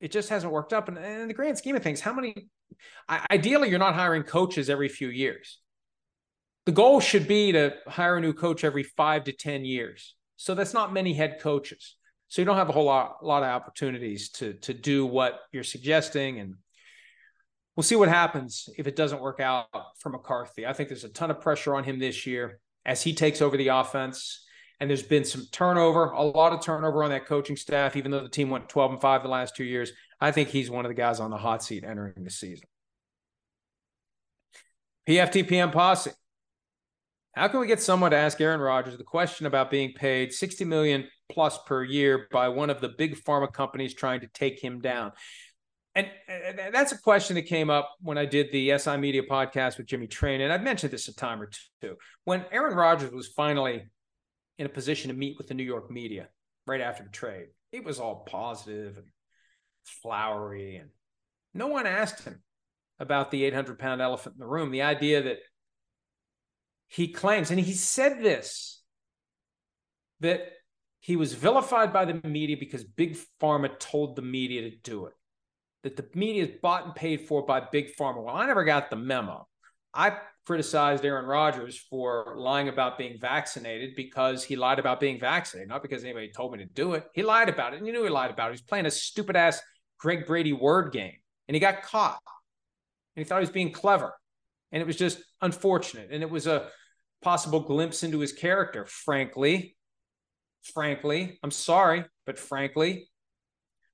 it 0.00 0.10
just 0.10 0.30
hasn't 0.30 0.52
worked 0.52 0.72
up. 0.72 0.88
And 0.88 0.96
in 0.96 1.28
the 1.28 1.34
grand 1.34 1.58
scheme 1.58 1.76
of 1.76 1.82
things, 1.82 2.00
how 2.00 2.14
many, 2.14 2.48
ideally, 3.30 3.68
you're 3.68 3.78
not 3.78 3.94
hiring 3.94 4.22
coaches 4.22 4.70
every 4.70 4.88
few 4.88 5.08
years. 5.08 5.58
The 6.66 6.72
goal 6.72 7.00
should 7.00 7.26
be 7.26 7.52
to 7.52 7.74
hire 7.86 8.16
a 8.16 8.20
new 8.20 8.32
coach 8.32 8.64
every 8.64 8.82
five 8.82 9.24
to 9.24 9.32
10 9.32 9.64
years. 9.64 10.14
So 10.36 10.54
that's 10.54 10.74
not 10.74 10.92
many 10.92 11.14
head 11.14 11.38
coaches. 11.40 11.96
So 12.28 12.42
you 12.42 12.46
don't 12.46 12.56
have 12.56 12.68
a 12.68 12.72
whole 12.72 12.84
lot, 12.84 13.24
lot 13.24 13.42
of 13.42 13.48
opportunities 13.48 14.30
to, 14.30 14.54
to 14.54 14.74
do 14.74 15.06
what 15.06 15.40
you're 15.52 15.62
suggesting 15.62 16.40
and 16.40 16.56
we'll 17.76 17.84
see 17.84 17.94
what 17.94 18.08
happens 18.08 18.68
if 18.76 18.86
it 18.86 18.96
doesn't 18.96 19.20
work 19.20 19.38
out 19.38 19.66
for 20.00 20.08
McCarthy. 20.08 20.66
I 20.66 20.72
think 20.72 20.88
there's 20.88 21.04
a 21.04 21.08
ton 21.08 21.30
of 21.30 21.40
pressure 21.40 21.74
on 21.74 21.84
him 21.84 21.98
this 21.98 22.26
year 22.26 22.58
as 22.84 23.02
he 23.02 23.14
takes 23.14 23.40
over 23.40 23.56
the 23.56 23.68
offense. 23.68 24.42
And 24.80 24.90
there's 24.90 25.02
been 25.02 25.24
some 25.24 25.46
turnover, 25.52 26.10
a 26.10 26.22
lot 26.22 26.52
of 26.52 26.60
turnover 26.62 27.02
on 27.02 27.10
that 27.10 27.26
coaching 27.26 27.56
staff, 27.56 27.96
even 27.96 28.10
though 28.10 28.22
the 28.22 28.28
team 28.28 28.50
went 28.50 28.68
12 28.68 28.92
and 28.92 29.00
5 29.00 29.22
the 29.22 29.28
last 29.28 29.56
two 29.56 29.64
years. 29.64 29.92
I 30.20 30.32
think 30.32 30.48
he's 30.48 30.70
one 30.70 30.84
of 30.84 30.90
the 30.90 30.94
guys 30.94 31.20
on 31.20 31.30
the 31.30 31.38
hot 31.38 31.62
seat 31.62 31.84
entering 31.84 32.24
the 32.24 32.30
season. 32.30 32.66
PFTPM 35.08 35.72
posse. 35.72 36.10
How 37.36 37.48
can 37.48 37.60
we 37.60 37.66
get 37.66 37.82
someone 37.82 38.12
to 38.12 38.16
ask 38.16 38.40
Aaron 38.40 38.62
Rodgers 38.62 38.96
the 38.96 39.04
question 39.04 39.44
about 39.44 39.70
being 39.70 39.92
paid 39.92 40.32
60 40.32 40.64
million 40.64 41.06
plus 41.28 41.58
per 41.66 41.84
year 41.84 42.28
by 42.32 42.48
one 42.48 42.70
of 42.70 42.80
the 42.80 42.88
big 42.88 43.22
pharma 43.22 43.52
companies 43.52 43.92
trying 43.92 44.20
to 44.20 44.26
take 44.28 44.58
him 44.58 44.80
down? 44.80 45.12
And, 45.94 46.08
that's 46.72 46.92
a 46.92 46.98
question 46.98 47.36
that 47.36 47.42
came 47.42 47.68
up 47.68 47.94
when 48.00 48.16
I 48.16 48.24
did 48.24 48.52
the 48.52 48.78
SI 48.78 48.96
Media 48.96 49.22
podcast 49.22 49.76
with 49.76 49.86
Jimmy 49.86 50.06
Traina. 50.06 50.44
And 50.44 50.52
I've 50.52 50.62
mentioned 50.62 50.92
this 50.92 51.08
a 51.08 51.14
time 51.14 51.42
or 51.42 51.50
two. 51.82 51.96
When 52.24 52.44
Aaron 52.50 52.74
Rodgers 52.74 53.12
was 53.12 53.28
finally 53.28 53.84
in 54.58 54.64
a 54.64 54.70
position 54.70 55.10
to 55.10 55.16
meet 55.16 55.36
with 55.36 55.48
the 55.48 55.54
New 55.54 55.62
York 55.62 55.90
media 55.90 56.28
right 56.66 56.80
after 56.80 57.02
the 57.02 57.10
trade, 57.10 57.48
it 57.70 57.84
was 57.84 58.00
all 58.00 58.24
positive 58.26 58.96
and 58.96 59.06
flowery. 59.84 60.76
And 60.76 60.88
no 61.52 61.66
one 61.66 61.86
asked 61.86 62.24
him 62.24 62.42
about 62.98 63.30
the 63.30 63.44
800 63.44 63.78
pound 63.78 64.00
elephant 64.00 64.36
in 64.36 64.40
the 64.40 64.46
room, 64.46 64.70
the 64.70 64.82
idea 64.82 65.22
that 65.22 65.38
he 66.88 67.08
claims, 67.08 67.50
and 67.50 67.60
he 67.60 67.72
said 67.72 68.22
this, 68.22 68.82
that 70.20 70.52
he 71.00 71.16
was 71.16 71.34
vilified 71.34 71.92
by 71.92 72.04
the 72.04 72.20
media 72.26 72.56
because 72.58 72.84
Big 72.84 73.16
Pharma 73.40 73.78
told 73.78 74.16
the 74.16 74.22
media 74.22 74.70
to 74.70 74.76
do 74.76 75.06
it 75.06 75.12
that 75.86 75.96
the 75.96 76.18
media 76.18 76.44
is 76.44 76.50
bought 76.60 76.84
and 76.84 76.96
paid 76.96 77.20
for 77.28 77.46
by 77.46 77.60
big 77.60 77.94
pharma. 77.94 78.24
Well, 78.24 78.34
I 78.34 78.46
never 78.46 78.64
got 78.64 78.90
the 78.90 78.96
memo. 78.96 79.46
I 79.94 80.18
criticized 80.44 81.04
Aaron 81.04 81.26
Rodgers 81.26 81.78
for 81.78 82.34
lying 82.36 82.68
about 82.68 82.98
being 82.98 83.20
vaccinated 83.20 83.94
because 83.94 84.42
he 84.42 84.56
lied 84.56 84.80
about 84.80 84.98
being 84.98 85.20
vaccinated, 85.20 85.68
not 85.68 85.82
because 85.82 86.02
anybody 86.02 86.32
told 86.32 86.50
me 86.50 86.58
to 86.58 86.64
do 86.64 86.94
it. 86.94 87.06
He 87.14 87.22
lied 87.22 87.48
about 87.48 87.72
it, 87.72 87.76
and 87.76 87.86
you 87.86 87.92
knew 87.92 88.02
he 88.02 88.10
lied 88.10 88.32
about 88.32 88.46
it. 88.46 88.54
He 88.54 88.54
was 88.54 88.62
playing 88.62 88.86
a 88.86 88.90
stupid 88.90 89.36
ass 89.36 89.60
Greg 89.98 90.26
Brady 90.26 90.52
word 90.52 90.92
game, 90.92 91.18
and 91.46 91.54
he 91.54 91.60
got 91.60 91.82
caught. 91.82 92.18
And 93.14 93.24
he 93.24 93.28
thought 93.28 93.38
he 93.38 93.46
was 93.46 93.50
being 93.50 93.70
clever, 93.70 94.12
and 94.72 94.80
it 94.80 94.86
was 94.86 94.96
just 94.96 95.18
unfortunate. 95.40 96.08
And 96.10 96.22
it 96.22 96.30
was 96.30 96.46
a 96.46 96.68
possible 97.22 97.60
glimpse 97.60 98.02
into 98.02 98.20
his 98.20 98.32
character. 98.32 98.86
Frankly, 98.86 99.76
frankly, 100.62 101.38
I'm 101.42 101.50
sorry, 101.50 102.04
but 102.24 102.38
frankly, 102.38 103.08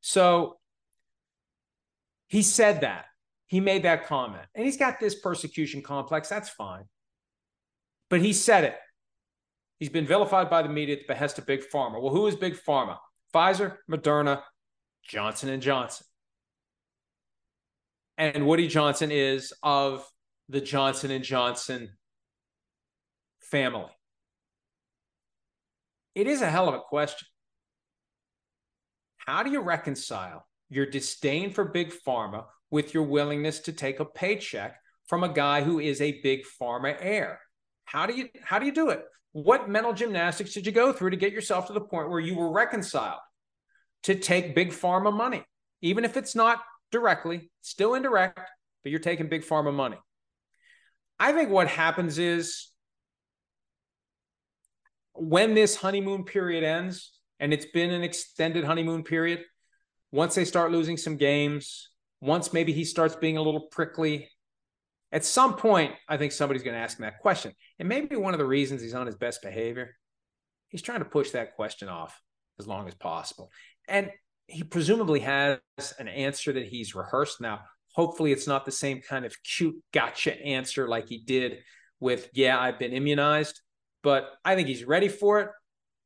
so 0.00 0.58
he 2.28 2.42
said 2.42 2.80
that. 2.80 3.06
He 3.46 3.60
made 3.60 3.82
that 3.82 4.06
comment. 4.06 4.44
And 4.54 4.64
he's 4.64 4.78
got 4.78 4.98
this 4.98 5.14
persecution 5.14 5.82
complex. 5.82 6.28
That's 6.28 6.48
fine. 6.48 6.84
But 8.08 8.22
he 8.22 8.32
said 8.32 8.64
it. 8.64 8.76
He's 9.78 9.90
been 9.90 10.06
vilified 10.06 10.48
by 10.48 10.62
the 10.62 10.68
media 10.68 10.96
at 10.96 11.02
the 11.02 11.12
behest 11.12 11.38
of 11.38 11.46
Big 11.46 11.62
Pharma. 11.72 12.00
Well, 12.00 12.12
who 12.12 12.26
is 12.26 12.36
Big 12.36 12.54
Pharma? 12.54 12.96
Pfizer, 13.34 13.76
Moderna, 13.90 14.40
Johnson 15.02 15.48
and 15.48 15.62
Johnson. 15.62 16.06
And 18.16 18.46
Woody 18.46 18.68
Johnson 18.68 19.10
is 19.10 19.52
of 19.62 20.06
the 20.48 20.60
Johnson 20.60 21.10
and 21.10 21.24
Johnson 21.24 21.90
family. 23.40 23.90
It 26.14 26.26
is 26.26 26.42
a 26.42 26.50
hell 26.50 26.68
of 26.68 26.74
a 26.74 26.80
question. 26.80 27.26
How 29.18 29.42
do 29.42 29.50
you 29.50 29.60
reconcile 29.60 30.46
your 30.68 30.86
disdain 30.86 31.52
for 31.52 31.64
big 31.64 31.92
pharma 32.06 32.44
with 32.70 32.94
your 32.94 33.04
willingness 33.04 33.60
to 33.60 33.72
take 33.72 34.00
a 34.00 34.04
paycheck 34.04 34.76
from 35.06 35.22
a 35.22 35.28
guy 35.28 35.62
who 35.62 35.78
is 35.78 36.00
a 36.00 36.20
big 36.22 36.40
pharma 36.60 36.96
heir. 36.98 37.38
How 37.84 38.06
do 38.06 38.14
you 38.14 38.28
how 38.42 38.58
do 38.58 38.66
you 38.66 38.72
do 38.72 38.88
it? 38.88 39.04
What 39.32 39.68
mental 39.68 39.92
gymnastics 39.92 40.54
did 40.54 40.66
you 40.66 40.72
go 40.72 40.92
through 40.92 41.10
to 41.10 41.16
get 41.16 41.32
yourself 41.32 41.66
to 41.66 41.74
the 41.74 41.80
point 41.80 42.08
where 42.08 42.20
you 42.20 42.34
were 42.34 42.50
reconciled 42.50 43.20
to 44.04 44.14
take 44.14 44.54
big 44.54 44.70
pharma 44.70 45.12
money, 45.12 45.44
even 45.82 46.04
if 46.04 46.16
it's 46.16 46.34
not 46.34 46.62
directly, 46.90 47.50
still 47.60 47.94
indirect, 47.94 48.40
but 48.82 48.90
you're 48.90 49.00
taking 49.00 49.28
big 49.28 49.42
pharma 49.42 49.72
money? 49.72 49.98
I 51.22 51.30
think 51.30 51.50
what 51.50 51.68
happens 51.68 52.18
is 52.18 52.66
when 55.14 55.54
this 55.54 55.76
honeymoon 55.76 56.24
period 56.24 56.64
ends, 56.64 57.12
and 57.38 57.52
it's 57.52 57.66
been 57.66 57.92
an 57.92 58.02
extended 58.02 58.64
honeymoon 58.64 59.04
period, 59.04 59.44
once 60.10 60.34
they 60.34 60.44
start 60.44 60.72
losing 60.72 60.96
some 60.96 61.16
games, 61.16 61.90
once 62.20 62.52
maybe 62.52 62.72
he 62.72 62.84
starts 62.84 63.14
being 63.14 63.36
a 63.36 63.42
little 63.42 63.68
prickly, 63.70 64.30
at 65.12 65.24
some 65.24 65.54
point, 65.54 65.92
I 66.08 66.16
think 66.16 66.32
somebody's 66.32 66.64
going 66.64 66.74
to 66.74 66.80
ask 66.80 66.98
him 66.98 67.04
that 67.04 67.20
question. 67.20 67.52
And 67.78 67.88
maybe 67.88 68.16
one 68.16 68.34
of 68.34 68.38
the 68.38 68.44
reasons 68.44 68.82
he's 68.82 68.92
on 68.92 69.06
his 69.06 69.14
best 69.14 69.42
behavior, 69.42 69.94
he's 70.70 70.82
trying 70.82 71.04
to 71.04 71.04
push 71.04 71.30
that 71.30 71.54
question 71.54 71.88
off 71.88 72.20
as 72.58 72.66
long 72.66 72.88
as 72.88 72.94
possible. 72.94 73.52
And 73.86 74.10
he 74.48 74.64
presumably 74.64 75.20
has 75.20 75.60
an 76.00 76.08
answer 76.08 76.52
that 76.52 76.66
he's 76.66 76.96
rehearsed. 76.96 77.40
Now, 77.40 77.60
hopefully, 77.92 78.32
it's 78.32 78.46
not 78.46 78.64
the 78.64 78.72
same 78.72 79.00
kind 79.00 79.24
of 79.24 79.34
cute 79.42 79.76
gotcha 79.92 80.38
answer 80.40 80.88
like 80.88 81.08
he 81.08 81.18
did 81.18 81.58
with, 82.00 82.28
yeah, 82.34 82.58
I've 82.58 82.78
been 82.78 82.92
immunized, 82.92 83.60
but 84.02 84.30
I 84.44 84.56
think 84.56 84.68
he's 84.68 84.84
ready 84.84 85.08
for 85.08 85.40
it. 85.40 85.48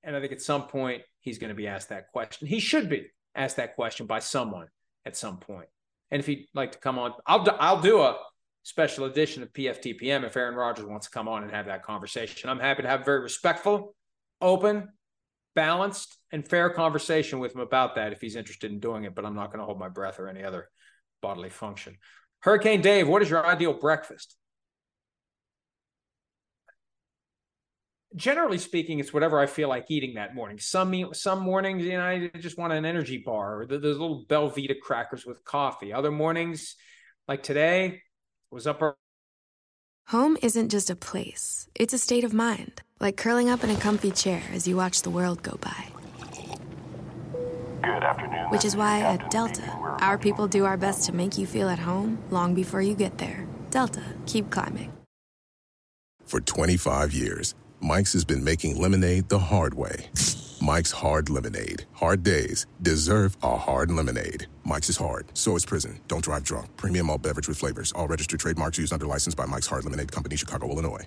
And 0.02 0.14
I 0.14 0.20
think 0.20 0.32
at 0.32 0.42
some 0.42 0.68
point, 0.68 1.02
he's 1.20 1.38
going 1.38 1.48
to 1.48 1.54
be 1.54 1.66
asked 1.66 1.88
that 1.88 2.08
question. 2.12 2.46
He 2.46 2.60
should 2.60 2.88
be 2.88 3.06
asked 3.34 3.56
that 3.56 3.74
question 3.74 4.06
by 4.06 4.20
someone 4.20 4.68
at 5.04 5.16
some 5.16 5.38
point. 5.38 5.68
And 6.10 6.20
if 6.20 6.26
he'd 6.26 6.46
like 6.54 6.72
to 6.72 6.78
come 6.78 6.98
on, 6.98 7.14
I'll 7.26 7.42
do, 7.42 7.50
I'll 7.52 7.80
do 7.80 8.00
a 8.00 8.16
special 8.62 9.06
edition 9.06 9.42
of 9.42 9.52
PFTPM 9.52 10.24
if 10.24 10.36
Aaron 10.36 10.54
Rodgers 10.54 10.86
wants 10.86 11.06
to 11.06 11.12
come 11.12 11.28
on 11.28 11.42
and 11.42 11.50
have 11.50 11.66
that 11.66 11.82
conversation. 11.82 12.48
I'm 12.48 12.60
happy 12.60 12.82
to 12.82 12.88
have 12.88 13.00
a 13.00 13.04
very 13.04 13.20
respectful, 13.20 13.94
open, 14.40 14.88
balanced, 15.54 16.18
and 16.30 16.46
fair 16.46 16.70
conversation 16.70 17.38
with 17.38 17.54
him 17.54 17.60
about 17.60 17.96
that 17.96 18.12
if 18.12 18.20
he's 18.20 18.36
interested 18.36 18.70
in 18.70 18.78
doing 18.78 19.04
it. 19.04 19.14
But 19.14 19.24
I'm 19.24 19.34
not 19.34 19.48
going 19.48 19.58
to 19.60 19.64
hold 19.64 19.78
my 19.78 19.88
breath 19.88 20.20
or 20.20 20.28
any 20.28 20.44
other 20.44 20.68
bodily 21.26 21.50
function. 21.50 21.96
Hurricane 22.40 22.80
Dave, 22.80 23.08
what 23.08 23.22
is 23.22 23.30
your 23.30 23.44
ideal 23.44 23.72
breakfast? 23.72 24.36
generally 28.16 28.58
speaking, 28.58 28.98
it's 28.98 29.12
whatever 29.12 29.38
I 29.38 29.46
feel 29.46 29.68
like 29.68 29.90
eating 29.90 30.14
that 30.14 30.34
morning. 30.34 30.58
Some 30.58 31.12
some 31.12 31.40
mornings, 31.40 31.84
you 31.84 31.98
know, 31.98 32.04
I 32.04 32.30
just 32.38 32.58
want 32.58 32.72
an 32.72 32.84
energy 32.84 33.18
bar 33.18 33.60
or 33.60 33.66
those 33.66 33.98
little 33.98 34.24
Belvita 34.26 34.80
crackers 34.80 35.24
with 35.26 35.44
coffee. 35.44 35.92
Other 35.92 36.10
mornings, 36.10 36.74
like 37.28 37.42
today, 37.42 38.02
was 38.50 38.66
up. 38.66 38.80
Home 40.08 40.36
isn't 40.42 40.70
just 40.70 40.90
a 40.90 40.96
place; 40.96 41.68
it's 41.74 41.94
a 41.94 41.98
state 41.98 42.24
of 42.24 42.32
mind. 42.32 42.82
Like 42.98 43.16
curling 43.18 43.50
up 43.50 43.62
in 43.62 43.70
a 43.70 43.76
comfy 43.76 44.10
chair 44.10 44.42
as 44.52 44.66
you 44.66 44.76
watch 44.76 45.02
the 45.02 45.10
world 45.10 45.42
go 45.42 45.58
by. 45.60 45.95
Good 47.86 48.02
afternoon. 48.02 48.50
Which 48.50 48.64
is 48.64 48.74
why 48.74 49.00
at 49.00 49.30
Delta, 49.30 49.70
our 50.00 50.18
people 50.18 50.48
do 50.48 50.64
our 50.64 50.76
best 50.76 51.06
to 51.06 51.12
make 51.12 51.38
you 51.38 51.46
feel 51.46 51.68
at 51.68 51.78
home 51.78 52.18
long 52.30 52.52
before 52.52 52.82
you 52.82 52.96
get 52.96 53.18
there. 53.18 53.46
Delta, 53.70 54.02
keep 54.26 54.50
climbing. 54.50 54.92
For 56.24 56.40
25 56.40 57.12
years, 57.12 57.54
Mike's 57.80 58.12
has 58.14 58.24
been 58.24 58.42
making 58.42 58.80
lemonade 58.82 59.28
the 59.28 59.38
hard 59.38 59.74
way. 59.74 60.10
Mike's 60.60 60.90
Hard 60.90 61.30
Lemonade. 61.30 61.84
Hard 61.92 62.24
days 62.24 62.66
deserve 62.82 63.36
a 63.44 63.56
hard 63.56 63.92
lemonade. 63.92 64.46
Mike's 64.64 64.90
is 64.90 64.96
hard, 64.96 65.26
so 65.34 65.54
is 65.54 65.64
prison. 65.64 66.00
Don't 66.08 66.24
drive 66.24 66.42
drunk. 66.42 66.76
Premium 66.76 67.08
all 67.08 67.18
beverage 67.18 67.46
with 67.46 67.58
flavors. 67.58 67.92
All 67.92 68.08
registered 68.08 68.40
trademarks 68.40 68.78
used 68.78 68.92
under 68.92 69.06
license 69.06 69.36
by 69.36 69.46
Mike's 69.46 69.68
Hard 69.68 69.84
Lemonade 69.84 70.10
Company, 70.10 70.34
Chicago, 70.34 70.68
Illinois. 70.68 71.06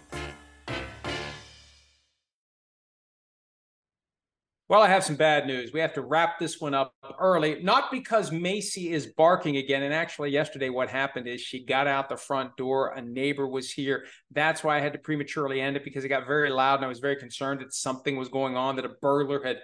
Well, 4.71 4.81
I 4.81 4.87
have 4.87 5.03
some 5.03 5.17
bad 5.17 5.47
news. 5.47 5.73
We 5.73 5.81
have 5.81 5.91
to 5.95 6.01
wrap 6.01 6.39
this 6.39 6.61
one 6.61 6.73
up 6.73 6.95
early, 7.19 7.61
not 7.61 7.91
because 7.91 8.31
Macy 8.31 8.93
is 8.93 9.07
barking 9.17 9.57
again. 9.57 9.83
And 9.83 9.93
actually, 9.93 10.29
yesterday, 10.29 10.69
what 10.69 10.89
happened 10.89 11.27
is 11.27 11.41
she 11.41 11.65
got 11.65 11.87
out 11.87 12.07
the 12.07 12.15
front 12.15 12.55
door. 12.55 12.93
A 12.93 13.01
neighbor 13.01 13.45
was 13.45 13.69
here. 13.69 14.05
That's 14.31 14.63
why 14.63 14.77
I 14.77 14.79
had 14.79 14.93
to 14.93 14.99
prematurely 14.99 15.59
end 15.59 15.75
it 15.75 15.83
because 15.83 16.05
it 16.05 16.07
got 16.07 16.25
very 16.25 16.49
loud 16.49 16.75
and 16.75 16.85
I 16.85 16.87
was 16.87 16.99
very 16.99 17.17
concerned 17.17 17.59
that 17.59 17.73
something 17.73 18.15
was 18.15 18.29
going 18.29 18.55
on, 18.55 18.77
that 18.77 18.85
a 18.85 18.93
burglar 19.01 19.43
had 19.43 19.57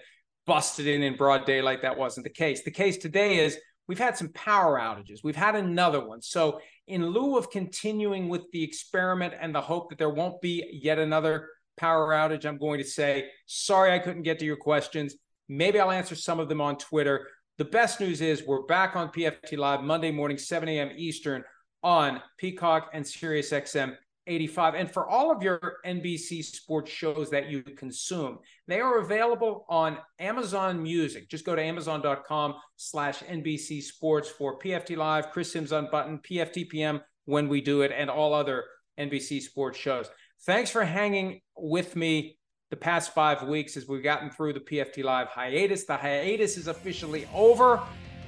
busted 0.46 0.88
in 0.88 1.02
in 1.02 1.16
broad 1.16 1.46
daylight. 1.46 1.84
That 1.84 1.98
wasn't 1.98 2.26
the 2.26 2.30
case. 2.30 2.66
The 2.66 2.72
case 2.72 2.98
today 2.98 3.38
is 3.38 3.58
we've 3.88 3.98
had 3.98 4.18
some 4.18 4.34
power 4.34 4.78
outages. 4.78 5.20
We've 5.24 5.38
had 5.38 5.56
another 5.56 6.06
one. 6.06 6.22
So, 6.22 6.60
in 6.86 7.06
lieu 7.06 7.38
of 7.38 7.50
continuing 7.50 8.28
with 8.28 8.44
the 8.52 8.62
experiment 8.62 9.36
and 9.40 9.56
the 9.56 9.62
hope 9.62 9.90
that 9.90 10.00
there 10.00 10.10
won't 10.10 10.42
be 10.42 10.66
yet 10.84 11.00
another 11.00 11.48
power 11.78 12.10
outage, 12.10 12.46
I'm 12.46 12.58
going 12.58 12.80
to 12.80 12.86
say, 12.86 13.30
sorry, 13.46 13.94
I 13.94 14.00
couldn't 14.00 14.24
get 14.24 14.40
to 14.40 14.46
your 14.46 14.58
questions. 14.58 15.16
Maybe 15.50 15.80
I'll 15.80 15.92
answer 15.92 16.16
some 16.16 16.40
of 16.40 16.50
them 16.50 16.62
on 16.62 16.78
Twitter. 16.78 17.28
The 17.58 17.66
best 17.66 18.00
news 18.00 18.22
is 18.22 18.44
we're 18.46 18.64
back 18.64 18.96
on 18.96 19.10
PFT 19.10 19.58
Live 19.58 19.82
Monday 19.82 20.12
morning, 20.12 20.38
7 20.38 20.68
a.m. 20.70 20.92
Eastern 20.96 21.44
on 21.84 22.22
Peacock 22.38 22.90
and 22.94 23.06
Sirius 23.06 23.52
XM 23.52 23.96
85. 24.28 24.76
And 24.76 24.92
for 24.92 25.08
all 25.08 25.32
of 25.32 25.42
your 25.42 25.78
NBC 25.86 26.44
sports 26.44 26.92
shows 26.92 27.30
that 27.30 27.50
you 27.50 27.64
consume, 27.64 28.40
they 28.68 28.82
are 28.82 29.00
available 29.00 29.66
on 29.70 29.98
Amazon 30.20 30.84
Music. 30.84 31.30
Just 31.30 31.46
go 31.46 31.56
to 31.56 31.62
amazon.com 31.62 32.56
slash 32.76 33.20
NBC 33.24 33.82
Sports 33.82 34.30
for 34.30 34.60
PFT 34.60 34.98
Live, 34.98 35.32
Chris 35.32 35.52
Simms 35.52 35.72
Unbuttoned, 35.72 36.24
PFTPM 36.24 37.02
when 37.26 37.48
we 37.48 37.62
do 37.62 37.82
it, 37.82 37.92
and 37.96 38.10
all 38.10 38.34
other 38.34 38.66
NBC 39.00 39.42
sports 39.42 39.78
shows. 39.78 40.10
Thanks 40.46 40.70
for 40.70 40.86
hanging 40.86 41.42
with 41.58 41.96
me 41.96 42.38
the 42.70 42.76
past 42.76 43.14
five 43.14 43.44
weeks 43.44 43.78
as 43.78 43.88
we've 43.88 44.04
gotten 44.04 44.30
through 44.30 44.54
the 44.54 44.60
PFT 44.60 45.04
Live 45.04 45.28
hiatus. 45.28 45.86
The 45.86 45.98
hiatus 45.98 46.58
is 46.58 46.68
officially 46.68 47.28
over. 47.34 47.82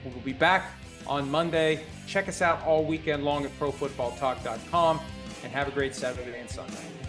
We'll 0.04 0.14
be 0.24 0.34
back 0.34 0.72
on 1.06 1.30
Monday. 1.30 1.82
Check 2.08 2.28
us 2.28 2.42
out 2.42 2.62
all 2.66 2.86
weekend 2.86 3.24
long 3.24 3.46
at 3.46 3.52
profootballtalk.com 3.60 5.00
and 5.44 5.54
have 5.54 5.68
a 5.68 5.72
great 5.72 5.96
Saturday 5.96 6.40
and 6.40 6.50
Sunday. 6.50 7.09